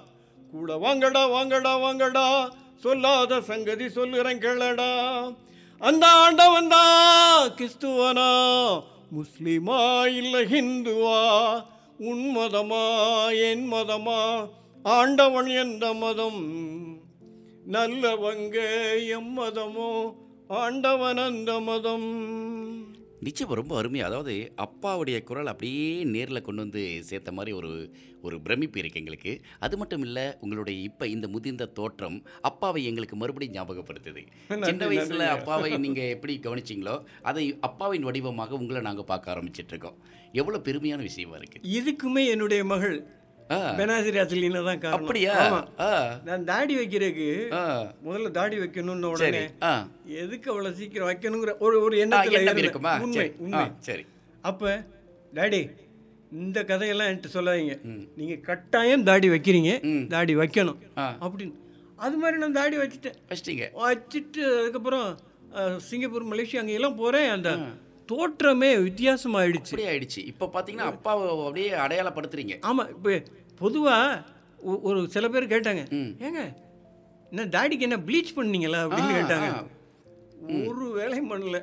கூட 0.53 0.77
வாங்கடா 0.77 1.31
வாங்கடா 1.31 1.81
வாங்கடா 1.81 2.51
சொல்லாத 2.77 3.41
சங்கதி 3.41 3.85
சொல்லுறேன் 3.85 4.43
கேளடா. 4.45 4.91
அந்த 5.79 6.07
ஆண்டவன் 6.07 6.69
தான் 6.69 7.55
கிறிஸ்துவனா 7.55 8.31
முஸ்லிமா 9.17 10.07
இல்லை 10.07 10.45
ஹிந்துவா? 10.45 11.21
உன் 11.99 12.37
மதமா 12.37 12.85
என் 13.51 13.73
மதமா? 13.73 14.49
ஆண்டவன் 14.83 15.47
எந்த 15.47 15.95
மதம்? 15.95 16.43
நல்லவங்க 17.75 18.59
எம் 19.15 19.33
மதமோ 19.39 19.89
ஆண்டவன் 20.59 21.19
அந்த 21.25 21.53
மதம். 21.67 22.07
நிச்சயம் 23.27 23.59
ரொம்ப 23.61 23.73
அருமையாக 23.79 24.09
அதாவது 24.11 24.35
அப்பாவுடைய 24.65 25.19
குரல் 25.29 25.51
அப்படியே 25.53 25.89
நேரில் 26.13 26.45
கொண்டு 26.47 26.65
வந்து 26.65 26.83
சேர்த்த 27.09 27.35
மாதிரி 27.39 27.53
ஒரு 27.59 27.71
ஒரு 28.27 28.37
பிரமிப்பு 28.47 28.81
இருக்குது 28.81 29.03
எங்களுக்கு. 29.03 29.33
அது 29.67 29.75
மட்டும் 29.81 30.05
இல்லை 30.07 30.25
உங்களுடைய 30.45 30.77
இப்போ 30.89 31.05
இந்த 31.15 31.29
முதிர்ந்த 31.35 31.69
தோற்றம் 31.81 32.19
அப்பாவை 32.51 32.83
எங்களுக்கு 32.91 33.19
மறுபடியும் 33.23 33.57
ஞாபகப்படுத்துது. 33.59 34.23
சின்ன 34.69 34.89
வயசில். 34.93 35.27
அப்பாவை 35.37 35.71
நீங்கள் 35.85 36.13
எப்படி 36.17 36.37
கவனிச்சிங்களோ 36.47 36.97
அதை 37.33 37.47
அப்பாவின் 37.71 38.09
வடிவமாக 38.11 38.59
உங்களை 38.63 38.83
நாங்கள் 38.89 39.11
பார்க்க 39.13 39.35
ஆரம்பிச்சிட்டு 39.35 39.75
இருக்கோம். 39.75 40.01
எவ்வளோ 40.41 40.61
பெருமையான 40.71 41.03
விஷயமா 41.11 41.37
இருக்குது 41.41 41.75
இதுக்குமே 41.79 42.25
என்னுடைய 42.35 42.63
மகள் 42.75 42.99
பெனாசிரி 43.79 44.19
அசலினா 44.23 44.61
தான் 44.69 44.81
காரணம். 44.81 44.97
அப்படியா? 44.99 45.35
நான் 46.29 46.47
தாடி 46.51 46.75
வைக்கிறதுக்கு 46.81 47.29
முதல்ல 48.07 48.31
தாடி 48.39 48.57
வைக்கணும்னு 48.63 49.11
உடனே 49.15 49.43
எதுக்கு 50.23 50.49
அவ்வளோ 50.53 50.73
சீக்கிரம் 50.81 51.11
வைக்கணுங்கிற 51.11 51.55
ஒரு 51.67 51.77
ஒரு 51.87 51.97
எண்ணத்தில். 52.05 52.63
இருக்குமா? 52.65 52.95
உண்மை 53.07 53.29
உண்மை. 53.47 53.65
சரி. 53.89 54.05
அப்போ 54.51 54.71
டாடி 55.39 55.61
இந்த 56.43 56.59
கதையெல்லாம் 56.71 57.09
என்கிட்ட 57.11 57.31
சொல்லாதீங்க. 57.37 57.75
நீங்கள் 58.21 58.43
கட்டாயம் 58.49 59.07
தாடி 59.11 59.29
வைக்கிறீங்க. 59.35 59.73
தாடி 60.15 60.35
வைக்கணும். 60.43 60.79
அப்படின்னு. 61.25 61.57
அது 62.07 62.17
மாதிரி 62.23 62.37
நான் 62.43 62.59
தாடி 62.61 62.77
வச்சுட்டேன். 62.77 63.17
வச்சிட்டீங்க. 63.31 63.67
வச்சுட்டு 63.85 64.43
அதுக்கப்புறம் 64.59 65.07
சிங்கப்பூர் 65.89 66.31
மலேசியா 66.33 66.63
அங்கே 66.63 66.77
எல்லாம் 66.79 66.99
போகிறேன் 67.03 67.29
அந்த 67.37 67.51
தோற்றமே 68.13 68.71
வித்தியாசமாயிடுச்சு. 68.87 69.73
அப்படியே 69.73 69.91
ஆயிடுச்சு 69.93 70.21
இப்போ 70.33 70.47
பார்த்தீங்கன்னா 70.55 70.89
அப்பாவை 70.93 71.25
அப்படியே 71.47 71.71
அடையாளப்படுத்துறீங்க. 71.85 72.55
ஆமாம் 72.71 72.91
இப்போ 72.95 73.13
பொதுவாக 73.63 74.23
ஒரு 74.89 75.01
சில 75.15 75.25
பேர் 75.35 75.53
கேட்டாங்க. 75.55 75.83
ஏங்க 76.27 76.43
என்ன 77.33 77.47
தாடிக்கு 77.57 77.87
என்ன 77.89 77.99
ப்ளீச் 78.07 78.37
பண்ணீங்களா 78.39 78.81
அப்படின்னு 78.85 79.19
கேட்டாங்க. 79.19 79.49
ஒரு 80.69 80.87
வேலையும் 81.01 81.31
பண்ணல. 81.33 81.59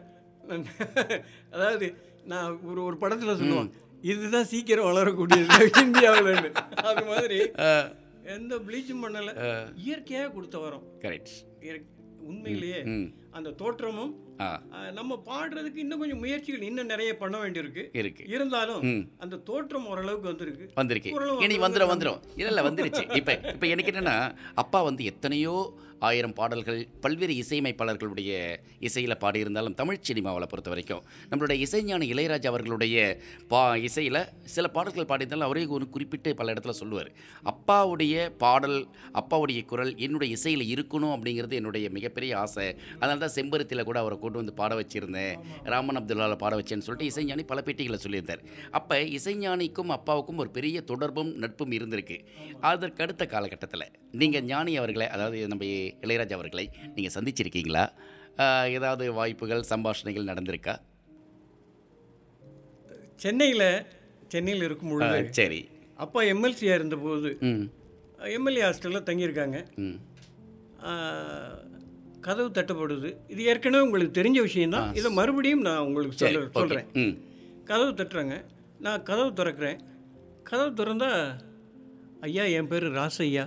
அதாவது 1.53 1.87
நான் 2.31 2.51
ஒரு 2.69 2.79
ஒரு 2.87 2.95
படத்தில் 3.03 3.39
சொல்லுவேன் 3.39 3.71
இதுதான் 4.11 4.49
சீக்கிரம் 4.51 4.87
வளரக்கூடியது 4.89 5.69
இந்தியாவில் 5.85 6.51
அது 6.89 7.03
மாதிரி 7.11 7.39
எந்த 8.35 8.53
ப்ளீச்சும் 8.67 9.03
பண்ணலை. 9.05 9.33
இயற்கையாக 9.85 10.29
கொடுத்த 10.35 10.57
வரோம். 10.65 10.85
கரெக்ட் 11.03 11.33
உண்மையிலேயே 12.29 12.79
அந்த 13.37 13.49
தோற்றமும் 13.61 14.13
நம்ம 14.91 15.21
பாடுறதுக்கு 15.25 15.81
இன்னும் 15.83 15.99
கொஞ்சம் 15.99 16.19
முயற்சிகள் 16.19 16.61
இன்னும் 16.61 16.85
நிறைய 16.85 17.11
பண்ண 17.17 17.35
வேண்டியிருக்கு. 17.43 17.83
இருக்கு. 17.93 18.23
இருந்தாலும் 18.27 18.81
அந்த 19.17 19.35
தோற்றம் 19.49 19.87
ஓரளவுக்கு 19.87 20.27
வந்திருக்கு. 20.27 20.65
வந்திருக்கு. 20.75 21.11
இனி 21.45 21.57
வந்து 21.57 21.79
வந்துடும் 21.79 21.93
வந்துடும் 21.93 22.19
இல்லை 22.35 22.51
இல்லை 22.53 22.63
வந்துருச்சு. 22.63 23.03
இப்போ 23.15 23.33
இப்போ 23.53 23.67
எனக்கு 23.67 23.91
என்னென்னா 23.91 24.15
அப்பா 24.55 24.81
வந்து 24.81 25.03
எத்தனையோ 25.03 25.55
ஆயிரம் 25.99 26.33
பாடல்கள் 26.33 26.87
பல்வேறு 27.01 27.33
இசையமைப்பாளர்களுடைய 27.33 28.31
இசையில் 28.79 29.15
பாடியிருந்தாலும் 29.23 29.73
தமிழ் 29.73 29.99
சினிமாவில் 30.01 30.47
பொறுத்த 30.47 30.69
வரைக்கும் 30.69 31.03
நம்மளுடைய 31.31 31.57
இசைஞானி 31.65 32.05
இளையராஜா 32.13 32.45
அவர்களுடைய 32.45 33.19
பா 33.47 33.75
இசையில் 33.75 34.19
சில 34.43 34.67
பாடல்கள் 34.67 35.07
பாடியிருந்தாலும் 35.11 35.47
அவரே 35.49 35.65
ஒரு 35.65 35.89
குறிப்பிட்டு 35.89 36.35
பல 36.35 36.53
இடத்துல 36.53 36.69
சொல்லுவார். 36.69 37.11
அப்பாவுடைய 37.51 38.29
பாடல் 38.37 38.87
அப்பாவுடைய 39.13 39.65
குரல் 39.65 39.97
என்னுடைய 39.97 40.35
இசையில் 40.37 40.65
இருக்கணும் 40.75 41.13
அப்படிங்கிறது 41.15 41.51
என்னுடைய 41.51 41.89
மிகப்பெரிய 41.89 42.39
ஆசை. 42.39 42.75
அதனால 42.99 43.19
தான் 43.25 43.35
செம்பருத்தியில் 43.35 43.83
கூட 43.83 43.99
அவரை 43.99 44.19
கொண்டு 44.19 44.37
வந்து 44.37 44.53
பாட 44.53 44.75
வச்சுருந்தேன். 44.75 45.35
ராமன் 45.63 45.95
அப்துல்லாவில் 45.95 46.35
பாட 46.35 46.55
வச்சேன்னு 46.61 46.87
சொல்லிட்டு 46.87 47.09
இசைஞானி 47.11 47.43
பல 47.43 47.61
பேட்டிகளை 47.65 47.99
சொல்லியிருந்தார். 48.05 48.43
அப்போ 48.71 48.99
இசைஞானிக்கும் 49.01 49.93
அப்பாவுக்கும் 49.97 50.37
ஒரு 50.37 50.49
பெரிய 50.49 50.81
தொடர்பும் 50.81 51.35
நட்பும் 51.35 51.71
இருந்திருக்கு. 51.71 52.19
அதற்கு 52.59 53.03
அடுத்த 53.03 53.25
காலகட்டத்தில் 53.25 53.91
நீங்கள் 54.11 54.43
ஞானி 54.43 54.77
அவர்களை 54.77 55.07
அதாவது 55.07 55.47
நம்ம 55.47 55.65
இளையராஜா 56.05 56.37
அவர்களை 56.39 56.65
நீங்கள் 56.95 57.15
சந்திச்சிருக்கீங்களா? 57.17 57.85
ஏதாவது 58.77 59.05
வாய்ப்புகள் 59.19 59.69
சம்பாஷணைகள் 59.71 60.29
நடந்திருக்கா? 60.31 60.75
சென்னையில் 63.23 63.69
சென்னையில் 64.33 64.65
இருக்கும் 64.67 64.91
பொழுது 64.93 65.19
சரி. 65.39 65.61
அப்பா 66.03 66.21
எம்எல்சியாக 66.31 66.79
இருந்தபோது 66.79 67.29
எம்எல்ஏ 68.37 68.63
ஹாஸ்டலில் 68.65 69.07
தங்கியிருக்காங்க. 69.09 69.57
கதவு 72.27 72.49
தட்டப்படுது. 72.57 73.09
இது 73.33 73.41
ஏற்கனவே 73.49 73.85
உங்களுக்கு 73.87 74.17
தெரிஞ்ச 74.19 74.39
விஷயம்தான். 74.47 74.89
இதை 74.99 75.09
மறுபடியும் 75.19 75.65
நான் 75.67 75.83
உங்களுக்கு 75.87 76.19
சொல்ல 76.21 76.39
சொல்கிறேன் 76.59 76.87
கதவு 77.69 77.91
தட்டுறாங்க. 77.99 78.35
நான் 78.85 79.05
கதவு 79.09 79.29
திறக்கிறேன். 79.39 79.79
கதவு 80.49 80.71
திறந்தா 80.79 81.11
ஐயா 82.27 82.43
என் 82.57 82.69
பேர் 82.71 82.87
ராசையா 82.99 83.45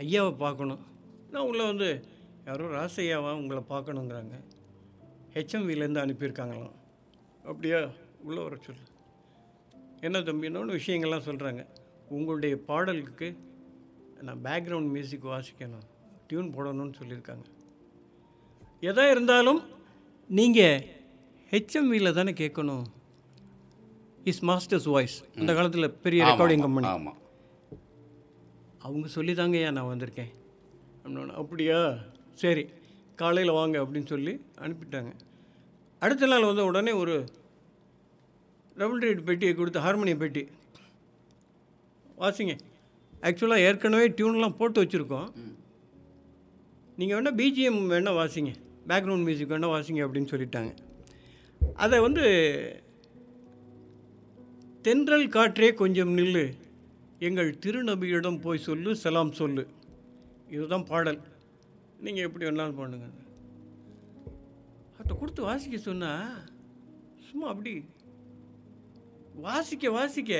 ஐயாவை 0.00 0.32
பார்க்கணும். 0.42 0.82
நான் 1.32 1.46
உள்ளே 1.46 1.66
வந்து 1.66 2.04
யாரோ 2.46 2.64
ராசையாவா 2.66 3.32
உங்களை 3.32 3.62
பார்க்கணுங்கிறாங்க. 3.68 4.44
ஹெச்எம்விலேருந்து 5.34 6.00
அனுப்பியிருக்காங்களாம். 6.04 6.72
அப்படியா? 7.44 7.88
உள்ளே 8.22 8.42
வர 8.42 8.56
சொல்லு. 8.56 8.80
என்ன 10.00 10.22
தம்பி? 10.22 10.46
இன்னொன்று 10.46 10.76
விஷயங்கள்லாம் 10.76 11.26
சொல்கிறாங்க 11.28 11.66
உங்களுடைய 12.08 12.56
பாடலுக்கு 12.56 13.36
நான் 14.20 14.40
பேக்ரவுண்ட் 14.42 14.88
மியூசிக் 14.88 15.24
வாசிக்கணும். 15.24 15.86
டியூன் 16.26 16.54
போடணும்னு 16.54 16.92
சொல்லியிருக்காங்க. 17.02 17.44
எதா 18.80 19.10
இருந்தாலும் 19.10 19.62
நீங்கள் 20.28 20.86
ஹெச்எம்வியில் 21.50 22.12
தானே 22.12 22.32
கேட்கணும். 22.32 22.84
இஸ் 24.24 24.44
மாஸ்டர்ஸ் 24.44 24.90
வாய்ஸ் 24.90 25.24
அந்த 25.38 25.54
காலத்தில் 25.54 25.90
பெரிய 25.90 26.24
ரெக்கார்டிங் 26.24 26.60
கம்பெனி 26.60 26.86
ஆமாம். 26.86 27.18
அவங்க 28.78 29.08
சொல்லி 29.08 29.32
தாங்கய்யா 29.32 29.70
நான் 29.70 29.96
வந்திருக்கேன். 29.96 30.32
அப்படின்னு 31.04 31.34
அப்படியா? 31.42 31.78
சரி 32.42 32.64
காலையில் 33.16 33.52
வாங்க 33.52 33.76
அப்படின்னு 33.82 34.06
சொல்லி 34.06 34.32
அனுப்பிட்டாங்க. 34.60 35.12
அடுத்த 35.98 36.26
நாள் 36.26 36.44
வந்த 36.44 36.64
உடனே 36.64 36.92
ஒரு 36.92 37.14
டபுள் 38.76 39.02
ரேட் 39.04 39.24
பெட்டியை 39.24 39.54
கொடுத்து 39.54 39.80
ஹார்மோனியம் 39.80 40.22
பெட்டி. 40.24 40.42
வாசிங்க. 42.18 42.54
ஆக்சுவலாக 43.20 43.66
ஏற்கனவே 43.66 44.08
டியூன்லாம் 44.08 44.56
போட்டு 44.56 44.82
வச்சுருக்கோம். 44.82 45.28
நீங்கள் 46.96 47.16
வேணால் 47.18 47.38
பிஜிஎம் 47.40 47.82
வேணால் 47.92 48.18
வாசிங்க. 48.20 48.52
பேக்ரவுண்ட் 48.88 49.24
மியூசிக் 49.24 49.50
வேணால் 49.50 49.74
வாசிங்க 49.74 50.00
அப்படின்னு 50.06 50.32
சொல்லிட்டாங்க. 50.32 50.72
அதை 51.74 52.00
வந்து 52.00 52.24
தென்றல் 54.82 55.28
காற்றே 55.28 55.74
கொஞ்சம் 55.74 56.16
நில்லு. 56.16 56.44
எங்கள் 57.18 57.56
திருநபியிடம் 57.66 58.40
போய் 58.40 58.66
சொல்லு 58.68 58.96
சலாம் 58.96 59.32
சொல்லு. 59.32 59.64
இதுதான் 60.54 60.88
பாடல். 60.90 61.20
நீங்கள் 62.04 62.26
எப்படி 62.26 62.44
வேணாலும் 62.46 62.80
பண்ணுங்க. 62.80 63.06
அதை 65.00 65.12
கொடுத்து 65.20 65.42
வாசிக்க 65.48 65.76
சொன்னா 65.86 66.10
சும்மா 67.28 67.46
அப்படி 67.52 67.72
வாசிக்க 69.46 69.90
வாசிக்க 69.96 70.32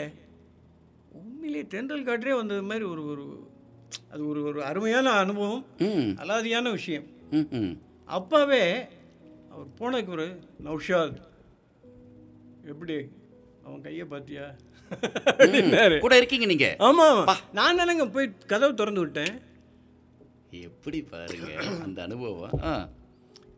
உண்மையிலே 1.21 1.63
தென்றல் 1.75 2.07
காற்றே 2.09 2.35
வந்தது 2.41 2.63
மாதிரி 2.71 2.85
ஒரு 2.93 3.03
ஒரு 3.13 3.25
அது 4.13 4.23
ஒரு 4.33 4.41
ஒரு 4.49 4.61
அருமையான 4.71 5.15
அனுபவம் 5.23 5.65
அலாதியான 6.23 6.71
விஷயம். 6.79 7.07
அப்பாவே 8.19 8.63
அவர் 9.53 9.69
போனதுக்கு 9.79 10.15
ஒரு 10.17 10.27
நௌஷாத். 10.67 11.19
எப்படி? 12.73 12.97
அவன் 13.65 13.85
கையை 13.87 14.05
பார்த்தியா? 14.13 14.47
கூட 16.05 16.15
இருக்கீங்க 16.21 16.47
நீங்க? 16.53 16.69
ஆமாம் 16.89 17.23
நான் 17.59 17.79
தானேங்க 17.81 18.07
போய் 18.17 18.29
கதவை 18.53 18.73
திறந்து 18.81 19.05
விட்டேன். 19.05 19.35
எப்படி 20.53 21.03
பாருங்க 21.03 21.53
அந்த 21.83 22.03
அனுபவம். 22.03 22.51
ஆ. 22.63 22.89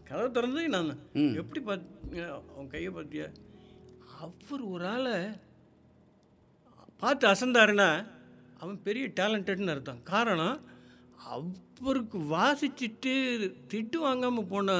கதவை 0.05 0.30
திறந்து 0.30 0.68
நான். 0.68 0.99
எப்படி 1.12 1.61
பார்த்து 1.61 2.24
அவன் 2.55 2.68
கையை 2.68 2.92
பார்த்தியா? 2.92 3.32
அவர் 4.20 4.61
ஒரு 4.61 4.86
ஆளை 4.86 5.12
பார்த்து 6.97 7.28
அசந்தாருன்னா 7.28 8.07
அவன் 8.59 8.82
பெரிய 8.82 9.09
டேலண்டட்னு 9.09 9.66
அர்த்தம். 9.66 10.03
காரணம் 10.03 10.61
அவருக்கு 11.18 12.18
வாசிச்சுட்டு 12.18 13.14
திட்டு 13.74 13.97
வாங்காமல் 13.97 14.47
போன 14.47 14.72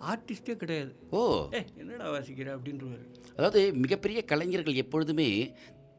ஆர்டிஸ்டே 0.00 0.56
கிடையாது. 0.56 0.96
ஓ. 1.10 1.48
என்னடா 1.76 2.10
வாசிக்கிற 2.10 2.58
அப்படின்றவாரு. 2.58 3.04
அதாவது 3.30 3.74
மிகப்பெரிய 3.74 4.24
கலைஞர்கள் 4.24 4.74
எப்பொழுதுமே 4.74 5.54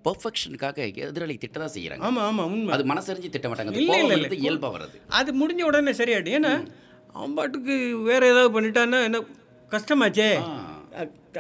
பர்ஃபெக்ஷனுக்காக 0.05 0.77
எதிராளி 1.05 1.35
திட்ட 1.43 1.57
தான் 1.63 1.73
செய்கிறாங்க 1.75 2.05
ஆமாம் 2.09 2.25
ஆமாம் 2.29 2.51
உண்மை. 2.55 2.71
அது 2.75 2.83
மனசறிஞ்சு 2.93 3.29
திட்ட 3.35 3.47
மாட்டாங்க. 3.49 3.75
இல்ல, 3.83 3.97
இல்ல, 4.03 4.15
வந்து 4.15 4.41
இயல்பா 4.45 4.69
வர்றது. 4.75 4.97
அது 5.19 5.31
முடிஞ்ச 5.41 5.63
உடனே 5.69 5.93
சரியாயிடும். 6.01 6.35
ஏன்னா 6.39 6.53
அவன் 7.17 7.35
பாட்டுக்கு 7.37 7.75
வேற 8.09 8.21
ஏதாவது 8.33 8.51
பண்ணிட்டான்னா 8.55 8.99
என்ன 9.09 9.21
கஷ்டமாச்சே? 9.71 10.29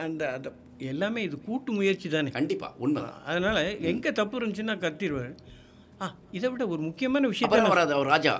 அந்த 0.05 0.21
அந்த 0.35 0.47
எல்லாமே 0.91 1.19
இது 1.23 1.35
கூட்டு 1.41 1.71
முயற்சி 1.71 2.07
தானே. 2.09 2.31
கண்டிப்பா 2.37 2.67
உண்மைதான். 2.85 3.19
அதனால 3.31 3.57
எங்கே 3.91 4.11
தப்பு 4.19 4.39
இருந்துச்சுன்னா 4.39 4.75
கத்திடுவார். 4.85 5.33
ஆ 6.01 6.05
இதை 6.37 6.47
விட 6.51 6.63
ஒரு 6.73 6.81
முக்கியமான 6.81 7.29
அப்புறம் 7.45 7.73
வராது 7.73 7.93
அவர் 7.97 8.11
ராஜா. 8.13 8.33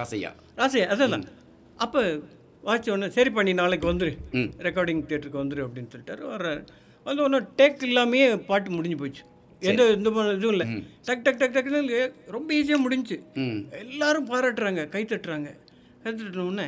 ராசையா. 0.00 0.30
ராசே 0.60 0.82
அதெல்லாம் 0.94 1.24
அப்போ 1.84 2.00
வாட்ச 2.64 2.90
உடனே 2.94 3.08
சரி 3.16 3.30
பண்ணி 3.36 3.52
நாளைக்கு 3.60 3.86
வந்துரு. 3.92 4.12
ரெக்கார்டிங் 4.66 5.00
தியேட்டருக்கு 5.08 5.42
வந்துரு 5.42 5.62
அப்படின்னு 5.66 5.92
சொல்லிட்டாரு. 5.94 6.22
வர்றாரு. 6.34 6.60
வந்து 7.04 7.22
ஒன்றும் 7.22 7.48
டேக் 7.56 7.84
இல்லாமையே 7.86 8.44
பாட்டு 8.46 8.70
முடிஞ்சு 8.70 8.96
போச்சு. 8.96 9.22
எந்த 9.62 9.82
எந்த 9.90 10.08
இதுவும் 10.34 10.52
இல்லை. 10.52 10.66
டக் 11.04 11.22
டக் 11.22 11.38
டக் 11.38 11.54
டக்குன்னு 11.54 11.98
ரொம்ப 12.26 12.54
ஈஸியாக 12.54 12.84
முடிஞ்சுச்சு 12.84 13.18
ம். 13.34 13.58
எல்லாரும் 13.70 14.26
பாராட்டுறாங்க 14.26 14.88
கை 14.88 15.04
தட்டுறாங்க. 15.04 15.48
கை 16.02 16.12
தட்டுனோடனே 16.12 16.66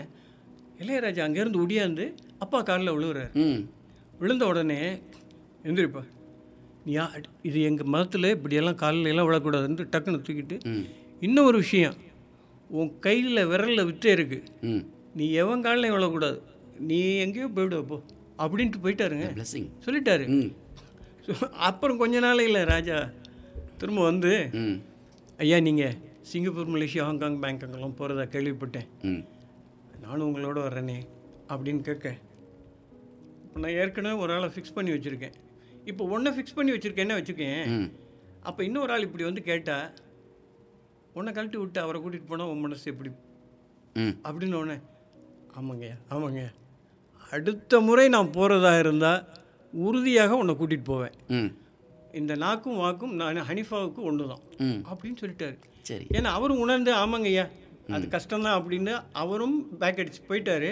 இளையராஜா 0.79 1.23
அங்கேருந்து 1.27 1.63
ஒடியாந்து 1.65 2.05
அப்பா 2.39 2.63
காலில் 2.63 2.93
விழுவுறாரு. 2.93 3.33
ம். 3.35 3.61
விழுந்த 4.19 4.47
உடனே 4.47 4.81
எந்திரிப்பா. 5.65 6.03
நீ 6.85 6.95
இது 7.43 7.63
எங்கள் 7.63 7.87
மதத்தில் 7.87 8.25
இப்படியெல்லாம் 8.25 8.75
காலில் 8.75 9.05
எல்லாம் 9.05 9.31
விழக்கூடாதுன்னு 9.31 9.87
டக்குன்னு 9.93 10.25
தூக்கிட்டு 10.27 10.57
இன்னும் 11.21 11.45
ஒரு 11.45 11.59
விஷயம். 11.59 11.95
உன் 12.71 12.99
கையில் 13.01 13.47
விரலில் 13.47 13.87
வித்தே 13.87 14.07
இருக்கு. 14.07 14.43
ம். 14.61 14.83
நீ 15.15 15.31
எவன் 15.33 15.65
காலிலையும் 15.65 15.97
விழக்கூடாது. 15.97 16.39
நீ 16.79 17.15
எங்கேயோ 17.17 17.47
போய்விடு 17.47 17.79
அப்போ 17.79 17.97
அப்படின்ட்டு 18.39 18.79
போயிட்டாருங்க. 18.85 19.27
பிளஸிங் 19.35 19.69
சொல்லிட்டாரு. 19.85 20.25
அப்புறம் 21.69 21.99
கொஞ்ச 21.99 22.19
நாளையில் 22.19 22.65
ராஜா. 22.65 22.97
திரும்ப 23.79 24.03
வந்து 24.03 24.33
ஐயா 25.39 25.59
நீங்கள் 25.61 25.95
சிங்கப்பூர் 26.21 26.73
மலேசியா 26.75 27.03
ஹாங்காங் 27.03 27.41
பேங்காங்கெல்லாம் 27.43 27.97
போகிறதா 28.01 28.25
கேள்விப்பட்டேன். 28.35 28.89
நானும் 30.01 30.27
உங்களோட 30.29 30.59
வர்றேனே 30.67 30.99
அப்படின்னு 31.49 31.81
கேட்க. 31.81 32.09
இப்போ 33.45 33.61
நான் 33.61 33.77
ஏற்கனவே 33.81 34.19
ஒரு 34.19 34.33
ஆளை 34.33 34.49
ஃபிக்ஸ் 34.55 34.75
பண்ணி 34.75 34.91
வச்சுருக்கேன். 34.91 35.35
இப்போ 35.85 36.05
ஒன்றை 36.07 36.31
ஃபிக்ஸ் 36.37 36.55
பண்ணி 36.55 36.73
வச்சுருக்கேன்னு 36.73 37.19
வச்சுக்கேன். 37.21 37.61
ம். 37.77 37.89
அப்போ 38.43 38.65
இன்னொரு 38.65 38.93
ஆள் 38.93 39.07
இப்படி 39.09 39.25
வந்து 39.25 39.43
கேட்டா 39.43 39.77
உன்னை 41.13 41.33
கழட்டி 41.33 41.57
விட்டு 41.57 41.81
அவரை 41.81 41.99
கூட்டிகிட்டு 42.03 42.27
போனால் 42.27 42.47
உன் 42.47 42.61
மனசு 42.61 42.91
எப்படி? 42.91 43.11
அப்படின்னு 44.27 44.55
உடனே 44.55 44.77
ஆமாங்கய்யா 45.59 45.97
ஆமாங்க 46.11 46.41
அடுத்த 47.33 47.81
முறை 47.87 48.07
நான் 48.15 48.35
போகிறதா 48.37 48.73
இருந்தால் 48.83 49.25
உறுதியாக 49.73 50.37
உன்னை 50.41 50.55
கூட்டிகிட்டு 50.59 50.91
போவேன். 50.93 51.15
இந்த 52.21 52.33
நாக்கும் 52.45 52.81
வாக்கும் 52.85 53.15
நான் 53.21 53.47
ஹனிஃபாவுக்கு 53.51 54.01
ஒன்று 54.09 54.25
தான் 54.33 54.43
அப்படின்னு 54.91 55.21
சொல்லிட்டாரு. 55.23 55.57
சரி. 55.91 56.07
ஏன்னா 56.17 56.31
அவரும் 56.39 56.63
உணர்ந்து 56.65 56.93
ஆமாங்கய்யா 57.03 57.47
அது 57.97 58.05
கஷ்டம்தான் 58.15 58.59
அப்படின்னு 58.59 58.93
அவரும் 59.23 59.57
பேக் 59.81 60.01
அடிச்சு 60.03 60.23
போயிட்டாரு. 60.29 60.71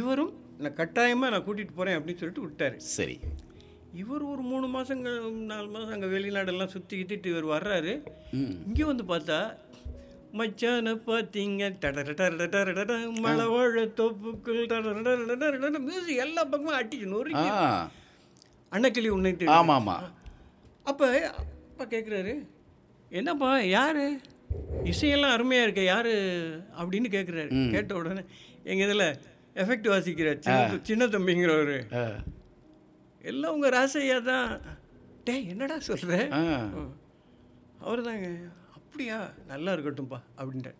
இவரும் 0.00 0.32
நான் 0.64 0.78
கட்டாயமாக 0.80 1.32
நான் 1.32 1.46
கூட்டிகிட்டு 1.46 1.78
போகிறேன் 1.78 1.96
அப்படின்னு 1.98 2.20
சொல்லிட்டு 2.22 2.44
விட்டாரு. 2.46 2.76
சரி. 2.96 3.16
இவர் 4.02 4.24
ஒரு 4.32 4.42
மூணு 4.50 4.66
மாதங்கள் 4.74 5.18
நாலு 5.50 5.68
மாதம் 5.74 5.94
அங்கே 5.96 6.08
வெளிநாடெல்லாம் 6.14 6.72
சுற்றி 6.74 6.94
கித்திட்டு 6.98 7.28
இவர் 7.32 7.52
வர்றாரு. 7.56 7.92
இங்கே 8.68 8.84
வந்து 8.90 9.04
பார்த்தா 9.12 9.38
மச்சான 10.32 10.94
பார்த்தீங்க 11.06 11.62
மழவாழ 13.20 13.84
தொப்புக்குள் 13.94 14.60
மியூசிக் 15.86 16.22
எல்லா 16.22 16.42
பக்கமும் 16.44 16.78
அட்டிச்சு 16.78 17.06
நூறு 17.06 17.30
அன்னக்கிளி 18.72 19.08
உன்னை 19.08 19.32
ஆமாம் 19.50 19.76
ஆமாம் 19.76 20.04
அப்போ 20.86 21.06
அப்பா 21.32 21.84
கேட்குறாரு 21.86 22.34
என்னப்பா 23.10 23.48
யார்? 23.68 24.04
இசையெல்லாம் 24.84 25.32
அருமையாக 25.32 25.64
இருக்கு 25.64 25.84
யார் 25.84 26.12
அப்படின்னு 26.80 27.08
கேட்குறாரு 27.08 27.50
கேட்ட 27.72 27.92
உடனே 27.94 28.22
எங்கள் 28.64 28.86
இதில் 28.86 29.06
எஃபெக்ட் 29.56 29.88
வாசிக்கிற 29.88 30.28
சின்ன 30.38 30.78
சின்ன 30.82 31.06
தம்பிங்கிறவர். 31.06 31.74
எல்லாம் 33.24 33.54
உங்கள் 33.54 33.72
ராசையாக 33.72 34.22
தான். 34.22 34.52
டே 35.24 35.34
என்னடா 35.44 35.76
சொல்கிற 35.80 36.12
அவர் 37.80 38.02
தாங்க 38.02 38.28
அப்படியா? 38.90 39.18
நல்லா 39.50 39.70
இருக்கட்டும்ப்பா 39.74 40.18
அப்படின்ட்டு 40.38 40.72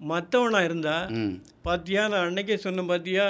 மற்றவனா 0.00 0.58
இருந்தா 0.64 0.94
பாத்தியா 1.66 2.02
நான் 2.12 2.24
அன்னைக்கே 2.26 2.56
சொன்னேன் 2.64 2.90
பாத்தியா? 2.90 3.26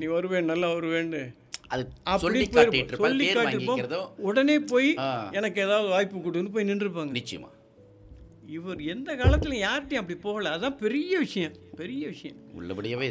நீ 0.00 0.06
வருவேன் 0.14 0.50
நல்லா 0.50 0.68
வருவேன்னு. 0.76 1.20
சொல்லி 2.22 2.46
காட்டிருப்போம். 2.54 4.06
உடனே 4.28 4.56
போய். 4.72 4.88
எனக்கு 5.38 5.58
ஏதாவது 5.66 5.88
வாய்ப்பு 5.94 6.22
கொடுன்னு 6.26 6.52
போய் 6.54 6.68
நின்றுப்பாங்க 6.70 7.12
நிச்சயமா. 7.18 7.50
இவர் 8.58 8.80
எந்த 8.94 9.10
காலத்துல 9.20 9.58
யார்கிட்டயும் 9.66 10.02
அப்படி 10.02 10.16
போகல. 10.24 10.54
அதான் 10.56 10.78
பெரிய 10.84 11.18
விஷயம் 11.18 11.54
பெரிய 11.76 12.02
விஷயம். 12.14 12.38
உள்ளபடியாவே 12.60 13.08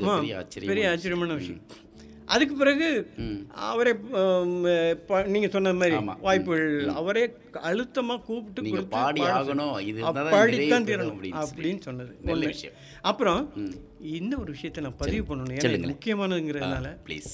பெரிய 0.65 0.89
ஆச்சரியமான 0.91 1.37
விஷயம். 1.41 1.61
அதுக்கு 2.29 2.55
பிறகு 2.55 2.87
அவரே 3.67 3.93
ஆம், 4.13 4.61
ப- 5.07 5.27
நீங்க 5.27 5.47
சொன்ன 5.47 5.73
மாதிரி. 5.73 5.95
வாய்ப்புகள் 6.21 6.67
அவரே 6.89 7.23
அழுத்தமா 7.69 8.15
கூப்பிட்டு 8.21 8.61
கொடுத்து 8.61 8.87
பாடி 8.87 9.21
ஆகணும். 9.21 9.79
இது 9.81 9.99
பாடித்தான் 10.35 10.87
தீரணும் 10.89 11.17
அப்படின்னு 11.43 11.79
சொன்னது. 11.79 12.11
நல்ல. 12.21 12.45
விஷயம். 12.45 12.75
அப்புறம். 13.01 13.41
இன்னும் 13.99 14.39
ஒரு 14.39 14.51
விஷயத்தை 14.51 14.83
நான் 14.83 14.97
பதிவு 14.97 15.23
பண்ணணும். 15.29 15.55
ஏன்னா. 15.55 15.91
முக்கியமானதுங்கிறதுனால 15.91 16.91
ப்ளீஸ் 17.07 17.31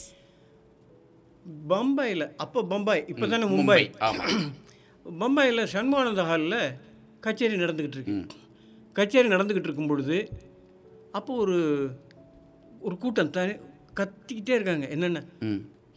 பம்பாயில் 1.69 2.35
அப்போ 2.35 2.63
பம்பாய் 2.63 3.05
இப்போ 3.07 3.27
தானே 3.27 3.45
மும்பை. 3.45 3.81
பம்பாயில் 5.19 5.67
சண்முகானந்த 5.73 6.23
ஹாலில் 6.25 6.59
கச்சேரி 7.19 7.55
நடந்துக்கிட்டு 7.55 7.97
இருக்கு. 7.97 8.15
கச்சேரி 8.93 9.27
நடந்துக்கிட்டு 9.27 9.67
இருக்கும் 9.67 9.87
பொழுது 9.87 10.17
அப்போ 11.11 11.35
ஒரு 11.35 11.57
ஒரு 12.79 12.97
கூட்டம் 12.97 13.29
த 13.29 13.41
கத்திக்கிட்டே 13.95 14.49
இருக்காங்க. 14.49 14.89
என்னென்ன? 14.89 15.21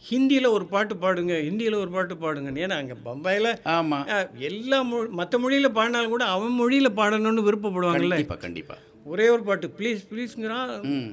ஹிந்தியில் 0.03 0.47
ஒரு 0.47 0.65
பாட்டு 0.65 0.95
பாடுங்க 0.95 1.33
ஹிந்தியில் 1.43 1.75
ஒரு 1.75 1.89
பாட்டு 1.89 2.15
பாடுங்கன்னு. 2.15 2.61
ஏன்னா 2.65 2.75
அங்கே 2.75 2.95
பம்பாயில் 3.05 3.49
ஆமா. 3.69 3.97
எல்லா 4.39 4.83
மொ 4.83 5.09
மற்ற 5.11 5.39
மொழியில் 5.39 5.71
பாடினாலும் 5.71 6.09
கூட 6.09 6.25
அவன் 6.25 6.51
மொழியில் 6.51 6.95
பாடணும்னு 6.95 7.47
விருப்பப்படுவாங்கல்ல. 7.47 8.15
கண்டிப்பா 8.15 8.35
கண்டிப்பா. 8.35 8.75
ஒரே 9.03 9.29
ஒரு 9.29 9.43
பாட்டு 9.43 9.67
ப்ளீஸ் 9.79 10.01
ப்ளீஸ்ங்கிறான் 10.11 10.71
ம். 10.91 11.09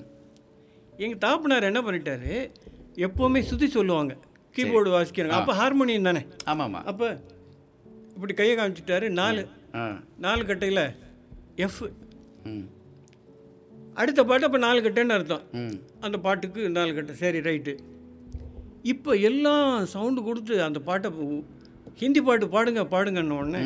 எங்கள் 0.96 1.22
தாப்பனார் 1.26 1.62
என்ன 1.62 1.80
பண்ணிட்டாரு? 1.80 2.30
எப்போவுமே 2.98 3.40
சுற்றி 3.40 3.68
சொல்லுவாங்க. 3.68 4.12
கீபோர்டு 4.54 4.90
வாசிக்கிறாங்க 4.90 5.30
அப்போ 5.30 5.54
ஹார்மோனியம் 5.54 6.02
தானே? 6.02 6.22
ஆமா 6.46 6.64
ஆமா 6.64 6.80
அப்போ 6.84 7.08
இப்படி 8.14 8.34
கையை 8.34 8.56
காமிச்சிட்டாரு. 8.56 9.08
நாலு 9.08 9.42
நாலு 10.18 10.44
கட்டையில் 10.44 10.84
எஃப். 11.56 11.82
ம். 12.44 12.64
அடுத்த 14.00 14.20
பாட்டு 14.28 14.46
அப்போ 14.46 14.58
நாலு 14.64 14.78
கட்டைன்னு 14.84 15.16
அர்த்தம். 15.16 15.44
அந்த 16.06 16.16
பாட்டுக்கு 16.26 16.62
நாலு 16.78 16.90
கட்டை 16.96 17.14
சரி 17.22 17.38
ரைட்டு. 17.48 17.74
இப்போ 18.92 19.12
எல்லாம் 19.28 19.68
சவுண்டு 19.92 20.20
கொடுத்து 20.26 20.54
அந்த 20.66 20.80
பாட்டை 20.88 21.10
ஹிந்தி 22.02 22.20
பாட்டு 22.26 22.46
பாடுங்க 22.54 22.82
பாடுங்கன்ன 22.94 23.38
உடனே 23.42 23.62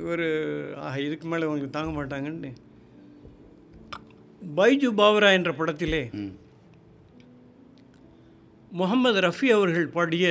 இவர் 0.00 0.24
ஆஹா 0.84 0.96
இதுக்கு 1.06 1.26
மேலே 1.32 1.46
உங்களுக்கு 1.48 1.76
தாங்க 1.76 1.92
மாட்டாங்கன்னு. 1.98 2.50
பைஜு 4.58 4.88
பாவரா 5.00 5.28
என்ற 5.38 5.52
படத்திலே 5.60 6.02
முகமது 8.80 9.18
ரஃபி 9.26 9.48
அவர்கள் 9.56 9.94
பாடிய 9.96 10.26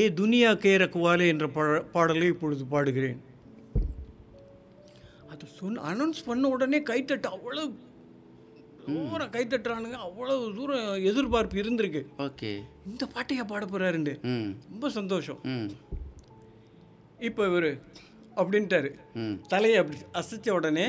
ஏ 0.00 0.02
துனியா 0.20 0.50
கே 0.62 0.72
ரக்குவாலே 0.82 1.26
என்ற 1.32 1.46
பாடலை 1.96 2.26
இப்பொழுது 2.34 2.64
பாடுகிறேன். 2.74 3.18
அது 5.32 5.46
சொன்ன 5.58 5.82
அனௌன்ஸ் 5.92 6.26
பண்ண 6.26 6.48
உடனே 6.48 6.78
கைத்தட்டு 6.90 7.28
அவ்வளோ 7.36 7.64
தூரம் 8.86 9.32
கைத்தட்டுறானுங்க. 9.34 9.98
அவ்வளோ 10.06 10.54
தூரம் 10.54 11.04
எதிர்பார்ப்பு 11.10 11.60
இருந்திருக்கு. 11.62 12.00
ஓகே. 12.18 12.50
இந்த 12.86 13.04
பாட்டையா 13.14 13.44
பாட 13.46 13.64
போகிறாருண்டு 13.66 14.12
ரொம்ப 14.70 14.90
சந்தோஷம். 14.90 15.40
இப்போ 17.18 17.42
இவர் 17.46 17.70
அப்படின்ட்டாரு. 18.36 18.90
ம். 19.14 19.36
தலையை 19.48 19.78
அப்படி 19.78 19.98
அசைச்ச 20.20 20.50
உடனே 20.50 20.86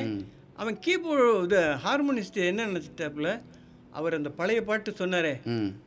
அவன் 0.61 0.77
கீபோர்டு 0.85 1.27
இது 1.43 1.59
ஹார்மோனிஸ்ட் 1.85 2.39
என்ன 2.47 2.65
நினச்சிட்டாப்புல? 2.67 3.29
அவர் 3.91 4.13
அந்த 4.13 4.29
பழைய 4.31 4.59
பாட்டு 4.63 4.91
சொன்னாரே. 4.91 5.33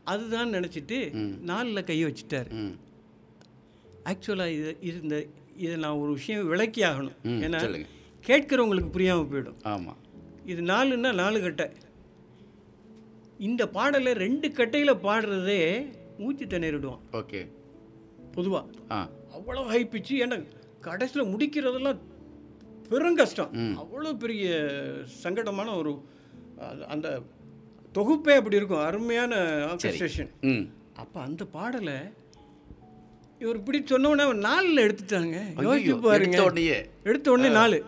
அதுதான் 0.05 0.55
நினச்சிட்டு 0.55 0.99
நாலில் 1.51 1.85
கையை 1.85 2.05
வச்சுட்டார். 2.09 2.51
ஆக்சுவலாக 4.11 4.57
இது 4.59 4.71
இந்த 5.03 5.17
இதை 5.57 5.77
நான் 5.77 6.01
ஒரு 6.03 6.13
விஷயம் 6.13 6.49
விளக்கி 6.49 6.83
ஆகணும் 6.83 7.19
ஏன்னா. 7.45 7.61
கேட்குறவங்களுக்கு 8.27 8.91
புரியாமல் 8.91 9.31
போயிடும். 9.31 9.59
ஆமாம் 9.65 10.01
இது 10.45 10.61
நாலுன்னா 10.63 11.15
நாலு 11.15 11.39
கட்டை. 11.41 11.67
இந்த 13.41 13.69
பாடலை 13.69 14.13
ரெண்டு 14.17 14.49
கட்டையில் 14.53 15.03
பாடுறதே 15.03 15.61
மூச்சு 16.19 16.45
திணறிடுவான் 16.47 17.03
ஓகே. 17.13 17.41
பொதுவாக 18.33 18.67
ஆ. 18.91 18.99
அவ்வளோ 19.37 19.63
ஹை 19.67 19.81
பிச்சு 19.87 20.15
ஏன்னா 20.25 20.37
கடைசியில் 20.81 21.31
முடிக்கிறதெல்லாம் 21.33 22.01
பெருங்கஷ்டம் 22.91 23.53
அவ்வளோ 23.77 24.13
பெரிய 24.17 24.47
சங்கடமான 25.23 25.69
ஒரு 25.77 25.93
அந்த 26.87 27.09
தொகுப்பே 27.95 28.35
அப்படி 28.35 28.57
இருக்கும். 28.57 28.85
அருமையான 28.85 29.35
ஆர்கஸ்ட்ரேஷன் 29.69 30.33
அப்போ 30.95 31.19
அந்த 31.21 31.45
பாடலை 31.55 31.97
இவர் 33.41 33.57
இப்படி 33.57 33.83
சொன்னோடனே 33.83 34.19
அவன் 34.19 34.39
நாலில் 34.39 34.87
எடுத்துட்டாங்க. 34.87 35.37
யோசிச்சு 35.57 36.01
பாருங்க. 36.01 36.15
எடுத்த 36.15 36.43
உடனேயே. 36.45 36.79
எடுத்த 37.05 37.31
உடனே 37.31 37.49
நாலு. 37.49 37.79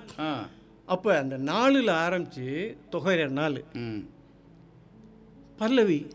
அப்போ 0.86 1.18
அந்த 1.18 1.36
நாலில் 1.36 1.88
ஆரம்பித்து 1.88 2.46
தொகையிற 2.92 3.28
நாலு. 3.30 3.64
ம். 3.74 4.00
பல்லவி 5.56 6.06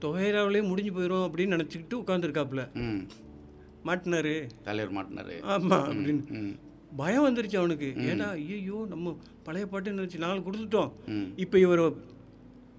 தொகைராவிலே 0.00 0.62
முடிஞ்சு 0.62 0.90
போயிடும் 0.92 1.26
அப்படின்னு 1.26 1.54
நினச்சிக்கிட்டு 1.56 1.94
உட்காந்துருக்காப்புல 1.94 2.62
ம். 2.74 3.00
மாட்டினாரு. 3.84 4.34
தலைவர் 4.62 4.96
மாட்டினாரு. 4.96 5.42
ஆமாம் 5.42 5.88
அப்படின்னு. 5.88 6.56
பயம் 6.96 7.26
வந்துருச்சு 7.26 7.56
அவனுக்கு. 7.56 7.92
ஏன்னா 7.96 8.26
ஐயோ 8.30 8.86
நம்ம 8.88 9.16
பழைய 9.42 9.66
பாட்டு 9.66 9.90
நினச்சி 9.90 10.18
நாலு 10.18 10.40
கொடுத்துட்டோம். 10.40 10.90
இப்போ 11.36 11.58
இவர் 11.58 11.84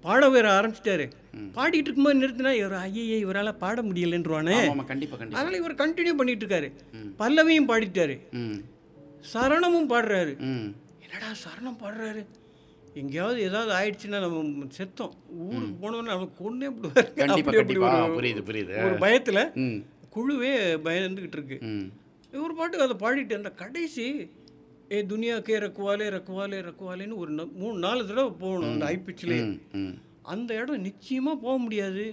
பாட 0.00 0.28
வேற 0.28 0.60
ஆரம்பிச்சிட்டாரு. 0.60 1.06
பாடிட்டு 1.56 1.88
இருக்கும்போது 1.88 2.20
நிறுத்தினா 2.22 2.52
இவர் 2.60 2.76
ஐயே 2.86 3.16
இவரால் 3.24 3.58
பாட 3.62 3.82
முடியலன்றவானே. 3.82 4.56
கண்டிப்பாக 4.92 5.24
அதனால் 5.24 5.58
இவர் 5.60 5.80
கண்டினியூ 5.82 6.14
பண்ணிட்டு 6.20 6.44
இருக்காரு 6.46 6.68
பல்லவியும் 7.20 7.70
பாடிட்டாரு. 7.70 8.16
சரணமும் 9.32 9.90
பாடுறாரு. 9.92 10.32
என்னடா 11.04 11.30
சரணம் 11.44 11.80
பாடுறாரு? 11.82 12.22
எங்கேயாவது 13.00 13.38
ஏதாவது 13.40 13.72
ஆயிடுச்சுன்னா 13.78 14.20
நம்ம 14.24 14.66
செத்தோம். 14.76 15.14
ஊருக்கு 15.46 15.74
போனோன்னு 15.82 16.12
நம்ம 16.12 16.28
கொண்டே 16.38 16.68
விடுவாரு 16.74 18.16
புரியுது 18.18 18.42
புரியுது. 18.50 18.74
ஒரு 18.86 18.96
பயத்தில் 19.04 19.42
குழுவே 20.16 20.52
பயந்துக்கிட்டு 20.86 21.38
இருக்கு. 21.38 21.58
இவர் 22.32 22.58
பாட்டுக்கு 22.58 22.86
அதை 22.86 22.96
பாடிட்டு 23.02 23.40
அந்த 23.40 23.50
கடைசி 23.62 24.06
ஏ 24.92 24.98
துனியா 25.10 25.36
கே 25.40 25.54
ரக்குவாலே 25.58 26.06
ரக்குவாலே 26.14 26.58
ரக்குவாலேன்னு 26.66 27.16
ஒரு 27.22 27.30
மூணு 27.60 27.76
நாலு 27.78 28.02
தடவை 28.06 28.32
போகணும் 28.42 28.72
அந்த 28.72 28.86
ம். 29.80 29.94
அந்த 30.34 30.50
இடம் 30.60 30.86
நிச்சயமாக 30.88 31.42
போக 31.44 31.56
முடியாது. 31.64 32.06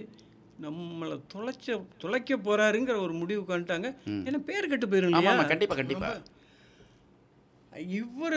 நம்மளை 0.64 1.16
தொலைச்ச 1.32 1.76
தொலைக்க 2.02 2.36
போறாருங்கிற 2.46 2.96
ஒரு 3.06 3.14
முடிவுக்கு 3.20 3.54
வந்துட்டாங்க 3.54 3.88
ஏன்னா 4.26 4.40
பேர் 4.50 4.70
கெட்டு 4.72 4.88
ஆமாம் 5.20 5.50
கண்டிப்பாக 5.52 5.78
கண்டிப்பாக 5.80 6.32
இவர் 7.98 8.36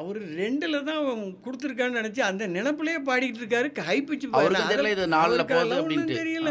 அவர் 0.00 0.18
ரெண்டில் 0.40 0.84
தான் 0.88 1.00
கொடுத்துருக்கான்னு 1.44 1.98
நினச்சி 2.00 2.20
அந்த 2.26 2.44
நினப்பிலேயே 2.56 2.98
பாடிக்கிட்டு 3.08 3.42
இருக்காரு. 3.42 3.68
ஹை 3.88 3.96
பிச்சு 4.02 4.28
தெரியல. 6.20 6.50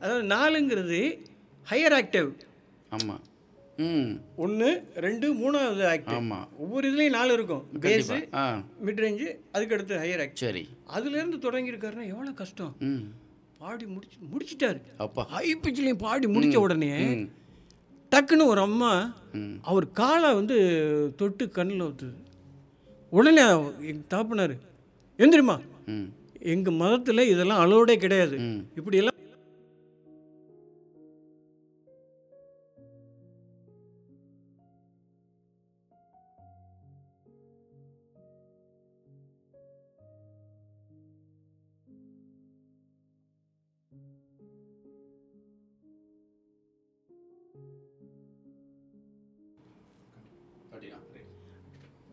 அதாவது 0.00 0.24
நாலுங்கிறது 0.34 1.00
ஹையர் 1.66 1.96
ஆக்டிவ் 2.00 2.30
ஆமாம் 2.96 3.22
ஒன்று 4.44 4.68
ரெண்டு 5.04 5.26
மூணாவது 5.40 5.84
ஆக்டிவ் 5.92 6.18
ஆமாம் 6.20 6.46
ஒவ்வொரு 6.62 6.84
இதுலேயும் 6.90 7.16
நாலு 7.18 7.32
இருக்கும். 7.38 7.62
பேஸு 7.84 8.16
மிட் 8.86 9.02
ரேஞ்சு 9.04 9.28
அதுக்கு 9.54 9.74
அடுத்து 9.76 10.00
ஹையர் 10.02 10.22
ஆக்டிவ் 10.24 10.44
சரி. 10.44 10.62
அதுலேருந்து 10.96 11.38
தொடங்கியிருக்காருன்னா 11.46 12.06
எவ்வளோ 12.14 12.32
கஷ்டம்? 12.40 12.72
பாடி 13.60 13.84
முடிச்சு 13.94 14.18
முடிச்சிட்டாரு. 14.32 14.80
அப்பா. 15.04 15.22
ஹை 15.34 15.46
பிச்சிலையும் 15.64 16.02
பாடி 16.06 16.26
முடிச்ச 16.34 16.56
உடனே 16.66 16.92
டக்குன்னு 18.12 18.50
ஒரு 18.52 18.60
அம்மா 18.68 18.92
அவர் 19.70 19.86
காலை 20.00 20.30
வந்து 20.38 20.56
தொட்டு 21.20 21.44
கண்ணில் 21.58 21.84
ஊற்றுது 21.88 22.16
உடனே 23.12 23.44
எங்கள் 23.90 24.08
தாப்பினார் 24.14 24.56
எந்திரிமா 25.18 25.56
எங்கள் 26.52 26.76
மதத்தில் 26.80 27.30
இதெல்லாம் 27.30 27.62
அலோடே 27.64 27.94
கிடையாது. 28.02 28.36
இப்படியெல்லாம் 28.78 29.09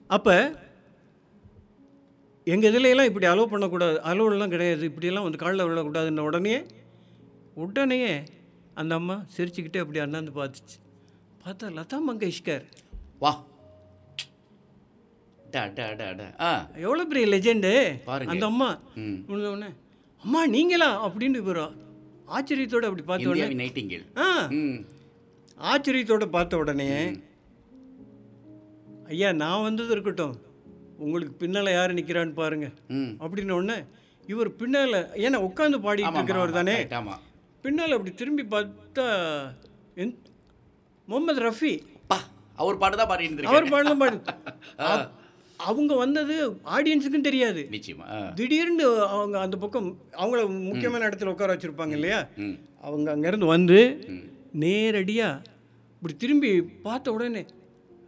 அப்போ 0.10 0.36
எங்கள் 2.48 2.70
இதுலையெல்லாம் 2.70 3.10
இப்படி 3.10 3.28
அலோவ் 3.28 3.54
பண்ணக்கூடாது 3.54 3.98
அலோவெல்லாம் 4.06 4.54
கிடையாது 4.54 4.84
இப்படியெல்லாம் 4.86 5.26
வந்து 5.26 5.38
காலில் 5.38 5.66
விழக்கூடாதுன்ன 5.66 6.26
உடனே 6.28 6.58
உடனே 7.58 8.00
அந்த 8.76 8.94
அம்மா 8.96 9.16
சிரிச்சுக்கிட்டே 9.34 9.82
அப்படி 9.84 10.00
அண்ணாந்து 10.00 10.32
பார்த்துச்சு. 10.34 10.76
பார்த்தா 11.42 11.68
லதா 11.76 11.98
மங்கேஷ்கர். 12.08 12.66
வா. 13.22 13.32
எவ்வளோ 16.84 17.04
பெரிய 17.06 17.28
லெஜெண்டு. 17.28 17.72
அந்த 18.34 18.46
அம்மா 18.46 18.70
உடனே 19.30 19.70
அம்மா 20.24 20.42
நீங்களா? 20.48 20.90
அப்படின்னு 21.06 21.42
இவர் 21.44 21.62
ஆச்சரியத்தோட 22.30 22.86
அப்படி 22.86 23.04
பார்த்த 23.04 23.26
உடனே 23.34 23.58
ஆ. 24.20 24.28
ஆச்சரியத்தோட 25.68 26.26
பார்த்த 26.30 26.58
உடனே 26.58 26.90
ஐயா 29.08 29.32
நான் 29.34 29.64
வந்தது 29.64 29.92
இருக்கட்டும். 29.92 30.36
உங்களுக்கு 30.98 31.34
பின்னால் 31.36 31.72
யார் 31.72 31.94
நிற்கிறான்னு 31.94 32.34
பாருங்க. 32.34 32.68
ம். 32.92 33.12
அப்படின்ன 33.20 33.52
உடனே 33.52 33.78
இவர் 34.28 34.56
பின்னால் 34.56 34.96
ஏன்னா 35.20 35.38
உட்காந்து 35.44 35.78
பாடிட்டு 35.80 36.18
இருக்கிறவர் 36.20 36.52
தானே? 36.52 36.76
பின்னால் 37.64 37.92
அப்படி 37.92 38.14
திரும்பி 38.14 38.44
பார்த்தா 38.52 39.06
என் 39.96 40.16
முகமது 41.08 41.42
ரஃபி. 41.42 41.74
அவர் 42.58 42.78
பாட்டு 42.78 42.98
தான் 42.98 43.10
பாடிட்டு. 43.10 43.44
அவர் 43.44 43.70
பாடலாம் 43.70 43.98
பாடு. 43.98 44.18
அவ- 44.86 45.10
அவங்க 45.60 45.96
வந்தது 45.96 46.36
ஆடியன்ஸுக்கும் 46.72 47.22
தெரியாது. 47.22 47.62
திடீர்னு 48.36 48.86
அவங்க 49.08 49.40
அந்த 49.40 49.58
பக்கம் 49.58 49.88
அவங்கள 50.18 50.40
முக்கியமான 50.64 51.08
இடத்துல 51.10 51.26
உட்கார 51.26 51.56
வச்சுருப்பாங்க 51.56 51.92
இல்லையா? 51.92 52.20
அவங்க 52.82 53.16
அங்கேருந்து 53.16 53.46
வந்து 53.48 53.80
நேரடியாக 54.56 55.44
இப்படி 55.96 56.16
திரும்பி 56.16 56.52
பார்த்த 56.84 57.14
உடனே 57.14 57.44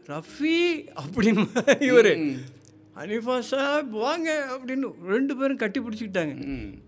ரஃபி 0.09 0.55
அப்படின்னு 1.01 1.43
இவர். 1.79 2.13
அனிஃபா 2.95 3.35
சாப் 3.49 3.91
வாங்க 4.03 4.29
அப்படின்னு 4.53 4.87
ரெண்டு 5.05 5.33
பேரும் 5.37 5.57
கட்டி 5.57 5.79
பிடிச்சிக்கிட்டாங்க. 5.79 6.33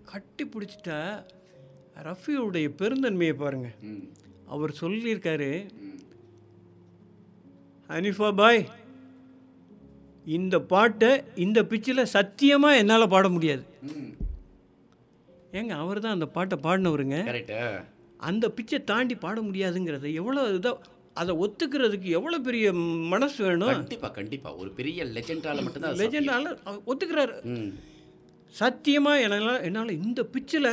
கட்டி 0.04 0.44
பிடிச்சிட்டா 0.44 0.98
ரஃபியோடைய 2.02 2.68
பெருந்தன்மையை 2.80 3.34
பாருங்க. 3.34 3.68
ம். 3.82 4.04
அவர் 4.46 4.72
சொல்லியிருக்காரு 4.80 5.50
ஹனிஃபா 7.90 8.28
பாய் 8.36 8.60
இந்த 10.26 10.56
பாட்டை 10.72 11.10
இந்த 11.34 11.62
பிச்சில் 11.62 12.10
சத்தியமாக 12.16 12.76
என்னால் 12.76 13.12
பாட 13.14 13.28
முடியாது. 13.28 13.62
ஏங்க 15.52 15.72
அவர் 15.84 16.00
தான் 16.00 16.12
அந்த 16.12 16.26
பாட்டை 16.26 16.58
பாடினவருங்க. 16.66 17.16
அந்த 18.20 18.46
பிச்சை 18.50 18.78
தாண்டி 18.84 19.14
பாட 19.14 19.40
முடியாதுங்கிறது 19.40 20.08
எவ்வளோ 20.14 20.42
இதாக 20.58 20.76
அதை 21.16 21.32
ஒத்துக்கிறதுக்கு 21.36 22.08
எவ்வளோ 22.18 22.38
பெரிய 22.38 22.66
மனசு 23.12 23.38
வேணும்? 23.44 23.72
கண்டிப்பா 23.72 24.08
கண்டிப்பா. 24.18 24.50
ஒரு 24.54 24.70
பெரிய 24.78 25.04
லெஜெண்டால 25.16 25.62
மட்டும்தான் 25.64 25.98
லெஜெண்டால 26.02 26.52
ஒத்துக்கிறாரு. 26.90 27.34
சத்தியமாக 28.54 29.22
என்னால் 29.24 29.62
என்னால் 29.68 29.98
இந்த 29.98 30.20
பிச்சில் 30.34 30.70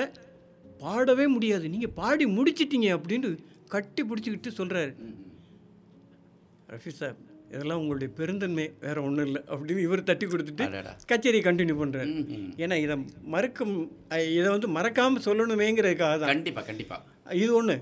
பாடவே 0.79 1.25
முடியாது. 1.27 1.65
நீங்கள் 1.69 1.95
பாடி 2.01 2.25
முடிச்சிட்டீங்க 2.37 2.89
அப்படின்னு 2.97 3.29
கட்டி 3.75 4.03
பிடிச்சிக்கிட்டு 4.03 4.51
சொல்கிறாரு 4.59 4.91
ரஃபி 6.69 6.91
சார் 6.99 7.17
இதெல்லாம் 7.51 7.79
உங்களுடைய 7.81 8.09
பெருந்தன்மை 8.17 8.65
வேற 8.81 8.97
ஒன்றும் 9.01 9.27
இல்லை 9.27 9.41
அப்படின்னு 9.51 9.85
இவர் 9.87 10.07
தட்டி 10.09 10.25
கொடுத்துட்டு 10.25 10.65
அடடா. 10.65 10.91
கச்சேரி 11.11 11.39
கண்டினியூ 11.39 11.77
பண்ணுறாரு. 11.79 12.11
ஏன்னா 12.63 12.75
இதை 12.83 12.95
மறக்கும் 13.35 13.73
அஹ் 14.09 14.27
இதை 14.37 14.47
வந்து 14.49 14.67
மறக்காமல் 14.77 15.25
சொல்லணுமேங்கிறதுக்காக 15.25 16.17
தான் 16.23 16.31
கண்டிப்பா 16.33 16.61
கண்டிப்பா. 16.61 16.97
இது 17.43 17.51
ஒன்று 17.55 17.77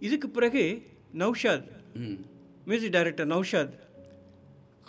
இதுக்கு 0.00 0.28
பிறகு 0.28 0.62
நௌஷாத். 1.18 1.64
Music 2.66 2.90
director 2.90 3.28
Naushad. 3.28 3.72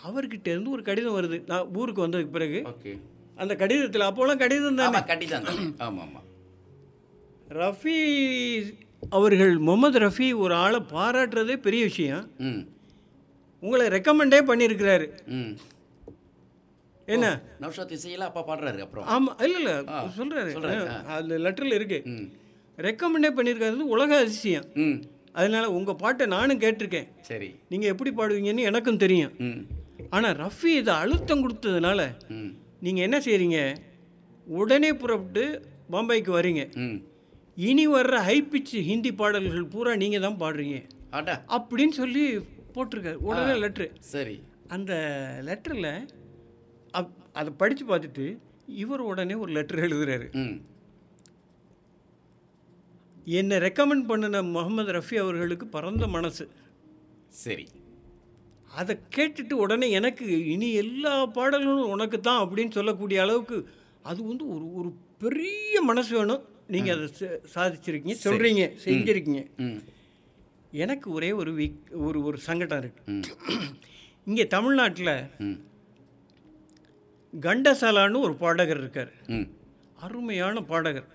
அவர்கிட்ட 0.06 0.48
இருந்து 0.48 0.70
ஒரு 0.70 0.82
கடிதம் 0.82 1.16
வருது. 1.16 1.42
நான் 1.46 1.66
ஊருக்கு 1.74 2.08
வந்ததுக்கு 2.08 2.30
பிறகு. 2.30 2.64
அந்த 3.36 3.54
கடிதத்தில் 3.56 4.00
அப்போலாம் 4.00 4.38
கடிதம் 4.38 4.76
தானே? 4.76 4.98
ஆமா 4.98 5.00
கண்டிதான் 5.00 5.74
தானே. 5.74 5.98
ஆமா 5.98 6.02
ஆமா 6.02 6.22
ரஃபி 7.48 8.74
அவர்கள் 9.08 9.58
முகமது 9.58 9.98
ரஃபி 9.98 10.36
ஒரு 10.36 10.54
ஆளை 10.54 10.80
பாராட்டுறதே 10.90 11.56
பெரிய 11.56 11.84
விஷயம். 11.84 12.30
உங்களை 13.60 13.86
ரெக்கமெண்டே 13.86 14.40
பண்ணியிருக்கிறாரு. 14.44 15.08
ம். 15.26 15.50
என்ன? 17.06 17.40
நௌஷாத் 17.60 17.96
இசையெல்லாம் 17.96 18.30
அப்பா 18.30 18.48
பாடுறாரு 18.48 18.78
அப்புறம். 18.78 19.06
ஆமாம் 19.06 19.38
இல்லை 19.38 19.60
இல்லை. 19.60 19.72
சொல்கிறாரு 20.18 20.56
சொல்றாரு, 20.56 21.04
அந்த 21.04 21.38
லெட்டரில் 21.38 21.74
இருக்கு. 21.74 22.02
ரெக்கமெண்டே 22.76 23.30
பண்ணியிருக்காரு 23.36 23.70
உலக 23.70 24.18
அதிசயம். 24.18 24.64
ம். 24.74 25.02
அதனால் 25.38 25.74
உங்கள் 25.76 25.98
பாட்டை 26.02 26.24
நானும் 26.34 26.60
கேட்டிருக்கேன். 26.64 27.08
சரி. 27.30 27.48
நீங்கள் 27.72 27.92
எப்படி 27.92 28.10
பாடுவீங்கன்னு 28.18 28.68
எனக்கும் 28.70 29.02
தெரியும். 29.04 29.32
ஆனால் 30.16 30.36
ரஃபி 30.42 30.70
இதை 30.80 30.94
அழுத்தம் 31.02 31.42
கொடுத்ததுனால 31.44 32.00
நீங்கள் 32.86 33.04
என்ன 33.06 33.18
செய்கிறீங்க 33.26 33.58
உடனே 34.46 34.90
புறப்பட்டு 35.02 35.44
பம்பாய்க்கு 35.94 36.32
வரீங்க. 36.38 36.62
இனி 37.68 37.84
வர்ற 37.94 38.16
ஹை 38.28 38.36
பிச் 38.52 38.74
ஹிந்தி 38.90 39.12
பாடல்கள் 39.20 39.70
பூரா 39.74 39.92
நீங்கள் 40.02 40.24
தான் 40.26 40.40
பாடுறீங்க. 40.42 40.78
அப்படின்னு 41.56 41.94
சொல்லி 42.00 42.24
போட்டிருக்காரு. 42.76 43.18
உடனே 43.28 43.54
லெட்ரு 43.64 43.86
சரி. 44.12 44.36
அந்த 44.76 44.92
லெட்டரில் 45.48 45.92
அப் 46.98 47.12
அதை 47.40 47.50
படித்து 47.60 47.84
பார்த்துட்டு 47.90 48.26
இவர் 48.82 49.02
உடனே 49.10 49.34
ஒரு 49.44 49.50
லெட்டர் 49.56 49.84
எழுதுறாரு. 49.88 50.28
என்னை 53.24 53.56
ரெக்கமெண்ட் 53.56 54.06
பண்ணின 54.06 54.42
முகமது 54.42 54.92
ரஃபி 54.92 55.16
அவர்களுக்கு 55.22 55.66
பரந்த 55.66 56.06
மனசு. 56.06 56.44
சரி. 57.42 57.66
அதை 58.70 58.94
கேட்டுட்டு 59.16 59.52
உடனே 59.52 59.90
எனக்கு 59.90 60.26
இனி 60.52 60.68
எல்லா 60.72 61.26
பாடல்களும் 61.26 61.92
உனக்கு 61.94 62.20
தான் 62.20 62.42
அப்படின்னு 62.44 62.76
சொல்லக்கூடிய 62.78 63.20
அளவுக்கு 63.22 63.58
அது 64.02 64.20
வந்து 64.26 64.44
ஒரு 64.54 64.66
ஒரு 64.74 64.88
பெரிய 65.18 65.82
மனசு 65.90 66.12
வேணும். 66.18 66.42
நீங்கள் 66.74 66.94
அதை 66.96 67.28
சாதிச்சிருக்கீங்க 67.54 68.16
சொல்கிறீங்க 68.26 68.64
செஞ்சுருக்கீங்க. 68.84 69.42
எனக்கு 70.84 71.08
ஒரே 71.12 71.32
ஒரு 71.32 71.50
வீக் 71.52 71.82
ஒரு 72.06 72.18
ஒரு 72.24 72.38
சங்கடம் 72.48 72.80
இருக்குது 72.82 73.68
இங்கே 74.26 74.46
தமிழ்நாட்டில் 74.46 75.14
கண்டசாலான்னு 77.32 78.24
ஒரு 78.26 78.34
பாடகர் 78.34 78.78
இருக்கார். 78.78 79.12
அருமையான 80.04 80.62
பாடகர். 80.62 81.08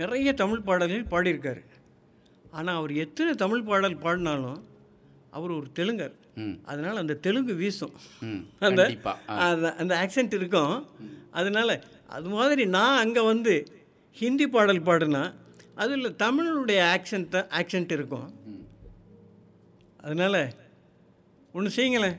நிறைய 0.00 0.32
தமிழ் 0.42 0.66
பாடல்கள் 0.68 1.10
பாடியிருக்காரு. 1.12 1.62
ஆனால் 2.50 2.76
அவர் 2.76 2.92
எத்தனை 3.04 3.32
தமிழ் 3.34 3.66
பாடல் 3.68 4.02
பாடினாலும் 4.04 4.60
அவர் 5.30 5.52
ஒரு 5.58 5.68
தெலுங்கர். 5.78 6.14
அதனால் 6.64 7.00
அந்த 7.02 7.14
தெலுங்கு 7.26 7.54
வீசும். 7.54 7.94
அந்த. 8.66 8.82
அந்த 9.82 9.92
ஆக்சென்ட் 10.02 10.34
இருக்கும். 10.40 10.74
அதனால் 11.30 11.74
அது 12.16 12.28
மாதிரி 12.28 12.64
நான் 12.76 13.00
அங்கே 13.04 13.22
வந்து 13.32 13.54
ஹிந்தி 14.20 14.46
பாடல் 14.48 14.86
பாடினா 14.88 15.22
அதில் 15.82 16.16
தமிழுடைய 16.24 16.80
ஆக்சென்ட் 16.94 17.36
ஆக்சென்ட் 17.60 17.92
இருக்கும். 17.98 18.28
அதனால் 20.02 20.40
ஒன்று 21.52 21.70
செய்யுங்களேன். 21.76 22.18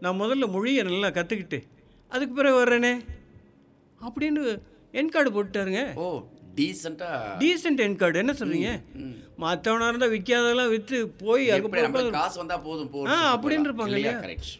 நான் 0.00 0.20
முதல்ல 0.20 0.46
மொழியை 0.54 0.82
நல்லா 0.82 1.08
கற்றுக்கிட்டு 1.18 1.60
அதுக்கு 2.08 2.34
பிறகு 2.34 2.58
வர்றேனே? 2.58 2.92
அப்படின்னு 4.06 4.42
என் 4.92 5.14
கார்டு 5.14 5.30
போட்டுட்டாருங்க. 5.36 5.82
ஓ 5.94 6.06
டீசெண்டா 6.58 7.10
டீசென்ட் 7.38 7.80
என் 7.80 7.96
கார்டு 7.96 8.22
என்ன 8.22 8.34
சொல்கிறீங்க 8.38 8.70
மற்றவனாக 9.38 9.90
இருந்தால் 9.90 10.14
விற்காதெல்லாம் 10.14 10.70
விற்று 10.70 10.98
போய் 11.20 11.44
காசு 12.16 12.38
வந்தா 12.38 12.56
போதும் 12.64 12.90
போதும் 12.90 13.12
அப்படின்னு 13.34 13.68
இருப்பாங்க 13.68 13.92
இல்லையா? 13.92 14.14
கரெக்ட் 14.20 14.52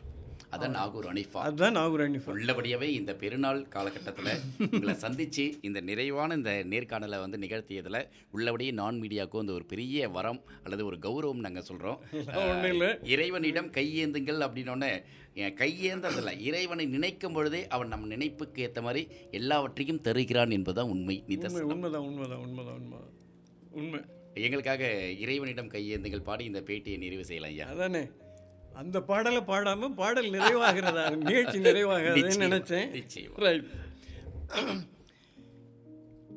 அதான் 0.51 0.71
நாகூர் 0.71 1.13
அனிஃபா 1.13 1.39
அதுதான் 1.39 1.77
நாகூராணி 1.77 2.19
உள்ளபடியாவே 2.27 2.83
இந்த 2.83 3.15
பெருநாள் 3.15 3.69
காலகட்டத்தில் 3.69 4.41
உங்களை 4.73 4.95
சந்திச்சு 4.95 5.53
இந்த 5.61 5.81
நிறைவான 5.81 6.35
இந்த 6.35 6.65
நேர்காணலை 6.71 7.19
வந்து 7.21 7.39
நிகழ்த்தியதில் 7.39 8.07
உள்ளபடியே 8.33 8.71
நான் 8.71 9.01
மீடியாவுக்கு 9.01 9.37
வந்து 9.37 9.53
ஒரு 9.53 9.65
பெரிய 9.65 10.09
வரம் 10.09 10.43
அல்லது 10.63 10.87
ஒரு 10.87 10.97
கௌரவம் 11.03 11.41
நாங்கள் 11.41 11.63
சொல்கிறோம். 11.63 12.01
இறைவனிடம் 13.05 13.71
கையேந்துங்கள் 13.71 14.45
அப்படின்னோடனே 14.47 15.03
கையேந்ததில்ல. 15.35 16.41
இறைவனை 16.41 16.87
நினைக்கும் 16.87 17.33
பொழுதே 17.33 17.67
அவன் 17.67 17.89
நம் 17.89 18.11
நினைப்புக்கு 18.11 18.59
ஏற்ற 18.59 18.83
மாதிரி 18.83 19.07
எல்லாவற்றையும் 19.31 20.01
தருகிறான் 20.01 20.51
என்பதுதான் 20.51 20.89
உண்மை. 20.89 21.25
நிதர்சனம் 21.29 21.73
உண்மைதான் 21.75 22.03
உண்மைதான் 22.03 22.39
உண்மைதான் 22.39 22.75
உண்மை 22.75 22.99
உண்மை. 23.71 24.01
எங்களுக்காக 24.35 24.83
இறைவனிடம் 25.19 25.71
கையேந்துங்கள் 25.71 26.23
பாடி 26.23 26.45
இந்த 26.45 26.61
பேட்டியை 26.61 26.99
நிறைவு 26.99 27.25
செய்யலாம் 27.25 27.51
ஐயா. 27.51 27.67
அதானே. 27.67 28.03
அந்த 28.79 29.01
பாடலை 29.01 29.41
பாடாம 29.41 29.95
பாடல் 29.95 30.31
நிறைவாகிறதா? 30.31 31.17
நிகழ்ச்சி 31.17 31.59
நிறைவாகிறதுன்னு 31.59 32.49
நினைச்சேன். 32.49 33.05
ரைட் 33.37 33.65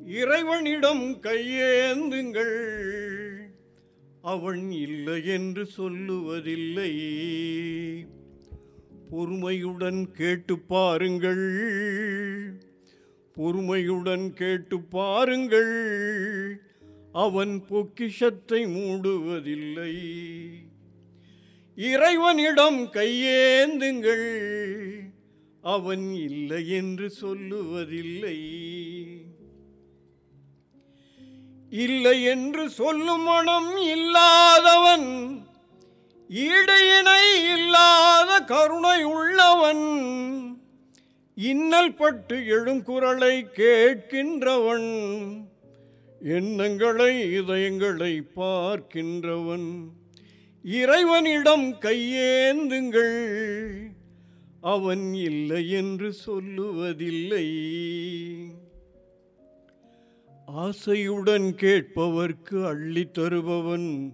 இறைவனிடம் 0.06 1.02
கையேந்துங்கள் 1.02 2.76
அவன் 4.22 4.70
இல்லை 4.70 5.26
என்று 5.26 5.68
சொல்லுவதில்லை. 5.76 6.90
பொறுமையுடன் 9.10 10.10
கேட்டு 10.10 10.58
பாருங்கள். 10.58 11.46
பொறுமையுடன் 13.32 14.32
கேட்டு 14.32 14.80
பாருங்கள். 14.80 16.60
அவன் 17.12 17.66
பொக்கிஷத்தை 17.66 18.66
மூடுவதில்லை. 18.66 20.12
இறைவனிடம் 21.76 22.82
கையேந்துங்கள். 22.82 24.28
அவன் 25.62 26.14
இல்லை 26.14 26.68
என்று 26.68 27.12
சொல்லுவதில்லை. 27.20 28.38
இல்லை 31.70 32.22
என்று 32.22 32.70
சொல்லும் 32.70 33.22
மனம் 33.22 33.76
இல்லாதவன் 33.76 35.40
இடையினை 36.28 37.54
இல்லாத 37.54 38.40
கருணை 38.40 39.02
உள்ளவன் 39.02 39.86
இன்னல் 41.34 41.94
பட்டு 41.94 42.46
எழும் 42.46 42.82
குரலை 42.82 43.46
கேட்கின்றவன் 43.56 44.90
எண்ணங்களை 46.20 47.40
இதயங்களை 47.40 48.22
பார்க்கின்றவன். 48.36 50.00
இறைவனிடம் 50.64 51.62
கையேந்துங்கள். 51.62 53.36
அவன் 54.60 55.14
இல்லை 55.14 55.70
என்று 55.70 56.14
சொல்லுவதில்லை. 56.26 57.46
ஆசையுடன் 60.56 61.54
கேட்பவர்க்கு 61.54 62.66
அள்ளித் 62.66 63.18
தருபவன். 63.18 64.12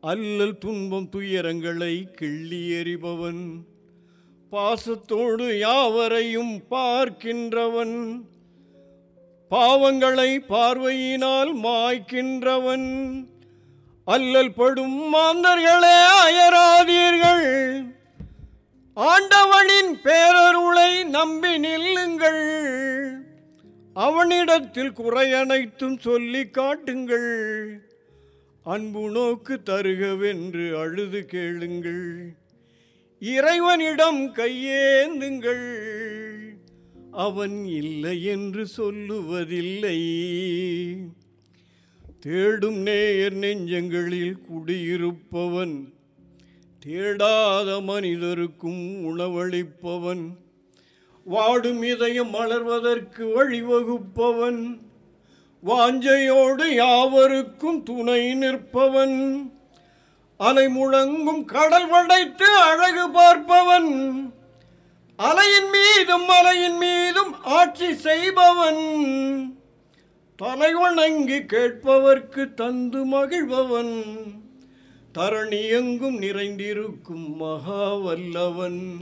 அல்லல் 0.00 0.58
துன்பம் 0.58 1.08
துயரங்களை 1.12 2.04
கிள்ளி 2.04 2.70
எறிபவன். 2.70 3.62
பாசத்தோடு 4.50 5.58
யாவரையும் 5.58 6.62
பார்க்கின்றவன். 6.70 8.24
பாவங்களை 9.50 10.38
பார்வையினால் 10.38 11.56
மாய்க்கின்றவன். 11.56 13.26
அல்லல் 14.08 14.52
படும் 14.52 15.14
மாந்தர்களே 15.14 16.04
அயராதீர்கள். 16.26 17.84
ஆண்டவனின் 18.94 19.98
பேரருளை 20.04 21.04
நம்பி 21.04 21.58
நில்லுங்கள். 21.58 23.12
அவனிடத்தில் 23.94 24.92
குறையனைத்தும் 24.92 25.98
சொல்லி 25.98 26.46
காட்டுங்கள். 26.46 27.80
அன்பு 28.64 29.10
நோக்கு 29.10 29.60
தருகவென்று 29.66 30.80
அழுது 30.80 31.24
கேளுங்கள். 31.24 32.34
இறைவனிடம் 33.20 34.34
கையேந்துங்கள். 34.34 35.84
அவன் 37.12 37.64
இல்லை 37.64 38.24
என்று 38.24 38.66
சொல்லுவதில்லை. 38.76 40.06
தேடும் 42.22 42.78
நேயர் 42.82 43.32
நெஞ்சங்களில் 43.32 44.38
குடியிருப்பவன் 44.46 45.74
தேடாத 46.82 47.68
மனிதருக்கும் 47.80 48.82
உணவளிப்பவன் 49.10 50.24
வாடும் 51.26 51.82
இதயம் 51.82 52.30
மலர்வதற்கு 52.30 53.24
வழிவகுப்பவன் 53.36 54.60
வாஞ்சையோடு 55.62 56.66
யாவருக்கும் 56.74 57.78
துணை 57.82 58.22
நிற்பவன் 58.34 59.16
அலை 60.36 60.66
முழங்கும் 60.68 61.44
கடல் 61.44 61.88
வடைத்து 61.88 62.48
அழகு 62.60 63.06
பார்ப்பவன் 63.08 63.92
அலையின் 65.18 65.70
மீதும் 65.70 66.26
மலையின் 66.26 66.78
மீதும் 66.78 67.32
ஆட்சி 67.42 67.94
செய்பவன். 67.94 68.84
தலைவணங்கி 70.42 71.38
கேட்பவர்க்கு 71.40 72.54
தந்து 72.54 73.06
மகிழ்பவன். 73.06 74.02
தரணி 75.14 75.68
எங்கும் 75.68 76.18
நிறைந்திருக்கும் 76.18 77.40
மகாவல்லவன். 77.40 78.98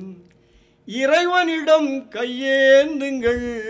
இறைவனிடம் 0.87 2.11
கையேந்துங்கள். 2.11 3.61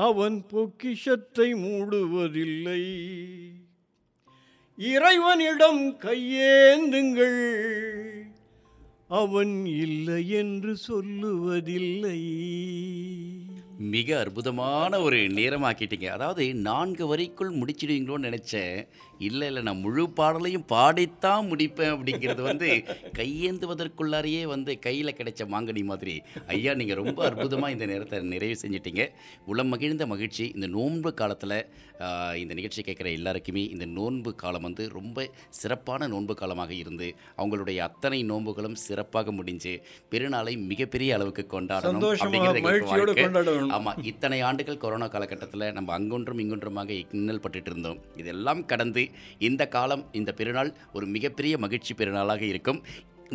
அவன் 0.00 0.46
பொக்கிஷத்தை 0.46 1.54
மூடுவதில்லை. 1.54 2.84
இறைவனிடம் 4.76 5.90
கையேந்துங்கள். 5.90 7.62
அவன் 9.08 9.66
இல்லை 9.66 10.28
என்று 10.28 10.76
சொல்லுவதில்லை. 10.88 12.20
மிக 13.78 14.08
அற்புதமான 14.20 14.92
ஒரு 15.06 15.18
நேரமாக்கிட்டீங்க. 15.38 16.06
அதாவது 16.16 16.44
நான்கு 16.68 17.04
வரைக்குள் 17.10 17.52
முடிச்சிடுவீங்களோன்னு 17.58 18.28
நினச்சேன். 18.28 18.78
இல்லை 19.26 19.46
இல்லை 19.50 19.62
நான் 19.68 19.82
முழு 19.84 20.04
பாடலையும் 20.18 20.64
பாடித்தான் 20.72 21.46
முடிப்பேன் 21.50 21.92
அப்படிங்கிறது 21.94 22.42
வந்து 22.48 22.68
கையேந்துவதற்குள்ளாரையே 23.18 24.42
வந்து 24.54 24.72
கையில் 24.86 25.16
கிடைச்ச 25.18 25.44
மாங்கனி 25.54 25.82
மாதிரி. 25.90 26.14
ஐயா 26.54 26.74
நீங்கள் 26.80 27.00
ரொம்ப 27.02 27.20
அற்புதமாக 27.28 27.74
இந்த 27.76 27.86
நேரத்தை 27.92 28.20
நிறைவு 28.34 28.56
செஞ்சிட்டீங்க. 28.62 29.04
உளம் 29.52 29.70
மகிழ்ந்த 29.74 30.06
மகிழ்ச்சி. 30.12 30.46
இந்த 30.56 30.68
நோன்பு 30.78 31.12
காலத்தில் 31.20 31.58
இந்த 32.40 32.52
நிகழ்ச்சி 32.56 32.80
கேட்குற 32.86 33.08
எல்லாருக்குமே 33.18 33.62
இந்த 33.74 33.86
நோன்பு 33.98 34.30
காலம் 34.42 34.66
வந்து 34.66 34.84
ரொம்ப 34.98 35.24
சிறப்பான 35.60 36.08
நோன்பு 36.12 36.34
காலமாக 36.40 36.72
இருந்து 36.82 37.08
அவங்களுடைய 37.40 37.78
அத்தனை 37.88 38.20
நோன்புகளும் 38.30 38.76
சிறப்பாக 38.86 39.32
முடிஞ்சு 39.38 39.72
பெருநாளை 40.12 40.54
மிகப்பெரிய 40.70 41.16
அளவுக்கு 41.16 41.44
கொண்டாடணும் 41.54 42.06
அப்படிங்கிறது 42.20 42.62
ஆமாம் 43.76 44.00
இத்தனை 44.10 44.38
ஆண்டுகள் 44.48 44.80
கொரோனா 44.82 45.06
காலகட்டத்தில் 45.12 45.64
நம்ம 45.76 45.92
அங்கொன்றும் 45.98 46.40
இங்கொன்றுமாக 46.44 46.90
இன்னல் 47.16 47.42
பட்டுட்டு 47.44 47.70
இருந்தோம் 47.70 47.98
இதெல்லாம் 48.20 48.62
கடந்து 48.70 49.02
இந்த 49.48 49.62
காலம் 49.76 50.04
இந்த 50.20 50.30
பெருநாள் 50.40 50.70
ஒரு 50.92 51.06
மிகப்பெரிய 51.14 51.54
மகிழ்ச்சி 51.64 51.94
பெருநாளாக 51.94 52.42
இருக்கும். 52.52 52.80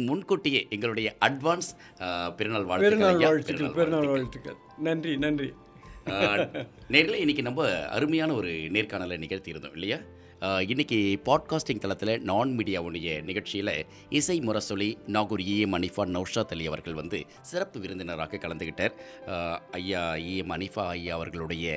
முன்கூட்டியே 0.07 0.61
எங்களுடைய 0.75 1.09
அட்வான்ஸ் 1.27 1.69
பெருநாள் 2.37 2.67
வாழ்த்துக்கள் 2.71 3.19
பெருநாள். 3.79 4.07
வாழ்த்துக்கள் 4.13 4.57
நன்றி 4.87 5.13
நன்றி. 5.25 5.49
நேரில் 6.93 7.21
இன்னைக்கு 7.23 7.43
நம்ம 7.49 7.67
அருமையான 7.97 8.31
ஒரு 8.39 8.51
நேர்காணலை 8.75 9.17
நிகழ்த்தியிருந்தோம் 9.23 9.75
இல்லையா? 9.77 9.99
இன்றைக்கி 10.43 10.97
பாட்காஸ்டிங் 11.25 11.79
தளத்தில் 11.79 12.11
நான் 12.21 12.49
மீடியாவுடைய 12.57 13.09
நிகழ்ச்சியில் 13.23 13.71
இசை 14.09 14.35
முரசொலி 14.39 14.87
நாகூர் 15.07 15.43
இஎம் 15.45 15.75
அனிஃபா 15.77 16.03
நௌஷாத் 16.07 16.51
அலி 16.51 16.65
அவர்கள் 16.67 16.93
வந்து 16.93 17.19
சிறப்பு 17.41 17.77
விருந்தினராக 17.79 18.39
கலந்துக்கிட்டார் 18.41 18.95
ஐயா 19.71 20.01
இஎம் 20.23 20.51
அனிஃபா 20.51 20.85
ஐயா 20.89 21.13
அவர்களுடைய 21.15 21.67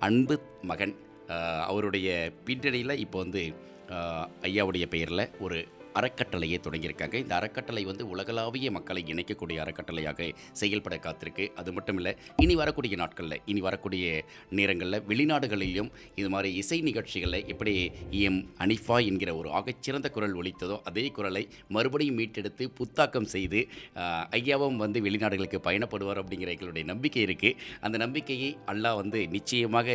அன்பு 0.00 0.38
மகன் 0.62 0.94
அவருடைய 1.66 2.08
பின்னணியில் 2.44 3.00
இப்போ 3.00 3.18
வந்து 3.18 3.44
ஐயாவுடைய 4.42 4.86
பெயரில் 4.86 5.30
ஒரு 5.38 5.60
அறக்கட்டளையை 6.00 6.58
தொடங்கியிருக்காங்க. 6.66 7.16
இந்த 7.24 7.34
அறக்கட்டளை 7.40 7.82
வந்து 7.90 8.04
உலகளாவிய 8.12 8.70
மக்களை 8.76 9.02
இணைக்கக்கூடிய 9.12 9.58
அறக்கட்டளையாக 9.64 10.30
செயல்பட 10.60 10.96
காத்திருக்கு. 11.06 11.44
அது 11.62 11.70
மட்டும் 11.76 11.98
இல்லை 12.00 12.12
இனி 12.44 12.56
வரக்கூடிய 12.62 12.94
நாட்களில் 13.02 13.40
இனி 13.52 13.60
வரக்கூடிய 13.68 14.06
நேரங்களில் 14.58 15.00
வெளிநாடுகளிலும் 15.10 15.90
இது 16.20 16.28
மாதிரி 16.34 16.50
இசை 16.62 16.78
நிகழ்ச்சிகளில் 16.88 17.46
எப்படி 17.54 17.74
எம் 18.28 18.40
அனிஃபா 18.64 18.98
என்கிற 19.10 19.30
ஒரு 19.40 19.48
ஆகச்சிறந்த 19.58 20.08
குரல் 20.16 20.36
ஒலித்ததோ 20.40 20.76
அதே 20.90 21.04
குரலை 21.16 21.42
மறுபடியும் 21.76 22.18
மீட்டெடுத்து 22.20 22.64
புத்தாக்கம் 22.78 23.28
செய்து 23.34 23.60
ஐயாவும் 24.38 24.78
வந்து 24.84 24.98
வெளிநாடுகளுக்கு 25.06 25.60
பயணப்படுவார் 25.68 26.20
அப்படிங்கிற 26.22 26.50
எங்களுடைய 26.56 26.84
நம்பிக்கை 26.92 27.22
இருக்குது 27.26 27.56
அந்த 27.86 27.96
நம்பிக்கையை 28.04 28.50
அல்லாஹ் 28.72 28.98
வந்து 29.02 29.20
நிச்சயமாக 29.36 29.88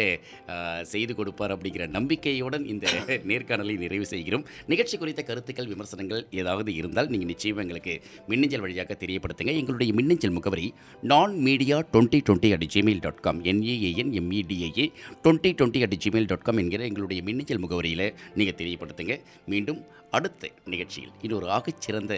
செய்து 0.93 1.13
கொடுப்பார் 1.19 1.53
அப்படிங்கிற 1.55 1.85
நம்பிக்கையுடன் 1.97 2.65
இந்த 2.73 2.87
நேர்காணலை 3.31 3.75
நிறைவு 3.83 4.05
செய்கிறோம். 4.13 4.45
நிகழ்ச்சி 4.71 4.95
குறித்த 5.01 5.21
கருத்துக்கள் 5.29 5.71
விமர்சனங்கள் 5.91 6.39
ஏதாவது 6.39 6.69
இருந்தால் 6.79 7.09
நீங்கள் 7.13 7.31
நிச்சயம் 7.31 7.57
எங்களுக்கு 7.57 7.93
மின்னஞ்சல் 8.27 8.63
வழியாக 8.65 8.97
தெரியப்படுத்துங்க. 8.99 9.51
எங்களுடைய 9.61 9.93
மின்னஞ்சல் 9.93 10.35
முகவரி 10.37 10.67
நான் 11.11 11.33
media 11.47 11.77
twenty 11.93 12.19
twenty 12.27 12.51
at 12.55 12.65
Gmail 12.73 13.01
dot 13.05 13.23
com 13.25 13.39
N A A N 13.51 14.11
M E D A A 14.19 14.85
twenty 15.23 15.51
twenty 15.59 15.81
at 15.87 15.97
Gmail 16.03 16.29
dot 16.31 16.45
com 16.47 16.61
என்கிற 16.63 16.83
எங்களுடைய 16.89 17.21
மின்னஞ்சல் 17.27 17.63
முகவரியில் 17.65 18.07
நீங்கள் 18.35 18.59
தெரியப்படுத்துங்க. 18.61 19.15
மீண்டும் 19.53 19.81
அடுத்த 20.17 20.49
நிகழ்ச்சியில் 20.65 21.11
இன்னொரு 21.21 21.47
ஆகச்சிறந்த 21.57 22.13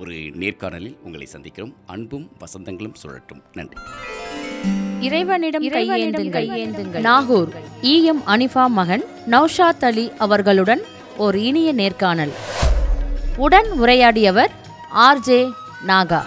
ஒரு 0.00 0.14
நேர்காணலில் 0.42 0.96
உங்களை 1.04 1.26
சந்திக்கிறோம். 1.36 1.74
அன்பும் 1.86 2.26
வசந்தங்களும் 2.42 2.98
சுழட்டும். 3.02 3.42
நன்றி. 3.52 3.78
இறைவனிடம் 5.06 5.66
கையேந்துங்கள். 5.74 7.00
நாகூர் 7.08 7.52
இஎம் 7.94 8.22
அனிஃபா 8.34 8.64
மகன் 8.78 9.04
நௌஷாத் 9.34 9.84
அலி 9.90 10.06
அவர்களுடன் 10.26 10.82
ஒரு 11.24 11.38
இனிய 11.50 11.68
நேர்காணல். 11.82 12.34
உடன் 13.44 13.68
உரையாடியவர் 13.80 14.52
ஆர்ஜே 15.06 15.40
நாகா. 15.86 16.20